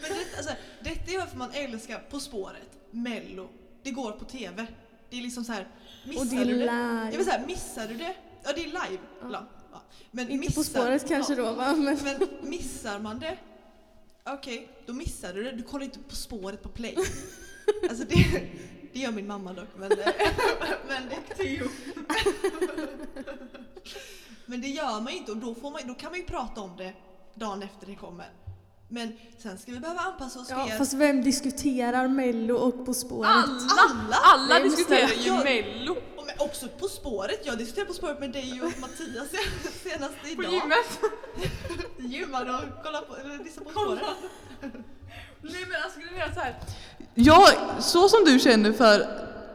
Men 0.00 0.10
det, 0.10 0.36
alltså, 0.36 0.52
detta 0.80 1.10
är 1.12 1.18
varför 1.18 1.36
man 1.36 1.50
älskar 1.52 1.98
På 2.10 2.20
spåret, 2.20 2.70
Mello. 2.90 3.48
Det 3.82 3.90
går 3.90 4.12
på 4.12 4.24
TV. 4.24 4.66
Det 5.10 5.18
är 5.18 5.22
liksom 5.22 5.44
så 5.44 5.52
här, 5.52 5.68
missar 6.04 6.20
Och 6.20 6.26
det 6.26 6.36
är 6.36 6.44
du 6.44 6.52
det? 6.52 6.58
live. 6.58 7.08
Jag 7.10 7.16
vill 7.16 7.26
säga, 7.26 7.40
missar 7.46 7.88
du 7.88 7.94
det? 7.94 8.14
Ja, 8.44 8.50
det 8.54 8.60
är 8.60 8.66
live. 8.66 9.02
Ja. 9.22 9.46
Ja. 9.72 9.82
Men 10.10 10.30
Inte 10.30 10.54
På 10.54 10.60
missar- 10.60 10.80
spåret 10.82 11.08
kanske 11.08 11.32
ja. 11.34 11.42
då 11.42 11.52
va? 11.52 11.74
Men, 11.76 11.98
Men 12.04 12.28
missar 12.50 12.98
man 12.98 13.18
det, 13.18 13.36
okej, 14.24 14.68
då 14.86 14.92
missar 14.92 15.32
du 15.32 15.42
det. 15.44 15.52
Du 15.52 15.62
kollar 15.62 15.84
inte 15.84 15.98
På 15.98 16.14
spåret 16.16 16.62
på 16.62 16.68
play. 16.68 16.96
Alltså 17.90 18.04
det, 18.04 18.48
det 18.96 19.02
gör 19.02 19.12
min 19.12 19.26
mamma 19.26 19.52
dock, 19.52 19.68
men, 19.76 19.88
men 20.88 21.08
det 21.36 21.62
Men 24.46 24.60
det 24.60 24.68
gör 24.68 25.00
man 25.00 25.08
inte 25.08 25.32
och 25.32 25.36
då, 25.36 25.54
får 25.54 25.70
man, 25.70 25.80
då 25.84 25.94
kan 25.94 26.10
man 26.10 26.20
ju 26.20 26.26
prata 26.26 26.60
om 26.60 26.76
det 26.76 26.92
dagen 27.34 27.62
efter 27.62 27.86
det 27.86 27.94
kommer. 27.94 28.30
Men 28.88 29.12
sen 29.38 29.58
ska 29.58 29.72
vi 29.72 29.80
behöva 29.80 30.00
anpassa 30.00 30.40
oss 30.40 30.50
ja, 30.50 30.66
mer. 30.66 30.78
fast 30.78 30.92
vem 30.92 31.22
diskuterar 31.22 32.08
Mello 32.08 32.54
och 32.54 32.86
På 32.86 32.94
spåret? 32.94 33.28
Alla! 33.30 34.16
Alla 34.22 34.54
men 34.54 34.62
diskuterar 34.62 35.08
ju 35.08 35.32
mello 35.44 35.92
Och 36.16 36.26
men 36.26 36.48
också 36.48 36.68
På 36.68 36.88
spåret. 36.88 37.40
Jag 37.44 37.58
diskuterade 37.58 37.88
På 37.88 37.94
spåret 37.94 38.20
med 38.20 38.32
dig 38.32 38.62
och 38.62 38.80
Mattias 38.80 39.28
senast 39.82 40.14
på 40.22 40.28
idag. 40.28 40.52
gymmet. 40.52 41.00
Gymmade 42.12 42.54
och 42.54 42.84
kollade 42.84 43.06
på, 43.06 43.16
eller 43.16 43.38
på 43.38 43.70
Spåret. 43.70 44.02
Nej 45.52 45.66
men 45.68 45.82
alltså 45.84 46.00
grejen 46.00 46.30
är 46.30 46.34
så 46.34 46.40
här. 46.40 46.54
Jag, 47.14 47.48
så 47.78 48.08
som 48.08 48.24
du 48.24 48.38
känner 48.38 48.72
för 48.72 49.06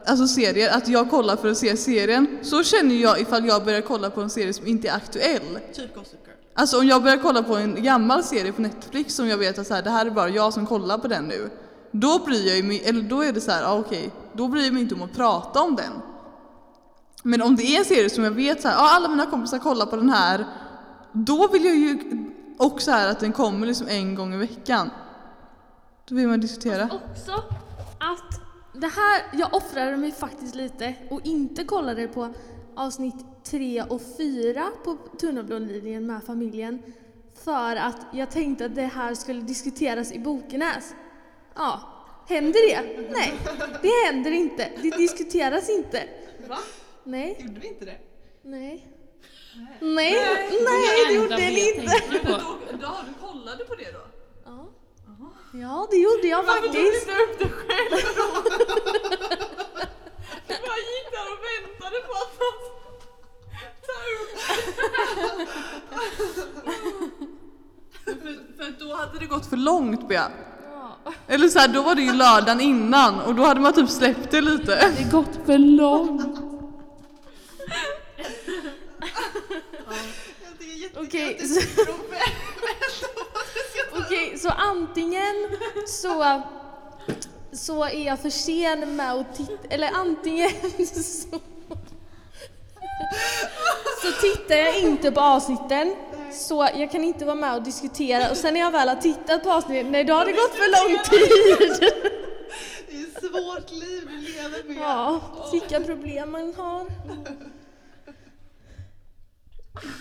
alltså 0.05 0.27
serier, 0.27 0.77
att 0.77 0.87
jag 0.87 1.09
kollar 1.09 1.35
för 1.35 1.51
att 1.51 1.57
se 1.57 1.77
serien, 1.77 2.39
så 2.41 2.63
känner 2.63 2.95
jag 2.95 3.21
ifall 3.21 3.45
jag 3.45 3.65
börjar 3.65 3.81
kolla 3.81 4.09
på 4.09 4.21
en 4.21 4.29
serie 4.29 4.53
som 4.53 4.67
inte 4.67 4.87
är 4.87 4.95
aktuell. 4.95 5.59
Typ 5.73 5.95
Gossip 5.95 6.19
Girl. 6.25 6.35
Alltså 6.53 6.79
om 6.79 6.87
jag 6.87 7.03
börjar 7.03 7.17
kolla 7.17 7.43
på 7.43 7.55
en 7.55 7.83
gammal 7.83 8.23
serie 8.23 8.53
på 8.53 8.61
Netflix 8.61 9.15
som 9.15 9.27
jag 9.27 9.37
vet 9.37 9.59
att 9.59 9.67
så 9.67 9.73
här, 9.73 9.81
det 9.81 9.89
här 9.89 10.05
är 10.05 10.09
bara 10.09 10.29
jag 10.29 10.53
som 10.53 10.65
kollar 10.65 10.97
på 10.97 11.07
den 11.07 11.25
nu. 11.25 11.49
Då 11.91 12.19
bryr 12.19 12.55
jag 12.55 12.65
mig, 12.65 12.83
eller 12.85 13.01
då 13.01 13.23
är 13.23 13.33
det 13.33 13.41
så 13.41 13.51
här, 13.51 13.63
ah, 13.63 13.79
okej, 13.79 14.11
då 14.33 14.47
bryr 14.47 14.63
jag 14.63 14.73
mig 14.73 14.81
inte 14.81 14.95
om 14.95 15.01
att 15.01 15.15
prata 15.15 15.61
om 15.61 15.75
den. 15.75 15.93
Men 17.23 17.41
om 17.41 17.55
det 17.55 17.63
är 17.63 17.79
en 17.79 17.85
serie 17.85 18.09
som 18.09 18.23
jag 18.23 18.31
vet 18.31 18.61
så 18.61 18.67
här, 18.67 18.75
ah, 18.77 18.89
alla 18.89 19.07
mina 19.07 19.25
kompisar 19.25 19.59
kollar 19.59 19.85
på 19.85 19.95
den 19.95 20.09
här, 20.09 20.45
då 21.11 21.47
vill 21.47 21.65
jag 21.65 21.75
ju 21.75 21.99
också 22.57 22.91
här 22.91 23.09
att 23.09 23.19
den 23.19 23.33
kommer 23.33 23.67
liksom 23.67 23.87
en 23.87 24.15
gång 24.15 24.33
i 24.33 24.37
veckan. 24.37 24.89
Då 26.05 26.15
vill 26.15 26.27
man 26.27 26.39
diskutera. 26.39 26.89
Också 27.11 27.31
att 27.99 28.41
det 28.73 28.87
här, 28.87 29.23
jag 29.33 29.53
offrade 29.53 29.97
mig 29.97 30.11
faktiskt 30.11 30.55
lite 30.55 30.95
och 31.09 31.21
inte 31.23 31.63
kollade 31.63 32.07
på 32.07 32.33
avsnitt 32.75 33.15
3 33.43 33.83
och 33.89 34.01
4 34.17 34.67
på 34.83 34.97
Tunnelblå 35.19 35.59
linjen 35.59 36.07
med 36.07 36.23
familjen. 36.23 36.81
För 37.43 37.75
att 37.75 37.97
jag 38.13 38.31
tänkte 38.31 38.65
att 38.65 38.75
det 38.75 38.81
här 38.81 39.15
skulle 39.15 39.41
diskuteras 39.41 40.11
i 40.11 40.19
Bokenäs. 40.19 40.93
Ja, 41.55 41.81
händer 42.27 42.69
det? 42.69 43.09
Nej, 43.11 43.33
det 43.81 44.05
händer 44.05 44.31
inte. 44.31 44.71
Det 44.81 44.89
diskuteras 44.97 45.69
inte. 45.69 46.03
Va? 46.47 46.57
Nej, 47.03 47.37
Gjorde 47.39 47.59
vi 47.59 47.67
inte 47.67 47.85
det? 47.85 47.97
nej. 48.41 48.87
Nej, 49.79 50.15
nej, 50.51 51.07
det 51.07 51.13
gjorde 51.13 51.37
ni 51.37 51.73
inte. 51.75 52.19
På. 52.25 52.31
Då 52.81 52.87
har 52.87 53.03
du 53.03 53.27
kollade 53.27 53.65
på 53.65 53.75
det 53.75 53.91
då? 53.91 53.99
Ja. 55.21 55.27
ja, 55.59 55.87
det 55.91 55.97
gjorde 55.97 56.27
jag 56.27 56.45
faktiskt. 56.45 57.07
upp 57.07 57.39
det 57.39 57.49
själv 57.49 58.05
då? 58.17 58.25
Du 60.47 60.53
bara 60.67 60.81
gick 60.91 61.07
där 61.11 61.27
och 61.33 61.39
väntade 61.47 61.97
på 62.07 62.13
att 62.13 62.33
någon 62.41 62.57
ta 63.87 63.97
upp 64.21 64.33
för, 68.05 68.33
för 68.57 68.85
då 68.85 68.95
hade 68.95 69.19
det 69.19 69.25
gått 69.25 69.45
för 69.45 69.57
långt 69.57 70.07
Bea. 70.07 70.31
Ja. 70.73 71.13
Eller 71.27 71.47
så 71.47 71.59
här, 71.59 71.67
då 71.67 71.81
var 71.81 71.95
det 71.95 72.01
ju 72.01 72.13
lördagen 72.13 72.61
innan 72.61 73.21
och 73.21 73.35
då 73.35 73.43
hade 73.43 73.59
man 73.59 73.73
typ 73.73 73.89
släppt 73.89 74.31
det 74.31 74.41
lite. 74.41 74.75
Det 74.75 75.03
har 75.03 75.11
gått 75.11 75.39
för 75.45 75.57
långt. 75.57 76.37
Jättekul 80.59 81.35
Okej, 83.91 84.03
Okej, 84.05 84.39
så 84.39 84.49
antingen 84.49 85.35
så, 85.87 86.41
så 87.51 87.83
är 87.83 88.05
jag 88.05 88.19
för 88.19 88.29
sen 88.29 88.95
med 88.95 89.13
att 89.13 89.35
titta, 89.35 89.67
eller 89.69 89.89
antingen 89.93 90.49
så, 90.85 91.39
så 94.01 94.11
tittar 94.21 94.55
jag 94.55 94.79
inte 94.79 95.11
på 95.11 95.21
avsnitten, 95.21 95.95
så 96.33 96.69
jag 96.75 96.91
kan 96.91 97.03
inte 97.03 97.25
vara 97.25 97.35
med 97.35 97.55
och 97.55 97.63
diskutera 97.63 98.29
och 98.31 98.37
sen 98.37 98.53
när 98.53 98.61
jag 98.61 98.71
väl 98.71 98.89
har 98.89 98.95
tittat 98.95 99.43
på 99.43 99.51
avsnitten, 99.51 99.91
nej 99.91 100.03
då 100.03 100.13
har 100.13 100.25
det 100.25 100.31
gått 100.31 100.51
för 100.51 100.89
lång 100.89 101.03
tid. 101.03 101.89
Det 102.89 102.95
är 102.95 103.01
ett 103.03 103.19
svårt 103.19 103.71
liv 103.71 104.07
du 104.09 104.17
lever 104.19 104.63
med. 104.63 104.77
Ja, 104.83 105.21
vilka 105.51 105.79
problem 105.79 106.31
man 106.31 106.53
har. 106.57 106.85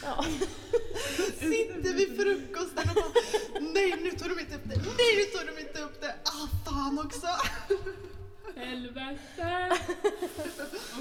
Ja. 0.03 0.25
Sitter 1.39 1.95
vid 1.95 2.17
frukosten 2.17 2.91
och 2.91 2.95
bara 2.95 3.61
Nej 3.61 3.95
nu 4.03 4.11
tog 4.11 4.29
de 4.29 4.41
inte 4.41 4.55
upp 4.55 4.65
det, 4.65 4.77
nej 4.77 5.17
nu 5.17 5.39
tog 5.39 5.57
de 5.57 5.61
inte 5.61 5.81
upp 5.81 6.01
det, 6.01 6.15
ah 6.25 6.71
fan 6.71 6.99
också. 6.99 7.27
Helvete. 8.57 9.77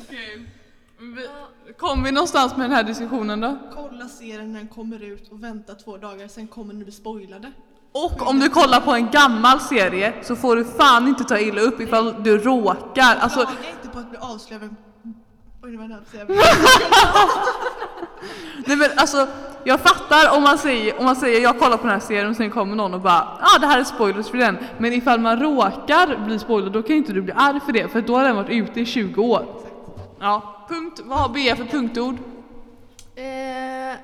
Okej. 0.02 0.46
Kom 1.78 2.04
vi 2.04 2.12
någonstans 2.12 2.58
med 2.58 2.66
den 2.66 2.72
här 2.72 2.84
diskussionen 2.84 3.42
då? 3.42 3.58
Kolla 3.74 4.08
serien 4.08 4.54
när 4.54 4.60
den 4.60 4.68
kommer 4.68 5.04
ut 5.04 5.32
och 5.32 5.44
vänta 5.44 5.76
två 5.76 5.98
dagar, 5.98 6.28
sen 6.28 6.48
kommer 6.48 6.74
ni 6.74 6.84
bli 6.84 6.94
spoilade. 6.94 7.52
Och 7.92 8.28
om 8.28 8.40
du 8.40 8.50
kollar 8.50 8.82
på 8.82 8.92
en 8.92 9.12
gammal 9.12 9.60
serie 9.60 10.14
så 10.24 10.36
får 10.36 10.56
du 10.56 10.66
fan 10.66 11.08
inte 11.08 11.24
ta 11.24 11.40
illa 11.40 11.62
upp 11.62 11.82
ifall 11.82 12.24
du 12.24 12.38
råkar. 12.38 13.16
Alltså, 13.16 13.40
Klaga 13.40 13.70
inte 13.70 13.90
på 13.94 14.00
att 14.00 14.10
bli 14.10 14.20
avslöjad. 14.20 14.76
Oj, 15.64 15.72
det 15.72 15.78
var 15.78 16.04
säga. 16.12 16.26
nej 18.66 18.78
men 18.78 18.90
alltså, 18.96 19.28
jag 19.64 19.80
fattar 19.80 20.38
om 20.38 20.44
man 20.44 20.58
säger, 20.58 21.00
om 21.00 21.06
man 21.06 21.16
säger 21.16 21.42
jag 21.42 21.60
kollar 21.60 21.78
på 21.78 21.84
den 21.84 21.92
här 21.92 22.00
serien 22.00 22.30
och 22.30 22.36
sen 22.36 22.52
kommer 22.52 22.76
någon 22.76 22.94
och 22.94 23.02
bara 23.02 23.38
ja 23.42 23.48
ah, 23.56 23.60
det 23.60 23.68
här 23.68 23.80
är 23.80 23.84
spoilers 23.84 24.30
för 24.30 24.38
den. 24.38 24.58
Men 24.78 24.94
ifall 24.94 25.20
man 25.20 25.40
råkar 25.40 26.26
bli 26.26 26.40
spoilad 26.40 26.72
då 26.72 26.82
kan 26.82 26.96
inte 26.96 27.14
du 27.14 27.22
bli 27.22 27.34
arg 27.36 27.60
för 27.66 27.72
det 27.72 27.88
för 27.88 28.02
då 28.02 28.16
har 28.16 28.24
den 28.24 28.36
varit 28.36 28.50
ute 28.50 28.82
i 28.82 28.86
20 28.86 29.22
år. 29.22 29.46
Ja, 30.20 30.66
punkt. 30.70 31.02
Vad 31.04 31.20
har 31.20 31.30
Bea 31.30 31.56
för 31.56 31.66
punktord? 31.66 32.16
Eh, 33.16 33.24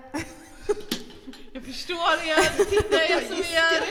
Jag 1.51 1.63
förstår 1.63 2.13
er, 2.26 2.66
titta 2.66 2.95
er 2.95 3.28
som 3.28 3.38
er. 3.38 3.84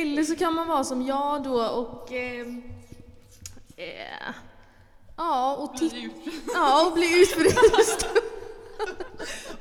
Eller 0.00 0.22
så 0.22 0.36
kan 0.36 0.54
man 0.54 0.68
vara 0.68 0.84
som 0.84 1.02
jag 1.02 1.42
då 1.42 1.62
och... 1.64 2.12
Eh, 2.12 2.46
eh, 3.76 4.34
ja, 5.16 5.54
och, 5.56 5.74
ti- 5.74 6.10
ja, 6.54 6.86
och 6.86 6.92
bli 6.94 7.22
utfryst. 7.22 8.06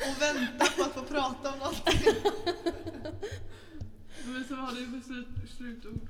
Och 0.06 0.22
vänta 0.22 0.66
på 0.78 0.84
att 0.84 0.94
få 0.94 1.02
prata 1.02 1.50
om 1.54 1.60
något. 1.60 1.82
Men 4.26 4.44
så 4.48 4.56
har 4.56 4.72
du 4.72 4.86
för 4.86 5.08
slut, 5.08 5.28
slutord? 5.58 6.08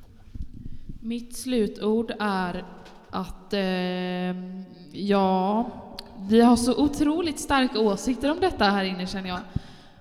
Mitt 1.02 1.38
slutord 1.38 2.12
är 2.20 2.66
att 3.10 3.54
eh, 3.54 4.36
ja, 4.92 5.72
vi 6.30 6.42
har 6.42 6.56
så 6.56 6.76
otroligt 6.84 7.40
starka 7.40 7.80
åsikter 7.80 8.32
om 8.32 8.40
detta 8.40 8.66
här 8.66 8.84
inne 8.84 9.08
känner 9.08 9.30
jag. 9.30 9.40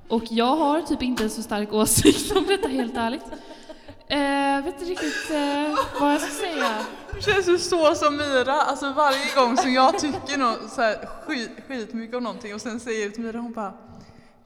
Och 0.08 0.24
jag 0.30 0.56
har 0.56 0.80
typ 0.82 1.02
inte 1.02 1.22
en 1.24 1.30
så 1.30 1.42
stark 1.42 1.72
åsikt 1.72 2.36
om 2.36 2.46
detta 2.46 2.68
helt 2.68 2.96
ärligt. 2.96 3.24
Eh, 4.12 4.64
vet 4.64 4.74
inte 4.74 4.84
riktigt 4.84 5.30
eh, 5.30 6.00
vad 6.00 6.14
jag 6.14 6.20
ska 6.20 6.30
säga. 6.30 6.86
Det 7.14 7.22
känns 7.22 7.48
ju 7.48 7.58
så 7.58 7.94
som 7.94 8.16
Mira, 8.16 8.52
alltså 8.52 8.92
varje 8.92 9.34
gång 9.34 9.56
som 9.56 9.72
jag 9.72 9.98
tycker 9.98 10.38
något 10.38 10.70
så 10.70 10.82
här 10.82 11.08
skit, 11.26 11.50
skitmycket 11.68 12.16
om 12.16 12.22
någonting 12.22 12.54
och 12.54 12.60
sen 12.60 12.80
säger 12.80 13.08
det 13.08 13.14
till 13.14 13.24
Mira 13.24 13.38
hon 13.38 13.52
bara 13.52 13.72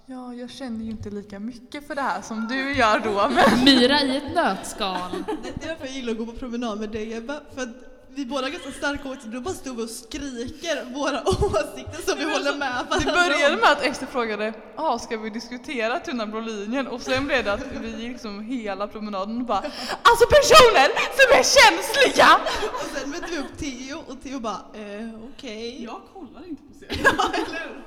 Ja, 0.06 0.34
jag 0.34 0.50
känner 0.50 0.84
ju 0.84 0.90
inte 0.90 1.10
lika 1.10 1.38
mycket 1.38 1.86
för 1.86 1.94
det 1.94 2.02
här 2.02 2.22
som 2.22 2.46
du 2.48 2.72
gör 2.72 2.98
då. 2.98 3.30
Men... 3.34 3.64
Myra 3.64 4.00
i 4.00 4.16
ett 4.16 4.34
nötskal. 4.34 5.24
Det 5.42 5.64
är 5.64 5.68
därför 5.68 5.86
jag 5.86 5.94
gillar 5.94 6.12
att 6.12 6.18
gå 6.18 6.26
på 6.26 6.32
promenad 6.32 6.80
med 6.80 6.90
dig 6.90 7.14
Ebba, 7.16 7.40
för 7.54 7.62
att 7.62 7.95
vi 8.16 8.26
båda 8.26 8.42
har 8.42 8.50
ganska 8.50 8.70
starka 8.72 9.08
åsikter, 9.08 9.28
då 9.28 9.40
bara 9.40 9.54
står 9.54 9.74
vi 9.74 9.82
och 9.84 9.90
skriker 9.90 10.84
våra 10.94 11.22
åsikter 11.28 12.02
som 12.10 12.18
vi 12.18 12.24
håller 12.24 12.56
med 12.56 12.86
Det 12.90 12.90
varandra 12.90 13.12
började 13.12 13.54
om. 13.54 13.60
med 13.60 13.70
att 13.72 13.82
Ester 13.82 14.06
frågade 14.06 14.52
ah, 14.76 14.98
ska 14.98 15.16
vi 15.16 15.30
diskutera 15.30 16.00
tunna 16.00 16.26
blå 16.26 16.40
linjen? 16.40 16.86
Och 16.86 17.00
sen 17.00 17.26
blev 17.26 17.44
det 17.44 17.52
att 17.52 17.60
vi 17.80 17.88
gick 17.88 18.12
liksom 18.12 18.42
hela 18.42 18.86
promenaden 18.86 19.40
och 19.40 19.46
bara 19.46 19.62
Alltså 20.02 20.26
personer 20.26 20.88
som 21.18 21.38
är 21.38 21.44
känsliga! 21.58 22.28
Och 22.72 22.86
sen 23.00 23.10
mötte 23.10 23.26
vi 23.30 23.38
upp 23.38 23.58
Theo 23.58 23.98
och 24.06 24.22
Theo 24.22 24.40
bara 24.40 24.60
eh, 24.74 25.10
okej. 25.34 25.84
Jag 25.84 26.00
kollar 26.14 26.48
inte 26.48 26.62
på 26.62 26.78
serier. 26.78 27.12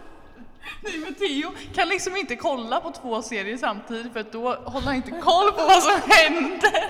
Nej 0.84 0.98
men 0.98 1.14
Theo 1.14 1.52
kan 1.76 1.90
liksom 1.90 2.16
inte 2.16 2.36
kolla 2.36 2.80
på 2.82 2.92
två 2.92 3.22
serier 3.22 3.58
samtidigt 3.58 4.14
för 4.14 4.20
att 4.20 4.32
då 4.32 4.54
håller 4.54 4.86
han 4.88 4.96
inte 4.96 5.12
koll 5.12 5.52
på 5.52 5.64
vad 5.66 5.84
som 5.84 6.00
händer. 6.08 6.90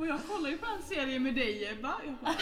Bara, 0.00 0.08
jag 0.08 0.18
kollar 0.26 0.50
ju 0.50 0.58
på 0.58 0.66
en 0.76 0.82
serie 0.82 1.18
med 1.18 1.34
dig 1.34 1.68
Ebba. 1.72 1.94
Jag 2.06 2.14
bara, 2.20 2.34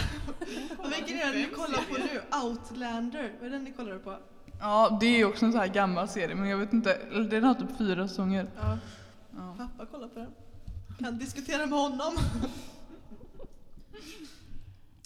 Och 0.85 0.93
vilken 0.93 1.19
är 1.19 1.33
det 1.33 1.39
ni 1.39 1.47
kollar 1.47 1.79
på 1.79 1.95
nu? 1.95 2.39
Outlander, 2.45 3.33
vad 3.39 3.47
är 3.47 3.51
den 3.51 3.65
ni 3.65 3.73
kollar 3.73 3.99
på? 3.99 4.17
Ja 4.61 4.99
det 5.01 5.07
är 5.21 5.25
också 5.25 5.47
en 5.47 5.53
sån 5.53 5.61
här 5.61 5.69
gammal 5.69 6.09
serie 6.09 6.35
men 6.35 6.49
jag 6.49 6.59
vet 6.59 6.73
inte, 6.73 6.99
den 7.31 7.45
har 7.45 7.55
typ 7.55 7.79
fyra 7.79 8.09
säsonger. 8.09 8.47
Ja. 8.57 8.79
Ja. 9.37 9.55
Pappa 9.59 9.87
kollar 9.87 10.09
på 10.09 10.19
den. 10.19 10.31
Kan 10.99 11.19
diskutera 11.19 11.67
med 11.67 11.79
honom. 11.79 12.17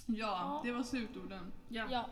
Ja, 0.07 0.61
det 0.65 0.73
var 0.73 0.83
slutorden. 0.83 1.53
Ja. 1.69 2.09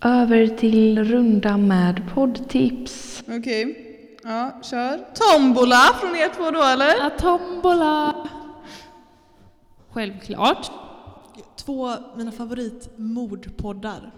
Över 0.00 0.46
till 0.46 1.04
runda 1.04 1.56
med 1.56 2.02
poddtips. 2.14 3.22
Okej, 3.28 3.91
ja 4.24 4.60
kör. 4.62 5.06
Tombola 5.14 5.96
från 6.00 6.16
er 6.16 6.28
två 6.34 6.50
då 6.50 6.62
eller? 6.62 6.96
Ja, 6.96 7.10
tombola. 7.10 8.28
Självklart. 9.90 10.70
Två 11.56 11.90
mina 12.16 12.32
favoritmordpoddar. 12.32 14.12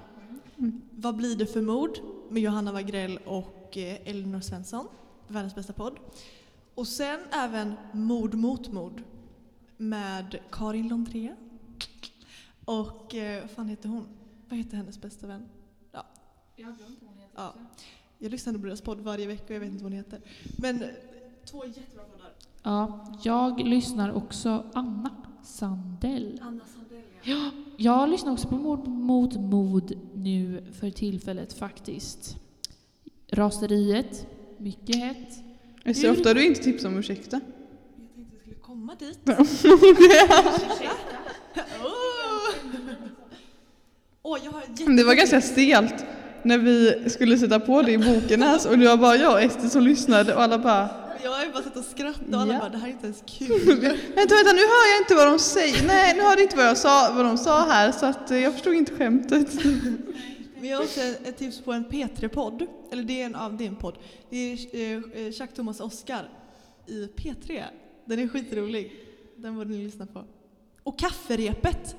Vad 0.90 1.16
blir 1.16 1.36
det 1.36 1.46
för 1.46 1.62
mord? 1.62 1.98
Med 2.30 2.42
Johanna 2.42 2.72
Wagrell 2.72 3.18
och 3.26 3.76
eh, 3.76 4.09
Elinor 4.09 4.40
Svensson. 4.40 4.86
Världens 5.28 5.55
bästa 5.55 5.72
podd. 5.72 5.98
Och 6.74 6.88
sen 6.88 7.20
även 7.32 7.74
Mord 7.92 8.34
mot 8.34 8.72
mord. 8.72 9.02
Med 9.76 10.38
Karin 10.50 10.88
Londré. 10.88 11.34
Och 12.64 13.14
eh, 13.14 13.40
vad 13.40 13.50
fan 13.50 13.68
heter 13.68 13.88
hon? 13.88 14.09
Vad 14.48 14.59
heter 14.59 14.76
hennes 14.76 15.00
bästa 15.00 15.26
vän? 15.26 15.48
Ja. 15.92 16.07
Ja. 17.36 17.55
Jag 18.24 18.30
lyssnar 18.30 18.52
på 18.52 18.58
deras 18.66 18.80
podd 18.80 19.00
varje 19.00 19.26
vecka 19.26 19.44
och 19.48 19.50
jag 19.54 19.60
vet 19.60 19.70
inte 19.70 19.84
vad 19.84 19.92
hon 19.92 19.98
heter. 19.98 20.20
Men 20.58 20.82
eh, 20.82 20.88
två 21.44 21.64
jättebra 21.66 22.04
poddar. 22.04 22.30
Ja, 22.62 23.06
jag 23.22 23.60
lyssnar 23.68 24.12
också 24.12 24.64
Anna 24.74 25.10
Sandell. 25.44 26.40
Anna 26.42 26.60
Sandell 26.74 27.02
Ja, 27.22 27.50
jag 27.76 28.08
lyssnar 28.10 28.32
också 28.32 28.48
på 28.48 28.56
Mord 28.56 28.88
mot 28.88 29.34
mod 29.36 29.92
nu 30.14 30.64
för 30.72 30.90
tillfället 30.90 31.52
faktiskt. 31.52 32.36
Raseriet, 33.28 34.26
mycket 34.58 34.96
hett. 34.96 35.38
Ester, 35.84 36.10
ofta 36.10 36.28
har 36.28 36.34
du 36.34 36.46
inte 36.46 36.62
tipsat 36.62 36.86
om 36.92 36.98
ursäkta. 36.98 37.40
Jag 37.96 38.14
tänkte 38.14 38.32
jag 38.34 38.40
skulle 38.40 38.54
komma 38.56 38.94
dit. 38.94 39.18
Åh, 44.22 44.38
jag 44.44 44.52
har 44.52 44.60
jätte- 44.60 44.92
Det 44.92 45.04
var 45.04 45.14
ganska 45.14 45.40
stelt 45.40 46.04
när 46.45 46.59
vi 46.59 47.05
skulle 47.11 47.38
sätta 47.38 47.61
på 47.61 47.82
det 47.82 47.92
i 47.92 47.99
boken 47.99 48.42
här 48.42 48.68
och 48.70 48.78
det 48.78 48.86
var 48.88 48.97
bara 48.97 49.16
jag 49.16 49.32
och 49.32 49.40
Ester 49.42 49.68
som 49.68 49.82
lyssnade 49.82 50.34
och 50.34 50.42
alla 50.42 50.59
bara 50.59 50.88
Jag 51.22 51.30
har 51.30 51.53
bara 51.53 51.62
suttit 51.62 51.76
och 51.78 51.84
skrattat 51.84 52.22
och 52.34 52.40
alla 52.40 52.53
Ja. 52.55 52.59
bara 52.61 52.68
det 52.68 52.78
här 52.78 52.86
är 52.88 52.92
inte 52.92 53.07
ens 53.07 53.22
kul. 53.26 53.49
Vänta, 54.14 54.34
vänta, 54.34 54.53
nu 54.53 54.62
hör 54.74 54.92
jag 54.95 55.01
inte 55.03 55.14
vad 55.14 55.26
de 55.26 55.38
säger. 55.38 55.86
Nej, 55.86 56.14
nu 56.16 56.22
hörde 56.22 56.40
jag 56.40 56.47
inte 56.47 56.57
vad, 56.57 56.66
jag 56.66 56.76
sa, 56.78 57.12
vad 57.16 57.24
de 57.24 57.38
sa 57.38 57.64
här 57.64 57.92
så 57.92 58.07
att 58.07 58.30
eh, 58.30 58.38
jag 58.38 58.53
förstod 58.53 58.74
inte 58.74 58.95
skämtet. 58.97 59.64
Men 60.61 60.68
jag 60.70 60.76
har 60.76 60.84
också 60.84 61.01
ett 61.01 61.36
tips 61.38 61.61
på 61.61 61.72
en 61.72 61.84
P3-podd. 61.84 62.66
Eller 62.92 63.03
det 63.03 63.20
är 63.22 63.26
en 63.26 63.34
av 63.34 63.57
din 63.57 63.76
podd. 63.76 63.95
Det 64.30 64.36
är 64.53 64.97
eh, 65.26 65.32
Chuck 65.32 65.55
Thomas 65.55 65.80
Oscar 65.80 66.28
i 66.86 67.07
P3. 67.16 67.62
Den 68.05 68.18
är 68.18 68.28
skitrolig. 68.28 68.92
Den 69.36 69.57
borde 69.57 69.70
ni 69.70 69.84
lyssna 69.84 70.07
på. 70.07 70.24
Och 70.82 70.99
Kafferepet 70.99 71.97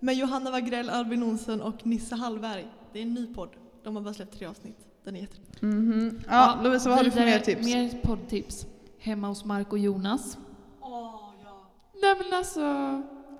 med 0.00 0.14
Johanna 0.14 0.50
Wagrell, 0.50 0.90
Albin 0.90 1.22
Olsson 1.22 1.60
och 1.60 1.86
Nisse 1.86 2.14
Hallberg. 2.14 2.66
Det 2.92 2.98
är 2.98 3.02
en 3.02 3.14
ny 3.14 3.34
podd. 3.34 3.48
De 3.84 3.96
har 3.96 4.02
bara 4.02 4.14
släppt 4.14 4.38
tre 4.38 4.46
avsnitt. 4.46 4.76
Den 5.04 5.16
är 5.16 5.20
jätterolig. 5.20 5.74
Mhm. 5.74 6.20
Ja, 6.28 6.58
Lovisa, 6.64 6.88
vad 6.88 6.98
har 6.98 7.04
du 7.04 7.10
för 7.10 7.20
mer 7.20 7.38
tips? 7.38 7.62
Mer 7.66 7.90
poddtips. 8.02 8.66
Hemma 8.98 9.28
hos 9.28 9.44
Mark 9.44 9.72
och 9.72 9.78
Jonas. 9.78 10.38
Åh, 10.80 11.20
ja. 11.44 11.70
Nej 12.02 12.14
men 12.22 12.38
alltså... 12.38 12.60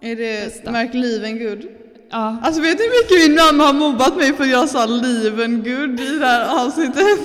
Är 0.00 0.16
det 0.16 0.44
Bästa. 0.44 0.70
Mark 0.72 0.94
Levengood? 0.94 1.64
Ja, 2.10 2.36
Alltså 2.42 2.60
vet 2.60 2.78
ni 2.78 2.84
hur 2.84 3.02
mycket 3.02 3.28
min 3.28 3.36
mamma 3.46 3.64
har 3.66 3.74
mobbat 3.74 4.16
mig 4.16 4.32
för 4.32 4.44
att 4.44 4.50
jag 4.50 4.68
sa 4.68 4.86
Levengood 4.86 6.00
i 6.00 6.18
det 6.18 6.26
här 6.26 6.64
avsnittet? 6.66 7.20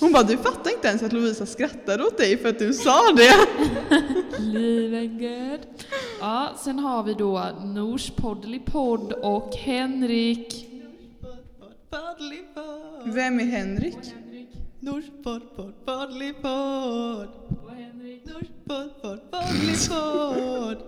Hon 0.00 0.12
bara, 0.12 0.22
du 0.22 0.36
fattar 0.36 0.70
inte 0.70 0.88
ens 0.88 1.02
att 1.02 1.12
Lovisa 1.12 1.46
skrattade 1.46 2.04
åt 2.04 2.18
dig 2.18 2.36
för 2.36 2.48
att 2.48 2.58
du 2.58 2.72
sa 2.74 3.12
det. 3.16 3.34
liven 4.38 5.18
good. 5.18 5.60
Ja, 6.20 6.48
sen 6.64 6.78
har 6.78 7.02
vi 7.02 7.14
då 7.14 7.46
Nors 7.64 8.10
poddelipodd 8.10 9.12
och 9.12 9.54
Henrik. 9.56 10.65
Vem 13.06 13.40
är 13.40 13.44
Henrik? 13.44 13.96
Podd, 15.24 15.42
poddelipodd. 15.84 17.28
Nors 18.24 18.48
podd, 18.64 19.02
podd, 19.02 19.20
poddelipodd. 19.30 20.78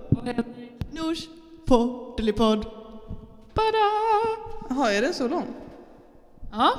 Nors 0.92 1.28
poddelipodd. 1.66 2.64
Bada! 3.54 3.88
Jaha, 4.68 4.92
är 4.92 5.02
den 5.02 5.14
så 5.14 5.28
lång? 5.28 5.46
Ja. 6.52 6.70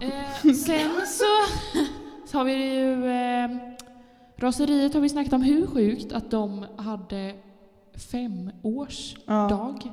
Eh, 0.00 0.52
sen 0.52 0.90
så, 1.06 1.24
så 2.26 2.38
har 2.38 2.44
vi 2.44 2.74
ju... 2.74 3.06
Eh, 3.06 3.50
raseriet 4.36 4.94
har 4.94 5.00
vi 5.00 5.08
snackat 5.08 5.32
om 5.32 5.42
hur 5.42 5.66
sjukt 5.66 6.12
att 6.12 6.30
de 6.30 6.66
hade 6.76 7.34
fem 8.12 8.50
års 8.62 9.16
Ja. 9.26 9.48
dag 9.48 9.90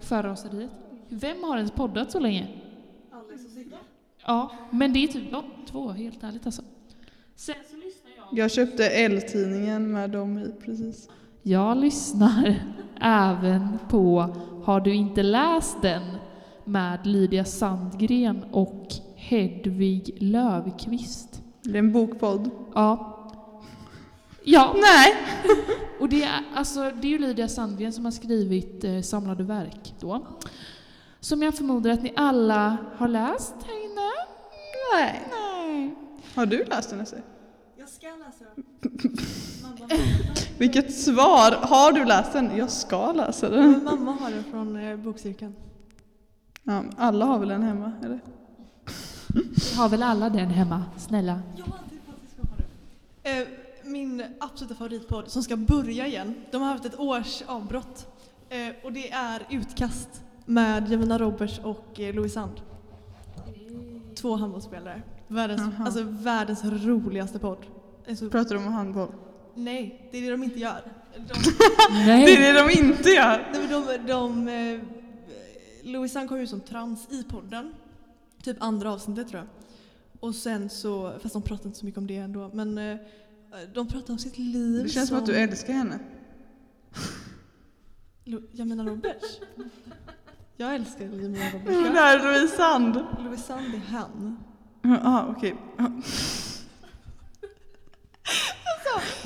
för 0.00 0.22
raseriet. 0.22 0.70
Vem 1.08 1.42
har 1.44 1.56
ens 1.56 1.70
poddat 1.70 2.12
så 2.12 2.20
länge? 2.20 2.48
Ja, 4.26 4.50
men 4.70 4.92
det 4.92 5.04
är 5.04 5.06
typ 5.08 5.32
de 5.32 5.44
två, 5.70 5.90
helt 5.90 6.24
ärligt 6.24 6.46
alltså. 6.46 6.62
Sen 7.36 7.54
så 7.70 7.76
lyssnar 7.76 8.10
jag. 8.16 8.38
Jag 8.38 8.50
köpte 8.50 8.88
L-tidningen 8.90 9.92
med 9.92 10.10
dem 10.10 10.38
i 10.38 10.52
precis. 10.64 11.08
Jag 11.42 11.76
lyssnar 11.76 12.54
även 13.00 13.78
på 13.88 14.28
Har 14.64 14.80
du 14.80 14.94
inte 14.94 15.22
läst 15.22 15.82
den? 15.82 16.02
med 16.64 17.06
Lydia 17.06 17.44
Sandgren 17.44 18.44
och 18.50 18.86
Hedvig 19.16 20.16
Lövqvist. 20.18 21.42
Det 21.62 21.70
är 21.70 21.76
en 21.78 21.92
bokpodd. 21.92 22.50
Ja. 22.74 23.16
Ja, 24.44 24.74
Nej! 24.80 25.14
och 26.00 26.08
det 26.08 26.22
är, 26.22 26.40
alltså, 26.54 26.80
det 26.80 27.08
är 27.08 27.10
ju 27.10 27.18
Lydia 27.18 27.48
Sandgren 27.48 27.92
som 27.92 28.04
har 28.04 28.12
skrivit 28.12 28.84
eh, 28.84 29.00
samlade 29.00 29.42
verk 29.42 29.94
då. 30.00 30.26
Som 31.20 31.42
jag 31.42 31.54
förmodar 31.54 31.90
att 31.90 32.02
ni 32.02 32.12
alla 32.16 32.76
har 32.96 33.08
läst 33.08 33.54
här 33.66 33.84
inne. 33.84 34.10
Nej. 34.94 35.22
Nej. 35.30 35.94
Har 36.34 36.46
du 36.46 36.64
läst 36.64 36.90
den 36.90 37.00
Ester? 37.00 37.22
Jag 37.76 37.88
ska 37.88 38.06
läsa 38.06 38.44
Vilket 40.58 40.94
svar! 40.94 41.66
Har 41.66 41.92
du 41.92 42.04
läst 42.04 42.32
den? 42.32 42.56
Jag 42.56 42.70
ska 42.70 43.12
läsa 43.12 43.48
den. 43.48 43.84
Mamma 43.84 44.12
har 44.12 44.30
den 44.30 44.44
från 44.44 44.76
eh, 44.76 44.96
bokcirkeln. 44.96 45.54
Ja, 46.62 46.84
alla 46.96 47.24
har 47.24 47.38
väl 47.38 47.48
den 47.48 47.62
hemma, 47.62 47.92
eller? 48.04 48.20
Vi 49.70 49.76
har 49.76 49.88
väl 49.88 50.02
alla 50.02 50.30
den 50.30 50.50
hemma, 50.50 50.84
snälla. 50.98 51.40
Eh, 53.22 53.46
min 53.84 54.24
absoluta 54.40 54.74
favoritpodd 54.74 55.28
som 55.28 55.42
ska 55.42 55.56
börja 55.56 56.06
igen. 56.06 56.34
De 56.50 56.62
har 56.62 56.68
haft 56.68 56.84
ett 56.84 56.98
års 56.98 57.42
avbrott. 57.46 58.06
Eh, 58.48 58.84
och 58.84 58.92
det 58.92 59.10
är 59.10 59.42
Utkast 59.50 60.08
med 60.50 60.88
Jemina 60.88 61.18
Roberts 61.18 61.58
och 61.58 62.00
eh, 62.00 62.14
Louise 62.14 62.34
Sand. 62.34 62.60
Två 64.14 64.36
handbollsspelare. 64.36 65.02
Världens, 65.28 65.60
Aha. 65.60 65.84
alltså 65.84 66.02
världens 66.02 66.64
roligaste 66.64 67.38
podd. 67.38 67.66
Det 68.04 68.10
är 68.10 68.14
så, 68.14 68.30
Pratar 68.30 68.54
de 68.54 68.66
om 68.66 68.72
handboll? 68.72 69.12
nej, 69.54 70.08
det 70.10 70.18
är 70.18 70.22
det 70.22 70.30
de 70.30 70.42
inte 70.42 70.60
gör. 70.60 70.82
De, 71.16 71.34
Nej. 71.90 72.26
Det 72.26 72.46
är 72.46 72.52
det 72.52 72.60
de 72.60 72.86
inte 72.86 73.10
gör! 73.10 73.48
nej, 73.52 73.68
men 73.68 74.06
de, 74.06 74.12
de, 74.12 74.48
eh, 74.48 74.80
Louise 75.82 76.12
Sand 76.12 76.28
kom 76.28 76.38
ut 76.38 76.50
som 76.50 76.60
trans 76.60 77.12
i 77.12 77.24
podden. 77.24 77.74
Typ 78.42 78.56
andra 78.60 78.92
avsnittet 78.92 79.28
tror 79.28 79.40
jag. 79.40 79.48
Och 80.20 80.34
sen 80.34 80.70
så, 80.70 81.12
fast 81.22 81.32
de 81.32 81.42
pratar 81.42 81.66
inte 81.66 81.78
så 81.78 81.86
mycket 81.86 81.98
om 81.98 82.06
det 82.06 82.16
ändå, 82.16 82.50
men 82.54 82.78
eh, 82.78 82.96
de 83.74 83.88
pratar 83.88 84.12
om 84.12 84.18
sitt 84.18 84.38
liv 84.38 84.82
Det 84.82 84.88
känns 84.88 85.08
som 85.08 85.18
att 85.18 85.26
du 85.26 85.36
älskar 85.36 85.72
henne. 85.72 85.98
Jag 88.52 88.66
menar 88.66 88.84
Roberts. 88.84 89.40
Jag 90.60 90.74
älskar 90.74 91.04
Louise 91.04 91.28
Det 91.64 91.72
Roberts. 91.72 91.98
här 91.98 92.18
är 92.18 92.22
Louise 92.22 92.56
Sand. 92.56 93.04
Louise 93.24 93.42
Sand 93.42 93.74
är 93.74 93.92
han. 93.92 94.38
Ja, 94.82 95.34
okej. 95.36 95.54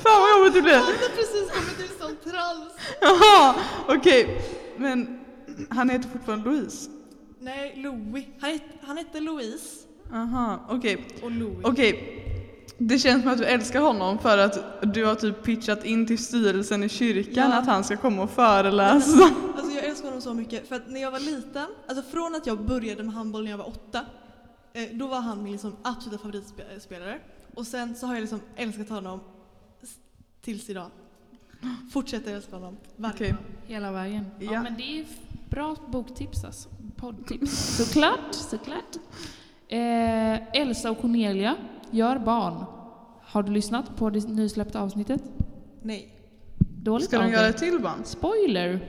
Fan 0.03 0.21
vad 0.21 0.39
jobbigt 0.39 0.53
det 0.53 0.61
blev. 0.61 0.75
Han 0.75 0.83
har 0.83 1.15
precis 1.15 1.51
kommit 1.51 1.79
ut 1.91 1.97
som 1.99 2.31
trans. 2.31 2.73
Jaha, 3.01 3.55
okej. 3.87 4.41
Men 4.77 5.19
han 5.69 5.89
heter 5.89 6.09
fortfarande 6.09 6.49
Louise? 6.49 6.89
Nej, 7.39 7.73
Louis. 7.75 8.25
Han, 8.41 8.49
het, 8.51 8.61
han 8.87 8.97
hette 8.97 9.19
Louise 9.19 9.65
Aha, 10.13 10.59
okej. 10.69 11.07
och 11.23 11.31
Louis. 11.31 11.57
Okej. 11.63 12.21
Det 12.77 12.99
känns 12.99 13.23
som 13.23 13.31
att 13.31 13.37
du 13.37 13.45
älskar 13.45 13.81
honom 13.81 14.19
för 14.19 14.37
att 14.37 14.83
du 14.93 15.05
har 15.05 15.15
typ 15.15 15.43
pitchat 15.43 15.85
in 15.85 16.07
till 16.07 16.17
styrelsen 16.17 16.83
i 16.83 16.89
kyrkan 16.89 17.49
Ja. 17.51 17.57
att 17.57 17.65
han 17.67 17.83
ska 17.83 17.97
komma 17.97 18.23
och 18.23 18.31
föreläsa. 18.31 19.29
Alltså 19.57 19.74
älskar 19.95 20.07
honom 20.09 20.21
så 20.21 20.33
mycket 20.33 20.67
för 20.67 20.75
att 20.75 20.87
när 20.89 21.01
jag 21.01 21.11
var 21.11 21.19
liten, 21.19 21.67
alltså 21.87 22.03
från 22.03 22.35
att 22.35 22.47
jag 22.47 22.65
började 22.65 23.03
med 23.03 23.13
handboll 23.13 23.43
när 23.43 23.51
jag 23.51 23.57
var 23.57 23.67
åtta, 23.67 24.05
eh, 24.73 24.83
då 24.93 25.07
var 25.07 25.19
han 25.21 25.43
min 25.43 25.51
liksom 25.51 25.75
absoluta 25.81 26.23
favoritspelare. 26.23 27.19
Och 27.55 27.67
sen 27.67 27.95
så 27.95 28.07
har 28.07 28.13
jag 28.13 28.21
liksom 28.21 28.41
älskat 28.55 28.89
honom 28.89 29.19
tills 30.41 30.69
idag. 30.69 30.89
Fortsätter 31.91 32.35
älska 32.35 32.55
honom 32.55 32.77
varje 32.95 33.29
dag. 33.29 33.37
Hela 33.67 33.91
vägen. 33.91 34.25
Ja, 34.39 34.53
Ja. 34.53 34.61
men 34.63 34.75
det 34.77 34.99
är 34.99 35.05
bra 35.49 35.75
boktips 35.87 36.43
alltså. 36.43 36.69
Poddtips. 36.95 37.77
Såklart, 37.77 38.33
såklart. 38.33 38.95
Eh, 39.67 40.55
Elsa 40.61 40.91
och 40.91 41.01
Cornelia 41.01 41.55
gör 41.91 42.19
barn. 42.19 42.65
Har 43.23 43.43
du 43.43 43.51
lyssnat 43.51 43.95
på 43.97 44.09
det 44.09 44.27
nysläppta 44.29 44.81
avsnittet? 44.81 45.23
Nej. 45.81 46.11
Dåligt 46.83 47.07
Ska 47.07 47.19
de 47.19 47.31
göra 47.31 47.47
ett 47.47 47.57
till 47.57 47.79
band? 47.79 48.07
Spoiler! 48.07 48.79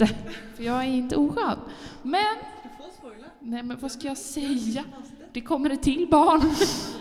Inte. 0.00 0.14
För 0.56 0.62
jag 0.64 0.76
är 0.78 0.82
inte 0.88 1.16
oskön. 1.16 1.58
Men, 2.02 2.24
Du 2.62 2.68
får 2.84 2.92
spoila. 2.98 3.26
nej 3.40 3.62
men 3.62 3.78
vad 3.80 3.92
ska 3.92 4.06
jag 4.08 4.16
säga? 4.18 4.84
Det 5.32 5.40
kommer 5.40 5.70
ett 5.70 5.82
till 5.82 6.08
barn. 6.10 6.40
Det 6.40 6.48
visste 6.48 6.98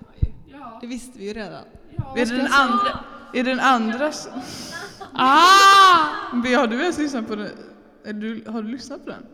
man 0.00 0.12
ju. 0.20 0.58
Ja, 0.58 0.78
Det 0.80 0.86
visste 0.86 1.18
vi 1.18 1.26
ju 1.28 1.32
redan. 1.32 1.62
ja, 1.96 2.14
Är 2.16 2.26
det 2.26 2.36
den 2.36 2.52
andra? 2.52 2.98
Är 3.34 3.44
det 3.44 3.50
den 3.50 3.60
andra? 3.60 4.08
s- 4.08 4.28
Ah! 5.12 6.26
Har 6.56 6.66
du 6.66 6.80
ens 6.80 6.98
lyssnat 6.98 7.28
på 7.28 7.34
den? 7.36 7.50
Du, 8.20 8.44
har 8.48 8.62
du 8.62 8.68
lyssnat 8.68 9.04
på 9.04 9.10
den? 9.10 9.26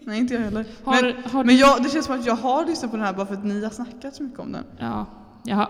Nej, 0.00 0.18
inte 0.18 0.34
jag 0.34 0.40
heller. 0.40 0.64
Har, 0.84 1.02
men 1.02 1.30
har 1.30 1.44
men 1.44 1.56
jag, 1.56 1.82
det 1.82 1.88
känns 1.90 2.06
som 2.06 2.18
att 2.20 2.26
jag 2.26 2.34
har 2.36 2.66
lyssnat 2.66 2.90
på 2.90 2.96
den 2.96 3.06
här 3.06 3.12
bara 3.12 3.26
för 3.26 3.34
att 3.34 3.44
ni 3.44 3.64
har 3.64 3.70
snackat 3.70 4.14
så 4.14 4.22
mycket 4.22 4.38
om 4.40 4.52
den. 4.52 4.64
Ja, 4.78 5.06
jaha. 5.44 5.68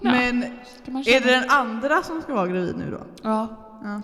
Ja, 0.00 0.10
Men 0.10 0.42
är 0.42 1.20
det 1.20 1.30
den 1.40 1.50
andra 1.50 2.02
som 2.02 2.22
ska 2.22 2.34
vara 2.34 2.46
gravid 2.46 2.74
nu 2.78 2.90
då? 2.90 3.00
Ja, 3.22 3.48
Ja. 3.84 4.00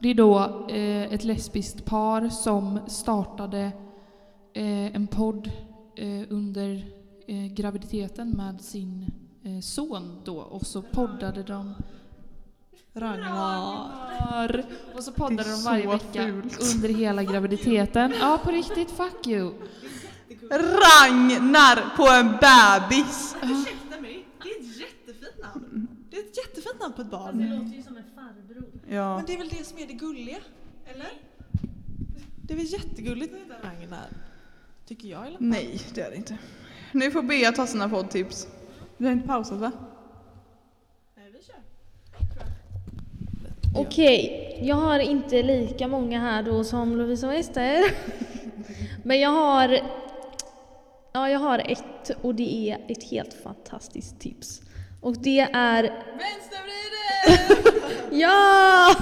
Det 0.00 0.08
är 0.08 0.14
då 0.14 0.38
eh, 0.68 1.12
ett 1.12 1.24
lesbiskt 1.24 1.84
par 1.84 2.28
som 2.28 2.80
startade 2.86 3.72
eh, 4.54 4.94
en 4.96 5.06
podd 5.06 5.50
eh, 5.96 6.22
under 6.28 6.86
eh, 7.26 7.46
graviditeten 7.46 8.30
med 8.30 8.60
sin 8.60 9.06
eh, 9.44 9.60
son 9.60 10.20
då 10.24 10.36
och 10.36 10.66
så 10.66 10.82
poddade 10.82 11.42
de 11.42 11.74
Ragnar. 12.94 14.64
och 14.94 15.04
så 15.04 15.12
poddade 15.12 15.50
de 15.50 15.62
varje 15.64 15.86
vecka 15.86 16.26
fult. 16.26 16.74
under 16.74 16.88
hela 16.88 17.22
graviditeten. 17.24 18.14
Ja, 18.20 18.40
på 18.44 18.50
riktigt, 18.50 18.90
fuck 18.90 19.26
you. 19.26 19.52
Ragnar 20.50 21.96
på 21.96 22.08
en 22.08 22.26
bebis! 22.30 23.36
Ursäkta 23.42 24.00
mig, 24.00 24.26
det 24.42 24.48
är 24.48 24.60
ett 24.60 24.80
jättefint 24.80 25.54
namn. 25.54 25.88
Det 26.18 26.22
är 26.22 26.30
ett 26.30 26.36
jättefint 26.36 26.80
namn 26.80 26.94
på 26.94 27.02
ett 27.02 27.10
barn. 27.10 27.58
låter 27.58 27.76
ju 27.76 27.82
som 27.82 27.96
en 27.96 28.04
farbror. 28.14 28.64
Ja. 28.88 29.16
Men 29.16 29.26
det 29.26 29.34
är 29.34 29.38
väl 29.38 29.48
det 29.48 29.64
som 29.64 29.78
är 29.78 29.86
det 29.86 29.92
gulliga? 29.92 30.38
Eller? 30.86 31.10
Det 32.42 32.54
är 32.54 32.56
väl 32.56 32.72
jättegulligt 32.72 33.34
att 33.34 33.40
heta 33.40 33.68
Ragnar? 33.68 34.08
Tycker 34.86 35.08
jag 35.08 35.24
i 35.24 35.26
alla 35.26 35.38
fall. 35.38 35.46
Nej, 35.46 35.80
det 35.94 36.00
är 36.00 36.10
det 36.10 36.16
inte. 36.16 36.38
Nu 36.92 37.10
får 37.10 37.22
Bea 37.22 37.52
ta 37.52 37.66
sina 37.66 37.88
poddtips. 37.88 38.48
Vi 38.96 39.06
har 39.06 39.12
inte 39.12 39.26
pausat 39.26 39.58
va? 39.58 39.72
Nej, 41.16 41.30
vi 41.32 41.42
kör. 41.44 41.56
Okej, 43.76 44.58
jag 44.62 44.76
har 44.76 44.98
inte 44.98 45.42
lika 45.42 45.88
många 45.88 46.20
här 46.20 46.42
då 46.42 46.64
som 46.64 46.96
Lovisa 46.96 47.26
och 47.26 47.34
Ester. 47.34 47.84
Men 49.02 49.20
jag 49.20 49.30
har, 49.30 49.80
ja, 51.12 51.30
jag 51.30 51.38
har 51.38 51.58
ett 51.58 52.10
och 52.22 52.34
det 52.34 52.70
är 52.70 52.84
ett 52.88 53.02
helt 53.02 53.34
fantastiskt 53.34 54.20
tips. 54.20 54.62
Och 55.00 55.16
det 55.22 55.40
är... 55.52 55.82
Vänstervriden! 55.82 57.74
Ja! 58.20 58.94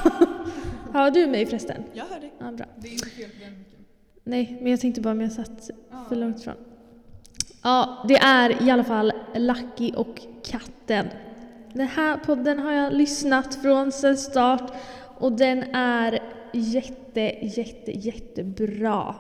Hör 0.92 1.10
du 1.10 1.26
mig 1.26 1.46
förresten? 1.46 1.82
jag 1.92 2.04
hör 2.04 2.20
dig. 2.20 2.32
Ja, 2.38 2.52
bra. 2.52 2.66
Det 2.76 2.88
är 2.88 2.92
inte 2.92 3.06
fel 3.06 3.30
på 3.30 3.44
den. 3.44 3.64
Nej, 4.24 4.58
men 4.60 4.70
jag 4.70 4.80
tänkte 4.80 5.00
bara 5.00 5.10
om 5.10 5.20
jag 5.20 5.32
satt 5.32 5.70
för 6.08 6.16
långt 6.16 6.40
ifrån. 6.40 6.54
Ja, 7.62 8.04
det 8.08 8.16
är 8.16 8.62
i 8.62 8.70
alla 8.70 8.84
fall 8.84 9.12
Lucky 9.34 9.92
och 9.96 10.20
katten. 10.44 11.06
Den 11.72 11.86
här 11.86 12.16
podden 12.16 12.58
har 12.58 12.72
jag 12.72 12.92
lyssnat 12.92 13.54
från 13.54 13.92
sedan 13.92 14.16
start 14.16 14.72
och 15.18 15.32
den 15.32 15.62
är 15.74 16.18
jätte, 16.52 17.20
jätte, 17.42 17.90
jättebra. 17.90 19.14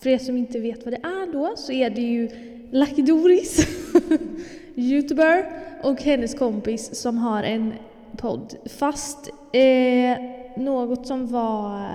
För 0.00 0.10
er 0.10 0.18
som 0.18 0.36
inte 0.36 0.58
vet 0.58 0.84
vad 0.84 0.92
det 0.92 1.00
är 1.02 1.32
då 1.32 1.54
så 1.56 1.72
är 1.72 1.90
det 1.90 2.00
ju 2.00 2.28
Lucky 2.72 3.02
Doris, 3.02 3.66
youtuber, 4.76 5.46
och 5.82 6.02
hennes 6.02 6.34
kompis 6.34 6.94
som 7.00 7.18
har 7.18 7.42
en 7.42 7.74
podd. 8.16 8.54
Fast 8.78 9.30
eh, 9.52 10.18
något 10.56 11.06
som 11.06 11.26
var 11.26 11.90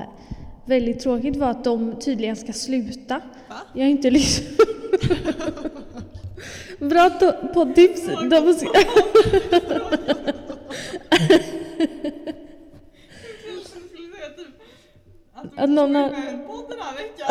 väldigt 0.65 0.99
tråkigt 0.99 1.35
var 1.35 1.49
att 1.49 1.63
de 1.63 1.99
tydligen 1.99 2.35
ska 2.35 2.53
sluta. 2.53 3.21
Va? 3.49 3.55
Jag 3.73 3.83
har 3.83 3.89
inte 3.89 4.09
lyssnat. 4.09 4.67
Bra 6.79 7.09
poddtips. 7.53 8.05
De 8.29 8.53
ska... 8.53 8.69
Att 15.55 15.69
någon 15.69 15.95
har... 15.95 16.09
På 16.47 16.65
den 16.69 16.79
här 16.79 16.95
veckan. 16.95 17.27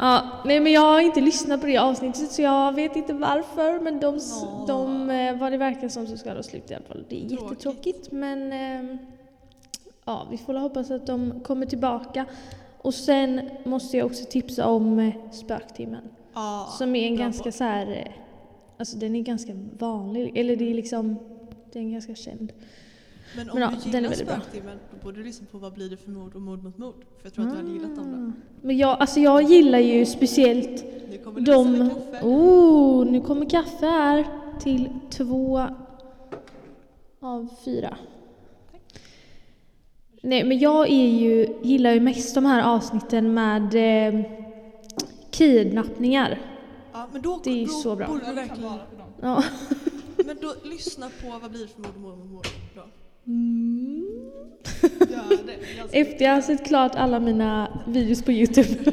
Ja, 0.00 0.22
nej 0.44 0.60
men 0.60 0.72
jag 0.72 0.80
har 0.80 1.00
inte 1.00 1.20
lyssnat 1.20 1.60
på 1.60 1.66
det 1.66 1.76
avsnittet 1.78 2.32
så 2.32 2.42
jag 2.42 2.72
vet 2.74 2.96
inte 2.96 3.12
varför 3.12 3.80
men 3.80 4.00
de, 4.00 4.16
Nå. 4.16 4.64
de 4.66 5.10
eh, 5.10 5.36
vad 5.36 5.52
det 5.52 5.58
verkar 5.58 5.88
som 5.88 6.06
så 6.06 6.16
ska 6.16 6.34
de 6.34 6.42
sluta 6.42 6.72
i 6.72 6.76
alla 6.76 6.84
fall. 6.84 7.04
Det 7.08 7.24
är 7.24 7.28
Tråkigt. 7.28 7.50
jättetråkigt 7.50 8.12
men 8.12 8.52
ehm, 8.52 8.98
ja, 10.04 10.26
vi 10.30 10.38
får 10.38 10.54
hoppas 10.54 10.90
att 10.90 11.06
de 11.06 11.40
kommer 11.40 11.66
tillbaka. 11.66 12.26
Och 12.78 12.94
sen 12.94 13.50
måste 13.64 13.96
jag 13.96 14.06
också 14.06 14.24
tipsa 14.24 14.66
om 14.66 14.98
eh, 14.98 15.14
Spöktimmen. 15.32 16.02
Ja, 16.34 16.68
Som 16.78 16.96
är 16.96 17.06
en 17.06 17.16
ganska 17.16 17.52
så 17.52 17.64
här, 17.64 17.86
eh, 17.92 18.12
alltså 18.78 18.96
den 18.96 19.16
är 19.16 19.20
ganska 19.22 19.52
vanlig, 19.78 20.38
eller 20.38 20.56
det 20.56 20.70
är 20.70 20.74
liksom, 20.74 21.16
den 21.72 21.86
är 21.88 21.92
ganska 21.92 22.14
känd. 22.14 22.52
Men 23.36 23.50
om 23.50 23.58
Men 23.58 23.62
ja, 23.62 23.78
du 23.84 23.90
den 23.90 24.04
är 24.04 24.14
gillar. 24.14 24.40
Spöktimmen 24.40 24.78
då 24.90 25.04
borde 25.04 25.16
du 25.18 25.24
lyssna 25.24 25.46
på 25.50 25.58
Vad 25.58 25.72
blir 25.72 25.90
det 25.90 25.96
för 25.96 26.10
mord 26.10 26.34
och 26.34 26.42
mord 26.42 26.62
mot 26.64 26.78
mord? 26.78 26.94
För 27.18 27.26
jag 27.26 27.34
tror 27.34 27.44
att 27.46 27.50
du 27.50 27.56
hade 27.56 27.70
gillat 27.70 27.96
dem 27.96 28.34
då. 28.36 28.66
Men 28.66 28.78
jag, 28.78 29.00
alltså 29.00 29.20
jag 29.20 29.42
gillar 29.42 29.78
ju 29.78 30.06
speciellt 30.06 30.84
Nu 31.10 31.18
kommer 31.18 31.40
de... 31.40 31.90
kaffe. 31.90 32.26
Oh, 32.26 33.06
nu 33.06 33.20
kommer 33.20 33.50
kaffe 33.50 33.86
här 33.86 34.26
till 34.60 34.88
två 35.10 35.66
av 37.20 37.48
fyra. 37.64 37.96
Nej, 40.22 40.44
men 40.44 40.58
jag 40.58 40.90
är 40.90 41.08
ju, 41.08 41.48
gillar 41.62 41.92
ju 41.92 42.00
mest 42.00 42.34
de 42.34 42.44
här 42.44 42.62
avsnitten 42.62 43.34
med 43.34 43.74
eh, 44.14 44.20
kidnappningar. 45.30 46.40
Ja, 46.92 47.08
men 47.12 47.22
då, 47.22 47.40
Det 47.44 47.50
är 47.50 47.54
ju 47.54 47.66
så 47.66 47.96
bra. 47.96 48.06
borde 48.06 48.26
du 48.26 48.32
verkligen... 48.32 48.72
Ja. 49.20 49.44
Men 50.26 50.36
då 50.40 50.54
lyssna 50.64 51.06
på 51.22 51.38
Vad 51.42 51.50
blir 51.50 51.60
det 51.60 51.68
för 51.68 51.80
mord 51.80 51.94
och 51.94 52.00
mord 52.00 52.18
mot 52.18 52.26
mord. 52.26 52.46
Mm. 53.30 54.06
Det. 54.98 56.00
Efter 56.00 56.24
jag 56.24 56.34
har 56.34 56.40
sett 56.40 56.66
klart 56.66 56.94
alla 56.94 57.20
mina 57.20 57.80
videos 57.86 58.22
på 58.22 58.32
Youtube. 58.32 58.92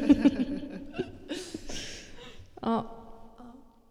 ja. 2.60 2.86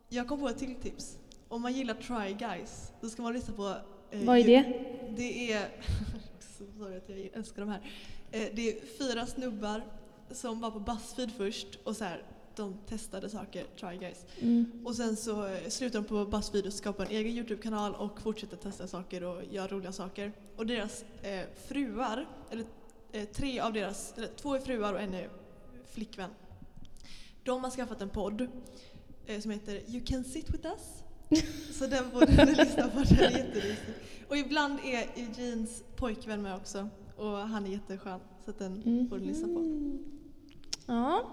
Jag 0.09 0.27
kom 0.27 0.39
på 0.39 0.49
ett 0.49 0.57
till 0.57 0.75
tips. 0.75 1.17
Om 1.47 1.61
man 1.61 1.73
gillar 1.73 1.93
Try 1.93 2.33
Guys, 2.33 2.91
då 3.01 3.09
ska 3.09 3.21
man 3.21 3.33
lyssna 3.33 3.53
på... 3.53 3.73
eh, 4.11 4.19
Vad 4.25 4.37
är 4.39 4.43
det? 4.43 4.63
Det 5.15 5.51
är... 5.51 5.67
sorry 6.77 6.97
att 6.97 7.09
jag 7.09 7.29
älskar 7.33 7.61
de 7.61 7.69
här. 7.69 7.81
Eh, 8.31 8.47
det 8.53 8.69
är 8.69 8.75
fyra 8.99 9.25
snubbar 9.25 9.81
som 10.31 10.59
var 10.61 10.71
på 10.71 10.79
Buzzfeed 10.79 11.31
först 11.37 11.67
och 11.83 11.95
så 11.95 12.03
här, 12.03 12.21
de 12.57 12.77
testade 12.89 13.29
saker, 13.29 13.65
Try 13.79 13.97
Guys. 13.97 14.25
Mm. 14.39 14.71
Och 14.85 14.95
sen 14.95 15.15
så 15.15 15.57
slutar 15.69 15.99
de 15.99 16.07
på 16.07 16.25
Buzzfeed 16.25 16.65
och 16.65 16.73
skapar 16.73 17.05
en 17.05 17.11
egen 17.11 17.31
Youtube-kanal 17.31 17.95
och 17.95 18.21
fortsätter 18.21 18.57
testa 18.57 18.87
saker 18.87 19.23
och 19.23 19.43
göra 19.51 19.67
roliga 19.67 19.91
saker. 19.91 20.31
Och 20.55 20.65
deras 20.65 21.05
eh, 21.21 21.45
fruar, 21.67 22.27
eller 22.49 22.65
eh, 23.11 23.25
tre 23.25 23.59
av 23.59 23.73
deras, 23.73 24.13
eller 24.17 24.27
två 24.27 24.55
är 24.55 24.59
fruar 24.59 24.93
och 24.93 25.01
en 25.01 25.13
är 25.13 25.29
flickvän. 25.91 26.29
De 27.43 27.63
har 27.63 27.71
skaffat 27.71 28.01
en 28.01 28.09
podd 28.09 28.47
eh, 29.25 29.41
som 29.41 29.51
heter 29.51 29.81
You 29.87 30.05
can 30.05 30.23
sit 30.23 30.49
with 30.49 30.65
us. 30.65 31.03
Så 31.71 31.87
den 31.87 32.09
borde 32.13 32.45
ni 32.45 32.55
lyssna 32.55 32.87
på, 32.89 32.99
den 32.99 33.17
är 33.17 33.37
jätterysig. 33.37 33.93
Och 34.27 34.37
ibland 34.37 34.79
är 34.83 35.07
Eugenes 35.15 35.83
pojkvän 35.95 36.41
med 36.41 36.55
också. 36.55 36.89
Och 37.17 37.37
han 37.37 37.65
är 37.65 37.69
jätteskön. 37.69 38.19
Så 38.45 38.51
att 38.51 38.59
den 38.59 39.07
får 39.09 39.17
du 39.19 39.25
lyssna 39.25 39.47
på. 39.47 39.97
Ja. 40.85 41.31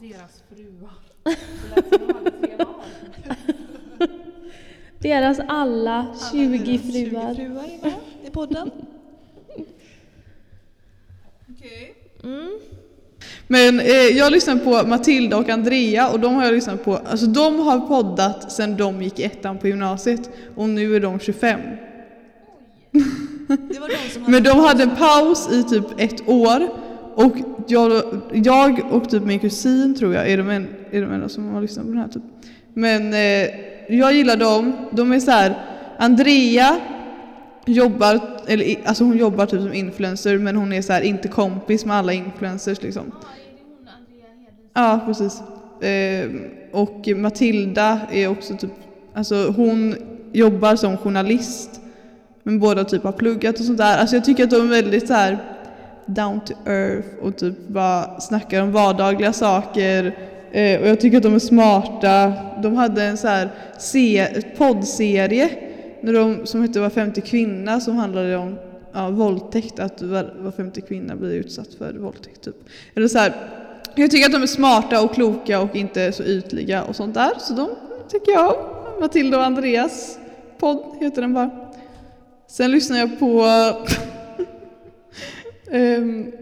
Deras 0.00 0.42
fruar. 0.48 0.90
Deras 4.98 5.40
alla 5.48 6.14
20 6.32 6.78
fruar. 6.78 6.78
20 6.78 6.78
fruar 6.78 7.40
är 7.40 7.48
med 7.48 7.92
i 8.26 8.30
podden. 8.30 8.70
Mm. 12.24 12.58
Men 13.46 13.80
eh, 13.80 13.86
jag 13.94 14.32
lyssnar 14.32 14.56
på 14.56 14.88
Matilda 14.88 15.36
och 15.36 15.48
Andrea 15.48 16.08
och 16.08 16.20
de 16.20 16.34
har 16.34 16.44
jag 16.44 16.54
lyssnat 16.54 16.84
på, 16.84 16.96
alltså 16.96 17.26
de 17.26 17.58
har 17.58 17.80
poddat 17.80 18.52
sedan 18.52 18.76
de 18.76 19.02
gick 19.02 19.18
i 19.18 19.24
ettan 19.24 19.58
på 19.58 19.68
gymnasiet 19.68 20.30
och 20.56 20.68
nu 20.68 20.96
är 20.96 21.00
de 21.00 21.20
25. 21.20 21.60
Det 23.46 23.80
var 23.80 23.88
de 23.88 24.10
som 24.12 24.22
hade 24.22 24.32
Men 24.32 24.42
de 24.42 24.58
hade 24.58 24.82
en 24.82 24.96
paus 24.96 25.48
i 25.52 25.62
typ 25.62 25.84
ett 25.98 26.28
år 26.28 26.68
och 27.14 27.36
jag, 27.66 28.02
jag 28.32 28.80
och 28.90 29.10
typ 29.10 29.22
min 29.22 29.38
kusin 29.38 29.94
tror 29.94 30.14
jag 30.14 30.30
är 30.30 30.36
de, 30.36 30.50
en, 30.50 30.68
är 30.90 31.02
de 31.02 31.12
enda 31.12 31.28
som 31.28 31.48
har 31.48 31.60
lyssnat 31.60 31.86
på 31.86 31.92
den 31.92 32.00
här 32.00 32.08
typ. 32.08 32.22
Men 32.74 33.12
eh, 33.12 33.48
jag 33.88 34.12
gillar 34.12 34.36
dem, 34.36 34.72
de 34.92 35.12
är 35.12 35.20
så 35.20 35.30
här. 35.30 35.54
Andrea 35.98 36.80
jobbar, 37.66 38.20
eller 38.46 38.76
alltså 38.84 39.04
hon 39.04 39.16
jobbar 39.16 39.46
typ 39.46 39.60
som 39.60 39.72
influencer 39.72 40.38
men 40.38 40.56
hon 40.56 40.72
är 40.72 40.82
så 40.82 40.92
här 40.92 41.00
inte 41.00 41.28
kompis 41.28 41.84
med 41.84 41.96
alla 41.96 42.12
influencers 42.12 42.82
liksom. 42.82 43.12
Ja, 44.74 45.00
precis. 45.06 45.42
Eh, 45.82 46.30
och 46.72 47.08
Matilda 47.16 48.00
är 48.12 48.28
också 48.28 48.56
typ, 48.56 48.70
alltså 49.14 49.54
hon 49.56 49.96
jobbar 50.32 50.76
som 50.76 50.96
journalist 50.96 51.80
men 52.42 52.58
båda 52.58 52.84
typ 52.84 53.02
har 53.02 53.12
pluggat 53.12 53.58
och 53.58 53.64
sånt 53.64 53.78
där. 53.78 53.98
Alltså 53.98 54.16
jag 54.16 54.24
tycker 54.24 54.44
att 54.44 54.50
de 54.50 54.56
är 54.56 54.82
väldigt 54.82 55.06
så 55.06 55.14
här 55.14 55.38
down 56.06 56.40
to 56.40 56.52
earth 56.66 57.08
och 57.22 57.36
typ 57.36 57.68
bara 57.68 58.20
snackar 58.20 58.62
om 58.62 58.72
vardagliga 58.72 59.32
saker. 59.32 60.16
Eh, 60.52 60.80
och 60.80 60.88
jag 60.88 61.00
tycker 61.00 61.16
att 61.16 61.22
de 61.22 61.34
är 61.34 61.38
smarta. 61.38 62.32
De 62.62 62.76
hade 62.76 63.04
en 63.04 63.16
så 63.16 63.28
här 63.28 63.48
se- 63.78 64.42
poddserie 64.56 65.48
när 66.00 66.12
de, 66.12 66.46
som 66.46 66.62
hette 66.62 66.80
Var 66.80 66.90
femte 66.90 67.20
kvinna 67.20 67.80
som 67.80 67.96
handlade 67.96 68.36
om 68.36 68.58
ja, 68.92 69.10
våldtäkt, 69.10 69.78
att 69.78 70.02
var, 70.02 70.34
var 70.38 70.50
femte 70.50 70.80
kvinna 70.80 71.16
blir 71.16 71.32
utsatt 71.34 71.74
för 71.78 71.92
våldtäkt. 71.92 72.42
Typ. 72.44 72.56
Eller 72.94 73.08
så 73.08 73.18
här, 73.18 73.34
jag 73.94 74.10
tycker 74.10 74.26
att 74.26 74.32
de 74.32 74.42
är 74.42 74.46
smarta 74.46 75.02
och 75.02 75.14
kloka 75.14 75.60
och 75.60 75.76
inte 75.76 76.12
så 76.12 76.22
ytliga 76.22 76.82
och 76.82 76.96
sånt 76.96 77.14
där. 77.14 77.30
Så 77.38 77.54
de 77.54 77.68
tycker 78.08 78.32
jag 78.32 78.48
om. 78.48 79.00
Matilda 79.00 79.38
och 79.38 79.44
Andreas 79.44 80.18
podd 80.58 80.96
heter 81.00 81.22
den 81.22 81.34
bara. 81.34 81.50
Sen 82.46 82.70
lyssnar 82.70 82.98
jag 82.98 83.18
på 83.18 83.46
ehm, 85.72 86.32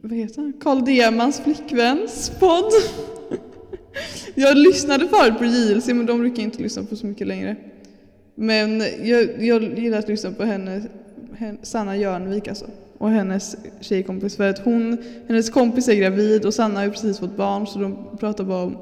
vad 0.00 0.12
heter 0.12 0.42
han? 0.42 0.52
Carl 0.60 0.84
Demans 0.84 1.40
flickväns 1.40 2.32
podd. 2.40 2.72
jag 4.34 4.56
lyssnade 4.56 5.08
förut 5.08 5.38
på 5.38 5.44
JLC 5.44 5.86
men 5.86 6.06
de 6.06 6.18
brukar 6.18 6.36
jag 6.36 6.44
inte 6.44 6.62
lyssna 6.62 6.84
på 6.84 6.96
så 6.96 7.06
mycket 7.06 7.26
längre. 7.26 7.56
Men 8.34 8.82
jag, 9.02 9.42
jag 9.44 9.78
gillar 9.78 9.98
att 9.98 10.08
lyssna 10.08 10.32
på 10.32 10.44
henne, 10.44 10.82
henne 11.36 11.58
Sanna 11.62 11.96
Jörnvik 11.96 12.48
alltså. 12.48 12.66
Och 12.98 13.10
hennes 13.10 13.56
tjejkompis 13.80 14.36
för 14.36 14.50
att 14.50 14.58
hon, 14.58 14.98
hennes 15.28 15.50
kompis 15.50 15.88
är 15.88 15.94
gravid 15.94 16.46
och 16.46 16.54
Sanna 16.54 16.74
har 16.74 16.84
ju 16.84 16.90
precis 16.90 17.18
fått 17.18 17.36
barn 17.36 17.66
så 17.66 17.78
de 17.78 17.96
pratar 18.18 18.44
bara 18.44 18.62
om 18.62 18.76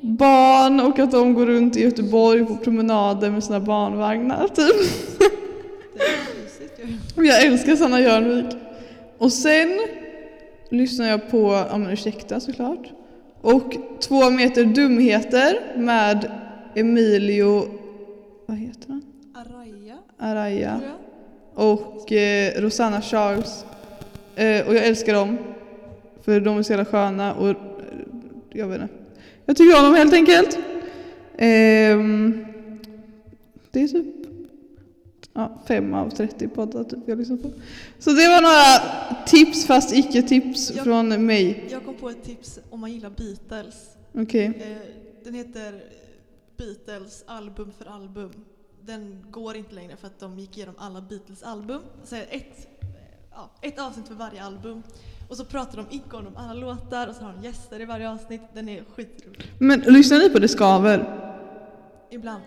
barn 0.00 0.80
och 0.80 0.98
att 0.98 1.10
de 1.10 1.34
går 1.34 1.46
runt 1.46 1.76
i 1.76 1.82
Göteborg 1.82 2.44
på 2.44 2.56
promenader 2.56 3.30
med 3.30 3.44
sina 3.44 3.60
barnvagnar 3.60 4.48
typ. 4.48 4.76
Jag 7.16 7.42
älskar 7.42 7.76
Sanna 7.76 8.00
Jörnvik. 8.00 8.56
Och 9.18 9.32
sen 9.32 9.68
lyssnar 10.70 11.08
jag 11.08 11.30
på, 11.30 11.66
ja 11.70 11.78
men 11.78 11.90
ursäkta 11.90 12.40
såklart. 12.40 12.92
Och 13.40 13.76
Två 14.00 14.30
meter 14.30 14.64
dumheter 14.64 15.58
med 15.76 16.30
Emilio, 16.74 17.68
vad 18.46 18.56
heter 18.56 18.88
han? 18.88 19.02
Araya, 19.34 19.98
Araya. 20.18 20.80
Och 21.54 22.12
eh, 22.12 22.60
Rosanna 22.60 23.02
Charles. 23.02 23.64
Eh, 24.36 24.66
och 24.66 24.74
jag 24.74 24.86
älskar 24.86 25.14
dem. 25.14 25.38
För 26.24 26.40
de 26.40 26.58
är 26.58 26.62
så 26.62 26.72
jävla 26.72 26.84
sköna 26.84 27.34
och 27.34 27.48
eh, 27.48 27.56
jag 28.52 28.66
vet 28.68 28.82
inte. 28.82 28.94
Jag 29.46 29.56
tycker 29.56 29.78
om 29.78 29.84
dem 29.84 29.94
helt 29.94 30.14
enkelt. 30.14 30.58
Ehm, 31.38 32.46
det 33.70 33.82
är 33.82 33.88
typ 33.88 34.25
ja, 35.36 35.58
fem 35.68 35.94
av 35.94 36.10
30 36.10 36.48
poddar 36.48 36.84
typ 36.84 36.98
jag 37.06 37.18
lyssnar 37.18 37.36
på. 37.36 37.50
Så 37.98 38.10
det 38.10 38.28
var 38.28 38.42
några 38.42 39.24
tips 39.26 39.66
fast 39.66 39.92
icke 39.94 40.22
tips 40.22 40.72
Jag- 40.74 40.84
från 40.84 41.26
mig. 41.26 41.68
Jag 41.70 41.84
kom 41.84 41.94
på 41.94 42.10
ett 42.10 42.24
tips 42.24 42.58
om 42.70 42.80
man 42.80 42.92
gillar 42.92 43.10
Beatles. 43.10 43.96
Okej. 44.14 44.46
Eh, 44.46 44.76
Den 45.24 45.34
heter 45.34 45.82
Beatles 46.56 47.24
album 47.26 47.72
för 47.78 47.84
album. 47.90 48.30
Den 48.82 49.24
går 49.30 49.56
inte 49.56 49.74
längre 49.74 49.96
för 49.96 50.06
att 50.06 50.20
de 50.20 50.38
gick 50.38 50.56
igenom 50.56 50.74
alla 50.78 51.00
Beatles 51.00 51.42
album. 51.42 51.80
Så 52.04 52.16
ett, 52.16 52.68
ja, 53.30 53.50
ett 53.62 53.80
avsnitt 53.80 54.08
för 54.08 54.14
varje 54.14 54.42
album. 54.44 54.82
Och 55.28 55.36
så 55.36 55.44
pratar 55.44 55.76
de 55.76 55.86
inte 55.96 56.16
om 56.16 56.26
alla 56.36 56.52
låtar 56.54 57.06
och 57.08 57.14
så 57.16 57.22
har 57.24 57.32
de 57.32 57.44
gäster 57.44 57.80
i 57.80 57.84
varje 57.84 58.10
avsnitt. 58.10 58.40
Den 58.54 58.68
är 58.68 58.84
skitrolig. 58.94 59.52
Men 59.58 59.80
lyssnar 59.80 60.18
ni 60.18 60.30
på 60.30 60.38
Det 60.38 60.48
Skaver? 60.48 61.22
Ibland. 62.10 62.42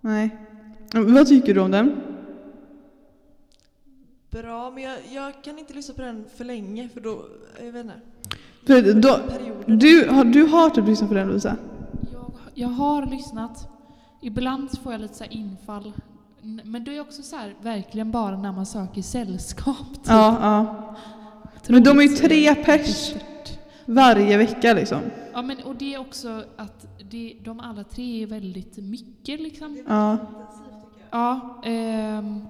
Nej. 0.00 0.36
Vad 0.94 1.26
tycker 1.28 1.54
du 1.54 1.60
om 1.60 1.70
den? 1.70 2.00
Bra, 4.30 4.70
men 4.70 4.82
jag, 4.82 4.98
jag 5.12 5.44
kan 5.44 5.58
inte 5.58 5.74
lyssna 5.74 5.94
på 5.94 6.02
den 6.02 6.24
för 6.36 6.44
länge 6.44 6.88
för 6.88 7.00
då, 7.00 7.24
jag 7.64 7.72
vet 7.72 7.84
inte. 7.84 8.00
För 8.66 8.94
då, 8.94 9.18
du, 9.66 10.08
har, 10.08 10.24
du 10.24 10.42
har 10.42 10.70
typ 10.70 10.86
lyssnat 10.86 11.08
på 11.08 11.14
den 11.14 11.28
Lovisa? 11.28 11.56
Jag, 12.12 12.32
jag 12.54 12.68
har 12.68 13.06
lyssnat. 13.06 13.68
Ibland 14.22 14.78
får 14.82 14.92
jag 14.92 15.00
lite 15.00 15.14
så 15.14 15.24
här 15.24 15.32
infall. 15.32 15.92
Men 16.64 16.84
det 16.84 16.96
är 16.96 17.00
också 17.00 17.22
så 17.22 17.36
här, 17.36 17.54
verkligen 17.62 18.10
bara 18.10 18.36
när 18.36 18.52
man 18.52 18.66
söker 18.66 19.02
sällskap. 19.02 19.94
typ. 19.94 20.06
Ja, 20.06 20.38
ja. 20.40 20.96
Men 21.68 21.82
de 21.84 21.98
är 21.98 22.02
ju 22.02 22.08
tre 22.08 22.54
pers 22.54 23.14
varje 23.86 24.36
vecka 24.36 24.74
liksom. 24.74 25.00
Ja, 25.32 25.42
men 25.42 25.62
och 25.62 25.76
det 25.76 25.94
är 25.94 25.98
också 26.00 26.44
att 26.56 26.86
det, 27.10 27.36
de 27.44 27.60
alla 27.60 27.84
tre 27.84 28.22
är 28.22 28.26
väldigt 28.26 28.76
mycket 28.76 29.40
liksom. 29.40 29.84
Ja. 29.88 30.18
Ja, 31.12 31.60
ehm, 31.64 32.40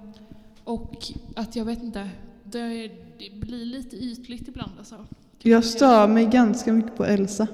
och 0.65 1.07
att 1.37 1.57
jag 1.57 1.65
vet 1.65 1.83
inte, 1.83 2.09
det, 2.45 2.91
det 3.19 3.31
blir 3.41 3.65
lite 3.65 3.97
ytligt 3.97 4.49
ibland 4.49 4.73
alltså. 4.79 4.95
Jag 5.39 5.65
stör 5.65 6.07
mig 6.07 6.25
ganska 6.27 6.73
mycket 6.73 6.97
på 6.97 7.05
Elsa. 7.05 7.47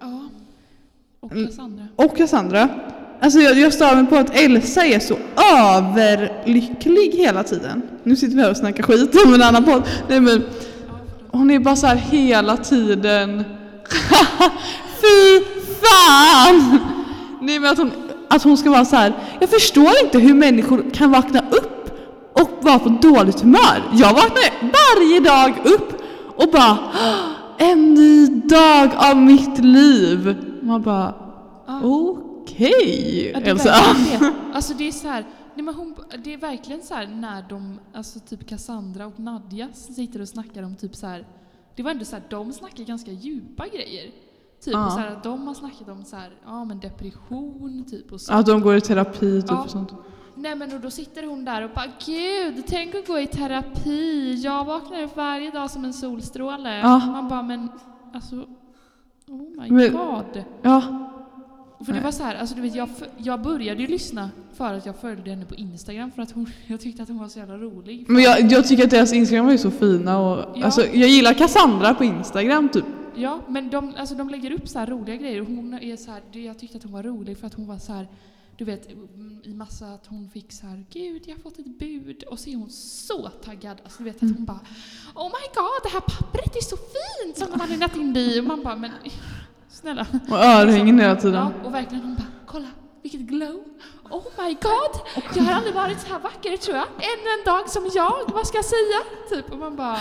Ja. 0.00 0.28
Och 1.20 1.32
Mm. 1.32 1.46
Cassandra. 1.46 1.86
Och 1.96 2.16
Cassandra. 2.16 2.68
Alltså 3.20 3.38
jag, 3.38 3.58
jag 3.58 3.72
stör 3.72 3.96
mig 3.96 4.06
på 4.06 4.16
att 4.16 4.36
Elsa 4.36 4.84
är 4.86 4.98
så 5.00 5.16
överlycklig 5.56 7.10
hela 7.12 7.42
tiden. 7.42 7.82
Nu 8.02 8.16
sitter 8.16 8.36
vi 8.36 8.42
här 8.42 8.50
och 8.50 8.56
snackar 8.56 8.82
skit 8.82 9.16
om 9.26 9.34
en 9.34 9.42
annan 9.42 9.64
podd. 9.64 9.82
Nej 10.08 10.20
men, 10.20 10.42
hon 11.30 11.50
är 11.50 11.58
bara 11.58 11.76
så 11.76 11.86
här 11.86 11.96
hela 11.96 12.56
tiden. 12.56 13.44
Fy 15.00 15.44
fan! 15.80 16.78
Nej 17.40 17.58
men 17.60 17.70
att 17.72 17.78
hon, 17.78 17.90
att 18.30 18.42
hon 18.42 18.56
ska 18.56 18.70
vara 18.70 18.84
så 18.84 18.96
här. 18.96 19.12
Jag 19.40 19.50
förstår 19.50 19.90
inte 20.04 20.18
hur 20.18 20.34
människor 20.34 20.90
kan 20.94 21.10
vakna 21.10 21.40
upp 21.50 21.90
och 22.32 22.64
vara 22.64 22.78
på 22.78 22.88
dåligt 22.88 23.40
humör. 23.40 23.82
Jag 23.92 24.14
vaknar 24.14 24.52
varje 24.60 25.20
dag 25.20 25.66
upp 25.66 26.00
och 26.36 26.48
bara 26.52 26.78
en 27.58 27.94
ny 27.94 28.26
dag 28.26 28.90
av 28.96 29.16
mitt 29.16 29.58
liv. 29.58 30.36
Man 30.62 30.82
bara 30.82 31.14
Ja. 31.66 31.80
okej 32.42 33.32
är 33.34 33.48
Elsa. 33.48 33.74
det. 34.20 34.32
Alltså 34.54 34.74
det 34.74 34.88
är 34.88 34.92
så 34.92 35.08
här, 35.08 35.24
nej 35.54 35.64
men 35.64 35.74
hon, 35.74 35.94
det 36.24 36.34
är 36.34 36.38
verkligen 36.38 36.82
så 36.82 36.94
här 36.94 37.06
när 37.06 37.44
de, 37.48 37.78
alltså 37.94 38.18
typ 38.20 38.48
Cassandra 38.48 39.06
och 39.06 39.20
Nadja 39.20 39.68
sitter 39.72 40.20
och 40.20 40.28
snackar 40.28 40.62
om 40.62 40.76
typ 40.76 40.96
så 40.96 41.06
här. 41.06 41.26
Det 41.76 41.82
var 41.82 41.90
ändå 41.90 42.04
så 42.04 42.16
här, 42.16 42.22
de 42.30 42.52
snackar 42.52 42.84
ganska 42.84 43.10
djupa 43.10 43.66
grejer. 43.68 44.10
Typ 44.64 44.74
Ja. 44.74 44.90
så 44.90 44.98
här, 44.98 45.18
de 45.22 45.46
har 45.46 45.54
snackat 45.54 45.88
om 45.88 46.04
så 46.04 46.16
här, 46.16 46.30
ja 46.44 46.64
men 46.64 46.80
depression 46.80 47.84
typ 47.90 48.12
och 48.12 48.20
så. 48.20 48.32
Att 48.32 48.46
de 48.46 48.60
går 48.60 48.76
i 48.76 48.80
terapi 48.80 49.42
typ 49.42 49.50
Ja. 49.50 49.62
och 49.64 49.70
sånt. 49.70 49.92
Nej 50.34 50.54
men 50.54 50.72
och 50.74 50.80
då 50.80 50.90
sitter 50.90 51.26
hon 51.26 51.44
där 51.44 51.62
och 51.64 51.70
bara 51.74 51.86
Gud, 52.06 52.64
tänk 52.66 52.94
att 52.94 53.06
gå 53.06 53.18
i 53.18 53.26
terapi. 53.26 54.34
Jag 54.44 54.64
vaknar 54.64 55.02
upp 55.02 55.16
varje 55.16 55.50
dag 55.50 55.70
som 55.70 55.84
en 55.84 55.92
solstråle. 55.92 56.78
Ja. 56.78 56.98
Man 56.98 57.28
bara 57.28 57.42
men 57.42 57.68
alltså, 58.14 58.36
oh 59.28 59.62
my 59.62 59.70
Men- 59.70 59.92
god. 59.92 60.44
Ja, 60.62 60.82
För 61.86 61.92
det 61.92 62.00
var 62.00 62.10
så 62.10 62.22
här, 62.22 62.34
alltså 62.36 62.54
du 62.54 62.60
vet, 62.62 62.74
jag, 62.74 62.88
jag 63.16 63.42
började 63.42 63.80
ju 63.82 63.86
lyssna 63.88 64.30
för 64.54 64.74
att 64.74 64.86
jag 64.86 64.96
följde 64.96 65.30
henne 65.30 65.44
på 65.44 65.54
Instagram 65.54 66.10
för 66.10 66.22
att 66.22 66.30
hon, 66.30 66.46
jag 66.66 66.80
tyckte 66.80 67.02
att 67.02 67.08
hon 67.08 67.18
var 67.18 67.28
så 67.28 67.38
jävla 67.38 67.56
rolig. 67.56 68.04
men 68.08 68.22
jag, 68.22 68.52
jag 68.52 68.66
tycker 68.68 68.84
att 68.84 68.90
deras 68.90 69.12
Instagram 69.12 69.48
är 69.48 69.56
så 69.56 69.70
fina 69.70 70.18
och 70.18 70.44
Ja. 70.54 70.64
alltså, 70.64 70.80
jag 70.86 71.08
gillar 71.08 71.34
Cassandra 71.34 71.94
på 71.94 72.04
Instagram 72.04 72.68
typ. 72.68 72.84
Ja, 73.16 73.40
men 73.48 73.70
de, 73.70 73.94
alltså, 73.96 74.14
de 74.14 74.28
lägger 74.28 74.50
upp 74.50 74.68
så 74.68 74.78
här 74.78 74.86
roliga 74.86 75.16
grejer 75.16 75.40
och 75.40 75.46
hon 75.46 75.74
är 75.74 75.96
så 75.96 76.10
här, 76.10 76.22
jag 76.32 76.58
tyckte 76.58 76.76
att 76.76 76.82
hon 76.82 76.92
var 76.92 77.02
rolig 77.02 77.38
för 77.38 77.46
att 77.46 77.54
hon 77.54 77.66
var 77.66 77.78
så 77.78 77.92
här 77.92 78.08
du 78.56 78.64
vet, 78.64 78.90
i 79.42 79.54
massa 79.54 79.86
att 79.86 80.06
hon 80.06 80.30
fick 80.30 80.52
så 80.52 80.66
här, 80.66 80.84
gud 80.90 81.22
jag 81.26 81.34
har 81.34 81.42
fått 81.42 81.58
ett 81.58 81.78
bud. 81.78 82.22
Och 82.22 82.38
så 82.38 82.50
är 82.50 82.56
hon 82.56 82.70
så 82.70 83.28
taggad. 83.28 83.80
Alltså 83.84 83.98
du 83.98 84.04
vet 84.04 84.16
att 84.16 84.36
hon 84.36 84.44
bara, 84.44 84.60
oh 85.14 85.26
my 85.26 85.46
god 85.54 85.82
det 85.82 85.88
här 85.88 86.00
pappret 86.00 86.56
är 86.56 86.60
så 86.60 86.76
fint 86.76 87.38
som 87.38 87.50
de 87.50 87.60
har 87.60 87.68
lindat 87.68 87.96
in 87.96 88.16
i. 88.16 88.40
Och 88.40 88.44
man 88.44 88.62
bara, 88.62 88.76
men 88.76 88.90
snälla. 89.68 90.06
Och 90.30 90.36
örhängen 90.36 90.98
hela 90.98 91.16
tiden. 91.16 91.34
Ja, 91.34 91.52
och 91.64 91.74
verkligen 91.74 92.04
hon 92.04 92.14
bara, 92.14 92.26
kolla 92.46 92.68
vilket 93.02 93.20
glow. 93.20 93.64
Oh 94.10 94.24
my 94.38 94.54
god, 94.54 95.24
jag 95.34 95.42
har 95.42 95.52
aldrig 95.52 95.74
varit 95.74 96.00
så 96.00 96.06
här 96.08 96.18
vacker 96.18 96.56
tror 96.56 96.76
jag. 96.76 96.86
Ännu 96.86 97.28
en 97.38 97.44
dag 97.44 97.70
som 97.70 97.90
jag, 97.94 98.32
vad 98.32 98.46
ska 98.46 98.58
jag 98.58 98.64
säga? 98.64 99.00
Typ, 99.30 99.52
och 99.52 99.58
man 99.58 99.76
bara, 99.76 99.98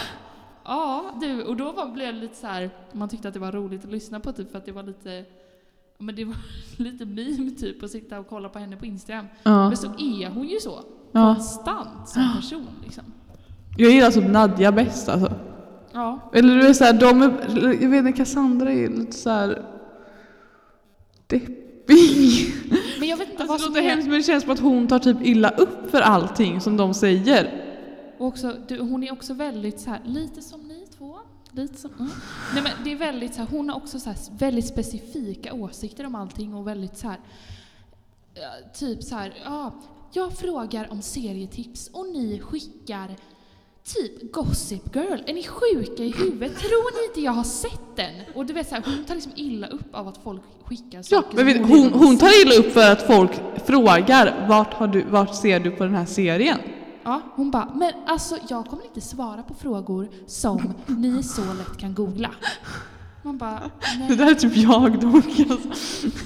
ja 0.65 1.05
du. 1.21 1.43
Och 1.43 1.55
då 1.55 1.71
var, 1.71 1.91
blev 1.91 2.13
det 2.13 2.19
lite 2.21 2.35
så 2.35 2.47
här, 2.47 2.69
man 2.91 3.09
tyckte 3.09 3.27
att 3.27 3.33
det 3.33 3.39
var 3.39 3.51
roligt 3.51 3.85
att 3.85 3.91
lyssna 3.91 4.19
på 4.19 4.31
typ 4.31 4.51
för 4.51 4.57
att 4.57 4.65
det 4.65 4.71
var 4.71 4.83
lite, 4.83 5.25
men 5.97 6.15
det 6.15 6.25
var 6.25 6.35
lite 6.77 7.05
meme 7.05 7.51
typ 7.51 7.83
att 7.83 7.91
sitta 7.91 8.19
och 8.19 8.27
kolla 8.29 8.49
på 8.49 8.59
henne 8.59 8.75
på 8.77 8.85
Instagram. 8.85 9.25
Ja. 9.43 9.67
Men 9.67 9.77
så 9.77 9.87
är 9.87 10.29
hon 10.29 10.47
ju 10.47 10.59
så, 10.59 10.79
Ja. 11.11 11.33
konstant 11.35 12.09
som 12.09 12.35
person 12.35 12.67
liksom. 12.83 13.03
Jag 13.77 13.91
gillar 13.91 14.05
alltså 14.05 14.21
Nadja 14.21 14.71
bäst 14.71 15.09
alltså. 15.09 15.33
Ja, 15.93 16.31
Eller 16.33 16.55
du 16.55 16.67
är 16.67 16.73
såhär, 16.73 16.93
de 16.93 17.21
är, 17.21 17.81
jag 17.83 17.89
vet 17.89 18.05
inte, 18.05 18.11
Cassandra 18.17 18.71
är 18.71 18.89
lite 18.89 19.11
såhär 19.17 19.65
deppig. 21.27 22.53
men 22.99 23.07
jag 23.09 23.17
vet 23.17 23.29
inte 23.31 23.43
Alltså 23.43 23.47
vad 23.47 23.59
det 23.59 23.63
som 23.63 23.73
låter 23.73 23.81
är... 23.85 23.89
hemskt 23.89 24.07
men 24.07 24.17
det 24.17 24.23
känns 24.23 24.43
som 24.43 24.51
att 24.53 24.59
hon 24.59 24.87
tar 24.87 24.99
typ 24.99 25.17
illa 25.21 25.49
upp 25.49 25.91
för 25.91 26.01
allting 26.01 26.61
som 26.61 26.77
de 26.77 26.93
säger. 26.93 27.62
Och 28.23 28.29
också, 28.29 28.55
du, 28.67 28.79
hon 28.79 29.03
är 29.03 29.13
också 29.13 29.33
väldigt 29.33 29.79
så 29.79 29.89
här, 29.89 30.01
lite 30.05 30.41
som 30.41 30.61
ni 30.61 30.87
två. 30.97 31.17
Lite 31.51 31.77
som, 31.77 31.91
mm. 31.99 32.11
Nej, 32.53 32.63
men 32.63 32.71
det 32.83 32.91
är 32.91 32.95
väldigt 32.95 33.33
så 33.33 33.39
här, 33.39 33.47
hon 33.51 33.69
har 33.69 33.77
också 33.77 33.99
så 33.99 34.09
här, 34.09 34.17
väldigt 34.37 34.67
specifika 34.67 35.53
åsikter 35.53 36.05
om 36.05 36.15
allting 36.15 36.53
och 36.53 36.67
väldigt 36.67 36.97
så 36.97 37.07
här, 37.07 37.19
ja, 38.33 38.49
typ 38.73 39.03
så 39.03 39.15
här, 39.15 39.33
ja, 39.45 39.75
jag 40.13 40.33
frågar 40.33 40.91
om 40.91 41.01
serietips 41.01 41.89
och 41.93 42.05
ni 42.05 42.39
skickar 42.39 43.15
typ 43.83 44.33
Gossip 44.33 44.95
Girl. 44.95 45.19
Är 45.25 45.33
ni 45.33 45.43
sjuka 45.43 46.03
i 46.03 46.11
huvudet? 46.11 46.57
Tror 46.59 47.01
ni 47.01 47.07
inte 47.07 47.21
jag 47.21 47.31
har 47.31 47.43
sett 47.43 47.95
den? 47.95 48.15
Och 48.35 48.45
du 48.45 48.53
vet 48.53 48.69
så 48.69 48.75
här, 48.75 48.83
hon 48.85 49.03
tar 49.05 49.15
liksom 49.15 49.33
illa 49.35 49.67
upp 49.67 49.95
av 49.95 50.07
att 50.07 50.17
folk 50.23 50.41
skickar 50.63 50.97
Ja, 50.97 51.03
saker 51.03 51.37
men 51.37 51.45
vet, 51.45 51.57
hon, 51.57 51.93
hon 51.93 52.17
tar 52.17 52.41
illa 52.41 52.55
upp 52.55 52.73
för 52.73 52.91
att 52.91 53.07
folk 53.07 53.31
frågar 53.65 54.47
vart, 54.49 54.73
har 54.73 54.87
du, 54.87 55.03
vart 55.03 55.35
ser 55.35 55.59
du 55.59 55.71
på 55.71 55.83
den 55.83 55.95
här 55.95 56.05
serien? 56.05 56.59
Ja, 57.03 57.21
hon 57.35 57.51
bara, 57.51 57.69
men 57.75 57.91
alltså 58.07 58.37
jag 58.47 58.65
kommer 58.65 58.85
inte 58.85 59.01
svara 59.01 59.43
på 59.43 59.53
frågor 59.53 60.09
som 60.27 60.73
ni 60.87 61.23
så 61.23 61.41
lätt 61.41 61.77
kan 61.77 61.93
googla. 61.93 62.29
Man 63.23 63.37
bara, 63.37 63.59
Det 64.07 64.15
där 64.15 64.31
är 64.31 64.35
typ 64.35 64.55
jag 64.57 64.99
dock. 64.99 65.25
Alltså. 65.51 65.69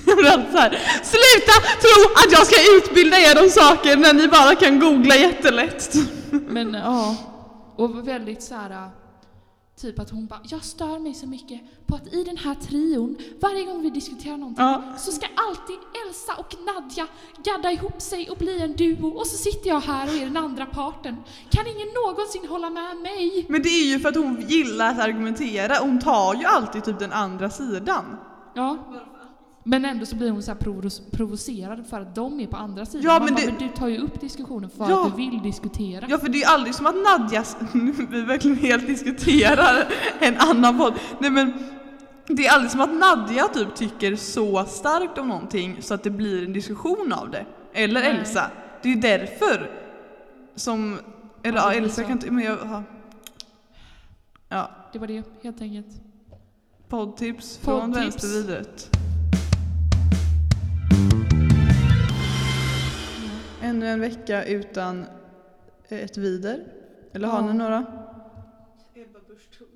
Jag 0.05 0.17
blir 0.17 0.31
alltid 0.31 0.51
så 0.51 0.57
här, 0.57 0.69
sluta 1.03 1.53
tro 1.81 2.13
att 2.25 2.31
jag 2.31 2.47
ska 2.47 2.55
utbilda 2.77 3.17
er 3.17 3.43
om 3.43 3.49
saker 3.49 3.97
när 3.97 4.13
ni 4.13 4.27
bara 4.27 4.55
kan 4.55 4.79
googla 4.79 5.15
jättelätt. 5.15 5.95
Men 6.31 6.73
ja. 6.73 7.15
Och 7.75 8.07
väldigt 8.07 8.43
så 8.43 8.55
här. 8.55 8.89
Typ 9.81 9.99
att 9.99 10.09
hon 10.09 10.27
bara, 10.27 10.39
jag 10.43 10.63
stör 10.63 10.99
mig 10.99 11.13
så 11.13 11.27
mycket 11.27 11.61
på 11.87 11.95
att 11.95 12.13
i 12.13 12.23
den 12.23 12.37
här 12.37 12.55
trion, 12.55 13.17
varje 13.41 13.63
gång 13.63 13.81
vi 13.81 13.89
diskuterar 13.89 14.37
någonting, 14.37 14.63
Ja. 14.65 14.83
så 14.97 15.11
ska 15.11 15.25
alltid 15.35 15.75
Elsa 16.07 16.33
och 16.35 16.55
Nadja 16.65 17.07
gadda 17.43 17.71
ihop 17.71 18.01
sig 18.01 18.29
och 18.29 18.37
bli 18.37 18.61
en 18.61 18.75
duo 18.75 19.07
och 19.07 19.27
så 19.27 19.37
sitter 19.37 19.69
jag 19.69 19.79
här 19.81 20.07
och 20.07 20.13
är 20.13 20.25
den 20.25 20.37
andra 20.37 20.65
parten. 20.65 21.15
Kan 21.49 21.67
ingen 21.67 21.87
någonsin 22.05 22.47
hålla 22.49 22.69
med 22.69 22.97
mig? 22.97 23.45
Men 23.49 23.61
det 23.61 23.69
är 23.69 23.85
ju 23.85 23.99
för 23.99 24.09
att 24.09 24.15
hon 24.15 24.41
gillar 24.47 24.91
att 24.91 24.99
argumentera. 24.99 25.75
Hon 25.81 25.99
tar 25.99 26.33
ju 26.35 26.45
alltid 26.45 26.83
typ 26.83 26.99
den 26.99 27.11
andra 27.13 27.49
sidan. 27.49 28.05
Ja. 28.53 28.77
Men 29.69 29.85
ändå 29.85 30.05
så 30.05 30.15
blir 30.15 30.31
hon 30.31 30.43
så 30.43 30.55
provocerad 31.11 31.87
för 31.87 32.01
att 32.01 32.15
de 32.15 32.39
är 32.39 32.47
på 32.47 32.57
andra 32.57 32.85
sidan. 32.85 33.03
Ja, 33.05 33.19
men 33.25 33.33
bara, 33.35 33.41
det- 33.45 33.51
men 33.59 33.67
du 33.67 33.75
tar 33.75 33.87
ju 33.87 33.97
upp 33.97 34.21
diskussionen 34.21 34.69
för 34.69 34.89
Ja. 34.89 35.05
att 35.05 35.11
du 35.11 35.17
vill 35.17 35.41
diskutera. 35.43 36.05
Ja 36.09 36.17
för 36.17 36.29
det 36.29 36.37
är 36.37 36.39
ju 36.39 36.45
aldrig 36.45 36.75
som 36.75 36.85
att 36.85 36.95
Nadja, 36.95 37.43
vi 38.09 38.21
verkligen 38.21 38.57
helt 38.57 38.87
diskuterar 38.87 39.87
en 40.19 40.37
annan 40.37 40.77
podd. 40.77 40.93
Nej 41.19 41.29
men 41.31 41.53
det 42.27 42.47
är 42.47 42.53
aldrig 42.53 42.71
som 42.71 42.81
att 42.81 42.93
Nadja 42.93 43.47
typ 43.47 43.75
tycker 43.75 44.15
så 44.15 44.65
starkt 44.65 45.17
om 45.17 45.27
någonting 45.27 45.77
så 45.81 45.93
att 45.93 46.03
det 46.03 46.09
blir 46.09 46.43
en 46.45 46.53
diskussion 46.53 47.13
av 47.13 47.29
det. 47.31 47.45
Eller 47.73 48.01
Nej. 48.01 48.09
Elsa. 48.19 48.51
Det 48.81 48.89
är 48.89 48.93
ju 48.95 49.01
därför 49.01 49.71
som, 50.55 50.97
eller 51.43 51.57
Ja, 51.57 51.73
Elsa 51.73 52.03
kan 52.03 52.11
inte, 52.11 52.31
men 52.31 52.43
jag, 52.43 52.57
ja. 52.63 52.83
ja. 54.49 54.71
Det 54.93 54.99
var 54.99 55.07
det, 55.07 55.23
helt 55.43 55.61
enkelt. 55.61 55.87
Poddtips 56.89 57.57
från 57.57 57.79
Poddtips. 57.93 58.05
vänstervidret. 58.23 58.96
Ännu 63.67 63.87
en 63.87 63.99
vecka 63.99 64.45
utan 64.45 65.05
ett 65.89 66.17
vider. 66.17 66.63
Eller 67.13 67.27
har 67.27 67.41
Ja. 67.41 67.47
ni 67.47 67.57
några? 67.57 67.85
Ebba 68.95 69.19
Busch 69.27 69.49
Thor. 69.57 69.67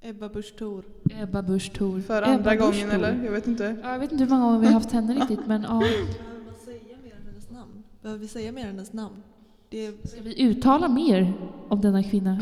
Ebba 0.00 0.28
Busch 0.28 0.56
Thor. 0.58 0.84
Ebba 1.10 1.42
Busch 1.42 1.72
Thor. 1.72 2.00
För 2.00 2.22
Ebba 2.22 2.26
andra 2.32 2.50
Busch 2.50 2.60
gången 2.60 2.88
Thor. 2.90 2.94
eller? 2.98 3.24
Jag 3.24 3.32
vet 3.32 3.46
inte. 3.46 3.76
Ja, 3.82 3.92
Jag 3.92 3.98
vet 3.98 4.12
inte 4.12 4.24
hur 4.24 4.30
många 4.30 4.44
gånger 4.44 4.58
vi 4.60 4.66
har 4.66 4.72
haft 4.74 4.92
henne 4.92 5.14
riktigt, 5.14 5.46
men 5.46 5.62
ja. 5.62 5.78
Behöver 5.80 6.44
man 6.44 6.54
säga 6.64 6.96
mer 7.04 7.12
än 7.14 7.26
hennes 7.26 7.50
namn? 7.50 7.82
Behöver 8.02 8.20
vi 8.20 8.28
säga 8.28 8.52
mer 8.52 8.60
än 8.62 8.66
hennes 8.66 8.92
namn? 8.92 9.22
Det 9.68 9.86
är 9.86 9.92
Ska 10.08 10.20
vi 10.20 10.42
uttala 10.42 10.88
mer 10.88 11.32
om 11.68 11.80
denna 11.80 12.02
kvinna? 12.02 12.40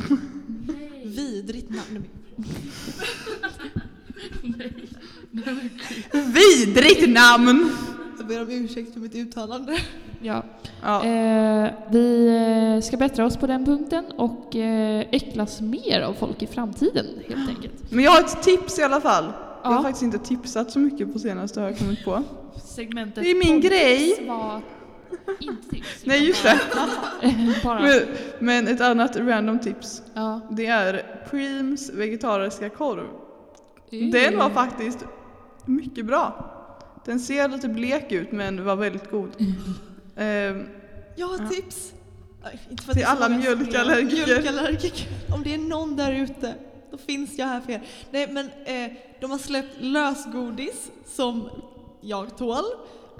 vidrigt 1.04 1.70
namn. 1.70 2.04
Vidrigt 6.12 7.08
namn! 7.08 7.70
Jag 8.18 8.26
ber 8.26 8.42
om 8.42 8.50
ursäkt 8.50 8.92
för 8.92 9.00
mitt 9.00 9.14
uttalande. 9.14 9.76
Ja. 10.22 10.42
Ja. 10.82 11.04
Eh, 11.04 11.70
vi 11.90 12.28
eh, 12.76 12.80
ska 12.82 12.96
bättra 12.96 13.24
oss 13.26 13.36
på 13.36 13.46
den 13.46 13.64
punkten 13.64 14.04
och 14.16 14.56
eh, 14.56 15.00
äcklas 15.10 15.60
mer 15.60 16.00
av 16.00 16.12
folk 16.12 16.42
i 16.42 16.46
framtiden, 16.46 17.06
helt 17.28 17.48
enkelt. 17.48 17.74
Men 17.90 18.04
jag 18.04 18.10
har 18.10 18.20
ett 18.20 18.42
tips 18.42 18.78
i 18.78 18.82
alla 18.82 19.00
fall. 19.00 19.24
Jag 19.62 19.70
har 19.70 19.76
Ja. 19.76 19.82
faktiskt 19.82 20.02
inte 20.02 20.18
tipsat 20.18 20.70
så 20.70 20.78
mycket 20.78 21.12
på 21.12 21.18
senaste 21.18 21.60
har 21.60 21.68
jag 21.68 21.78
kommit 21.78 22.04
på. 22.04 22.22
Segmentet 22.64 23.24
Det 23.24 23.30
är 23.30 23.34
min 23.34 23.60
grej. 23.60 24.24
var 24.28 24.60
inte 25.40 25.70
tips. 25.70 25.88
Nej 26.04 26.26
just 26.26 26.42
det. 26.42 26.60
Men, 27.64 28.00
men 28.38 28.68
ett 28.68 28.80
annat 28.80 29.16
random 29.16 29.58
tips. 29.58 30.02
ja. 30.14 30.40
Det 30.50 30.66
är 30.66 31.02
Preems 31.30 31.90
vegetariska 31.90 32.68
korv. 32.70 33.06
Den 34.12 34.38
var 34.38 34.50
faktiskt 34.50 34.98
mycket 35.64 36.06
bra. 36.06 36.48
Den 37.04 37.20
ser 37.20 37.48
lite 37.48 37.68
blek 37.68 38.12
ut 38.12 38.32
men 38.32 38.64
var 38.64 38.76
väldigt 38.76 39.10
god. 39.10 39.30
Ehm, 40.16 40.66
Jag 41.16 41.26
har 41.26 41.38
Ja. 41.38 41.48
tips. 41.48 41.92
Inte 42.70 42.82
för 42.84 42.92
Till 42.92 43.02
så 43.02 43.08
alla 43.08 43.28
mjölkallergiker. 43.28 44.26
mjölkallergiker. 44.26 45.08
Om 45.34 45.42
det 45.42 45.54
är 45.54 45.58
någon 45.58 45.96
där 45.96 46.12
ute, 46.12 46.54
då 46.90 46.98
finns 46.98 47.38
jag 47.38 47.46
här 47.46 47.60
för 47.60 47.72
er. 47.72 47.82
Nej 48.10 48.28
men 48.32 48.46
eh, 48.64 48.92
de 49.20 49.30
har 49.30 49.38
släppt 49.38 49.76
lösgodis 49.80 50.90
som 51.06 51.48
jag 52.00 52.36
tål 52.38 52.64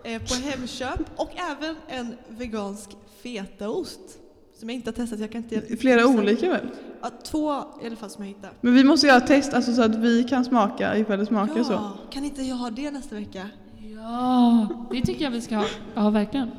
eh, 0.04 0.22
på 0.22 0.34
Hemköp 0.34 1.00
och 1.16 1.30
även 1.50 1.76
en 1.88 2.16
vegansk 2.28 2.90
fetaost 3.22 4.00
som 4.58 4.68
jag 4.68 4.76
inte 4.76 4.90
har 4.90 4.94
testat. 4.94 5.18
Jag 5.20 5.32
kan 5.32 5.44
inte 5.44 5.76
flera 5.76 6.06
olika 6.06 6.48
väl? 6.50 6.68
Ja, 7.02 7.10
två 7.24 7.64
i 7.82 7.86
alla 7.86 7.96
fall 7.96 8.10
som 8.10 8.24
jag 8.24 8.28
hittade. 8.28 8.52
Men 8.60 8.74
vi 8.74 8.84
måste 8.84 9.06
göra 9.06 9.20
test 9.20 9.54
alltså, 9.54 9.74
så 9.74 9.82
att 9.82 9.94
vi 9.94 10.24
kan 10.24 10.44
smaka 10.44 10.96
ifall 10.96 11.18
det 11.18 11.26
smakar 11.26 11.62
så. 11.62 11.72
Ja, 11.72 11.92
kan 12.10 12.24
inte 12.24 12.42
jag 12.42 12.56
ha 12.56 12.70
det 12.70 12.90
nästa 12.90 13.14
vecka? 13.14 13.48
Ja, 14.02 14.66
det 14.90 15.00
tycker 15.00 15.24
jag 15.24 15.30
vi 15.30 15.40
ska 15.40 15.56
ha. 15.56 15.64
Ja, 15.94 16.10
verkligen. 16.10 16.50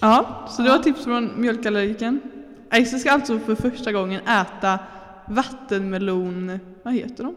Ja, 0.00 0.46
så 0.50 0.62
det 0.62 0.68
var 0.70 0.78
tips 0.78 1.04
från 1.04 1.40
mjölkallergiken. 1.40 2.20
Aisha 2.70 2.98
ska 2.98 3.10
alltså 3.12 3.38
för 3.38 3.54
första 3.54 3.92
gången 3.92 4.20
äta 4.26 4.78
vattenmelon, 5.28 6.58
vad 6.82 6.94
heter 6.94 7.24
de? 7.24 7.34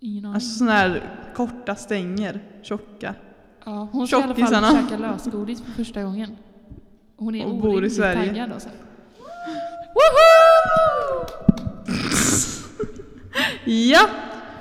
Ingen 0.00 0.24
aning. 0.24 0.34
Alltså 0.34 0.58
sådana 0.58 0.72
här 0.76 1.02
korta 1.34 1.74
stänger, 1.74 2.40
tjocka. 2.62 3.14
Ja, 3.64 3.88
hon 3.92 4.06
ska 4.06 4.18
i 4.20 4.22
alla 4.22 4.34
fall 4.34 4.42
Tjockisarna. 4.44 4.70
käka 4.88 4.96
lösgodis 4.98 5.62
för 5.62 5.70
första 5.70 6.02
gången. 6.02 6.36
Hon 7.16 7.34
är 7.34 7.46
Och 7.46 7.54
bor 7.56 7.66
i 7.68 7.72
orimligt 7.72 7.94
Sverige. 7.96 8.26
taggad 8.28 8.52
alltså. 8.52 8.68
Ja, 13.64 14.06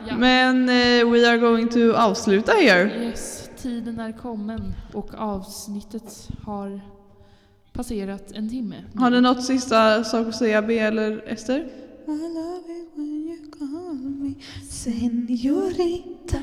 Ja. 0.07 0.17
men 0.17 0.69
eh, 0.69 1.11
we 1.11 1.29
are 1.29 1.37
going 1.37 1.69
to 1.69 1.93
avsluta 1.95 2.51
here. 2.51 3.05
Yes, 3.05 3.49
tiden 3.57 3.99
är 3.99 4.11
kommen 4.11 4.73
och 4.93 5.13
avsnittet 5.13 6.29
har 6.45 6.81
passerat 7.73 8.31
en 8.31 8.49
timme. 8.49 8.83
Har 8.95 9.09
ni 9.09 9.21
något 9.21 9.45
sista 9.45 10.03
sak 10.03 10.27
att 10.27 10.35
säga 10.35 10.61
B 10.61 10.79
eller 10.79 11.23
Ester? 11.27 11.57
I 11.57 12.11
love 12.11 12.63
it 12.81 12.89
when 12.95 13.27
you 13.27 13.51
call 13.51 13.93
me 13.95 14.33
senorita 14.69 16.37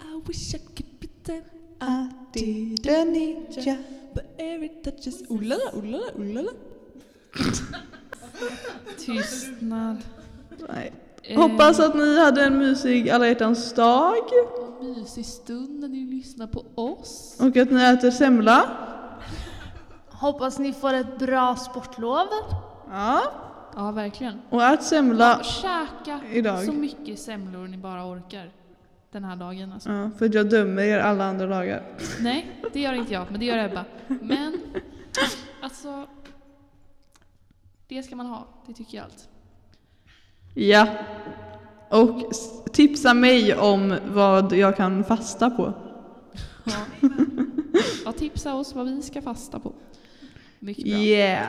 I 0.00 0.22
wish 0.26 0.54
I 0.54 0.58
could 0.58 1.00
pretend 1.00 1.42
I 1.80 2.08
didn't 2.38 3.12
need 3.12 3.66
ya 3.66 3.76
but 4.14 4.24
every 4.38 4.68
touch 4.68 5.06
is 5.06 5.22
ullala, 5.28 5.72
ullala, 5.72 6.12
ullala. 6.14 6.50
Tystnad. 8.98 9.96
Nej. 10.68 10.92
Eh, 11.28 11.40
Hoppas 11.40 11.80
att 11.80 11.94
ni 11.94 12.18
hade 12.20 12.44
en 12.44 12.58
mysig 12.58 13.10
alla 13.10 13.28
hjärtans 13.28 13.72
dag 13.74 14.14
en 14.80 14.92
mysig 14.92 15.26
stund 15.26 15.80
när 15.80 15.88
ni 15.88 15.98
lyssnar 16.04 16.46
på 16.46 16.64
oss. 16.74 17.36
och 17.40 17.56
att 17.56 17.70
ni 17.70 17.82
äter 17.82 18.10
semla. 18.10 18.70
Hoppas 20.08 20.58
ni 20.58 20.72
får 20.72 20.92
ett 20.94 21.18
bra 21.18 21.56
sportlov. 21.56 22.26
Ja, 22.90 23.22
Ja, 23.74 23.90
verkligen. 23.90 24.40
och 24.50 24.62
ät 24.62 24.82
semla. 24.82 25.42
Käka 25.42 26.20
Idag. 26.32 26.64
så 26.64 26.72
mycket 26.72 27.18
semlor 27.18 27.66
ni 27.66 27.76
bara 27.76 28.04
orkar 28.12 28.50
den 29.12 29.24
här 29.24 29.36
dagen. 29.36 29.72
Alltså. 29.72 29.90
Ja, 29.90 30.10
för 30.18 30.34
jag 30.34 30.50
dömer 30.50 30.82
er 30.82 30.98
alla 30.98 31.24
andra 31.24 31.46
dagar. 31.46 31.82
Nej, 32.20 32.60
det 32.72 32.80
gör 32.80 32.92
inte 32.92 33.12
jag, 33.12 33.26
men 33.30 33.40
det 33.40 33.46
gör 33.46 33.58
Ebba. 33.58 33.84
Men, 34.06 34.60
alltså, 35.62 36.06
det 37.88 38.02
ska 38.02 38.16
man 38.16 38.26
ha. 38.26 38.46
Det 38.66 38.74
tycker 38.74 38.96
jag 38.96 39.04
allt. 39.04 39.28
Ja. 40.58 40.86
Och 41.88 42.32
tipsa 42.72 43.14
mig 43.14 43.54
om 43.54 43.94
vad 44.06 44.52
jag 44.52 44.76
kan 44.76 45.04
fasta 45.04 45.50
på. 45.50 45.72
Ja. 46.64 46.72
ja, 48.04 48.12
tipsa 48.12 48.54
oss 48.54 48.74
vad 48.74 48.86
vi 48.86 49.02
ska 49.02 49.22
fasta 49.22 49.58
på. 49.58 49.72
Mycket 50.58 50.84
bra. 50.84 50.94
Yeah. 50.94 51.46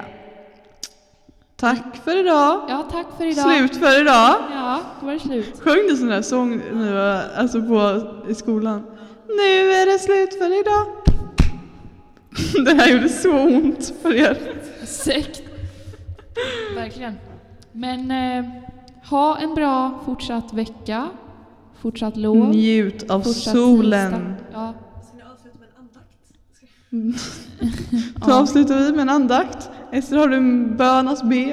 Tack 1.56 1.96
för 2.04 2.20
idag. 2.20 2.66
Ja, 2.70 2.88
tack 2.92 3.08
för 3.18 3.26
idag. 3.26 3.58
Slut 3.58 3.78
för 3.78 4.02
idag. 4.02 4.36
Ja, 4.52 4.82
då 5.00 5.06
var 5.06 5.14
det 5.14 5.20
slut. 5.20 5.60
Sjöng 5.60 5.88
du 5.90 5.98
sån 5.98 6.08
där 6.08 6.22
sång 6.22 6.58
nu, 6.74 7.00
alltså 7.36 7.62
på, 7.62 8.02
i 8.30 8.36
skolan? 8.36 8.84
Nu 9.28 9.72
är 9.72 9.86
det 9.86 10.00
slut 10.00 10.34
för 10.34 10.60
idag. 10.60 10.86
Det 12.66 12.74
här 12.74 12.92
gjorde 12.92 13.10
så 13.10 13.32
ont 13.32 13.94
för 14.02 14.16
er. 14.16 14.38
Sekt. 14.86 15.42
Verkligen. 16.76 17.16
Men 17.72 18.12
eh, 18.12 18.69
ha 19.10 19.38
en 19.38 19.56
bra 19.56 20.00
fortsatt 20.06 20.54
vecka. 20.54 21.10
Fortsatt 21.82 22.18
lov. 22.18 22.50
Njut 22.50 23.10
av 23.10 23.22
fortsatt 23.22 23.54
solen. 23.54 24.36
Ja. 24.54 24.74
Med 25.14 25.26
andakt? 25.80 26.10
Så 28.26 28.34
avslutar 28.34 28.78
vi 28.78 28.92
med 28.92 29.00
en 29.02 29.10
andakt. 29.10 29.70
Ester, 29.92 30.18
har 30.18 30.28
du 30.28 30.36
en 30.38 30.78
bön 30.78 31.08
att 31.08 31.24
be? 31.24 31.44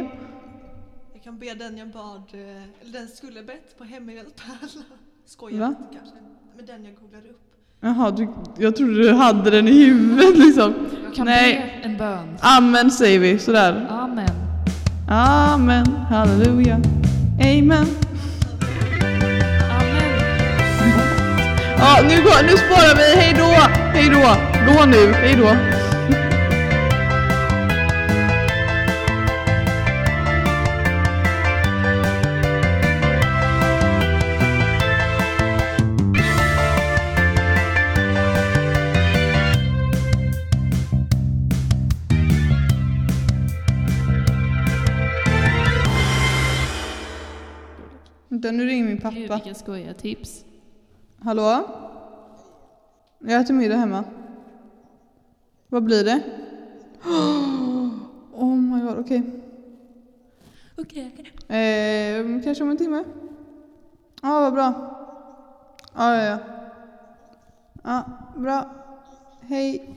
Jag 1.13 1.23
kan 1.25 1.39
be 1.39 1.55
den 1.55 1.79
jag 1.79 1.89
bad, 1.89 2.23
eh, 2.33 2.39
eller 2.83 2.93
den 2.93 3.09
skulle 3.09 3.43
bett 3.43 3.79
på 3.79 3.85
hemhjälp. 3.85 4.41
Skojar 5.27 5.61
Va? 5.61 5.69
lite 5.69 5.83
kanske. 5.99 6.17
Men 6.57 6.67
den 6.67 6.85
jag 6.85 6.95
googlade 6.95 7.29
upp. 7.29 7.41
Jaha, 7.81 8.11
du, 8.11 8.29
jag 8.59 8.77
trodde 8.77 9.03
du 9.03 9.13
hade 9.13 9.51
den 9.51 9.69
i 9.69 9.85
huvudet 9.85 10.39
liksom. 10.47 10.75
Jag 11.05 11.15
kan 11.15 11.27
Nej. 11.27 11.81
be 11.83 11.89
en 11.89 11.97
bön. 11.97 12.37
Amen 12.41 12.91
säger 12.91 13.19
vi, 13.19 13.39
sådär. 13.39 13.87
Amen. 13.91 14.29
Amen, 15.09 15.87
halleluja, 15.87 16.81
amen. 17.41 17.87
Amen. 19.71 20.17
Ja, 21.79 21.99
nu, 22.03 22.23
går, 22.23 22.43
nu 22.43 22.57
sparar 22.57 22.95
vi, 22.97 23.21
hej 23.21 23.35
då, 23.39 23.51
hej 23.95 24.09
då. 24.11 24.37
Gå 24.73 24.85
nu, 24.85 25.13
hej 25.13 25.35
då. 25.37 25.76
Vänta, 48.47 48.57
nu 48.57 48.67
ringer 48.67 48.85
min 48.85 48.95
Gud, 48.97 49.03
pappa. 49.03 49.15
vilka 49.45 49.55
skojiga 49.55 49.95
tips. 49.95 50.45
Hallå? 51.19 51.65
Jag 53.19 53.41
äter 53.41 53.55
middag 53.55 53.77
hemma. 53.77 54.05
Vad 55.69 55.83
blir 55.83 56.05
det? 56.05 56.21
Oh 58.39 58.55
my 58.57 58.81
god, 58.81 58.99
okej. 58.99 59.23
Okej, 60.77 61.13
okej. 61.13 61.57
Eh, 61.59 62.43
kanske 62.45 62.65
om 62.65 62.71
en 62.71 62.77
timme? 62.77 63.05
Ja, 64.23 64.41
vad 64.41 64.53
bra. 64.53 64.73
Ja, 65.95 66.17
ja, 66.17 66.23
ja. 66.25 66.39
Ja, 67.83 68.05
bra. 68.37 68.71
Hej. 69.41 69.97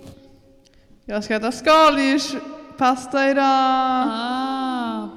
Jag 1.05 1.23
ska 1.23 1.35
äta 1.35 1.51
skaldjurspasta 1.51 3.29
idag. 3.29 3.43
Ah, 3.45 5.08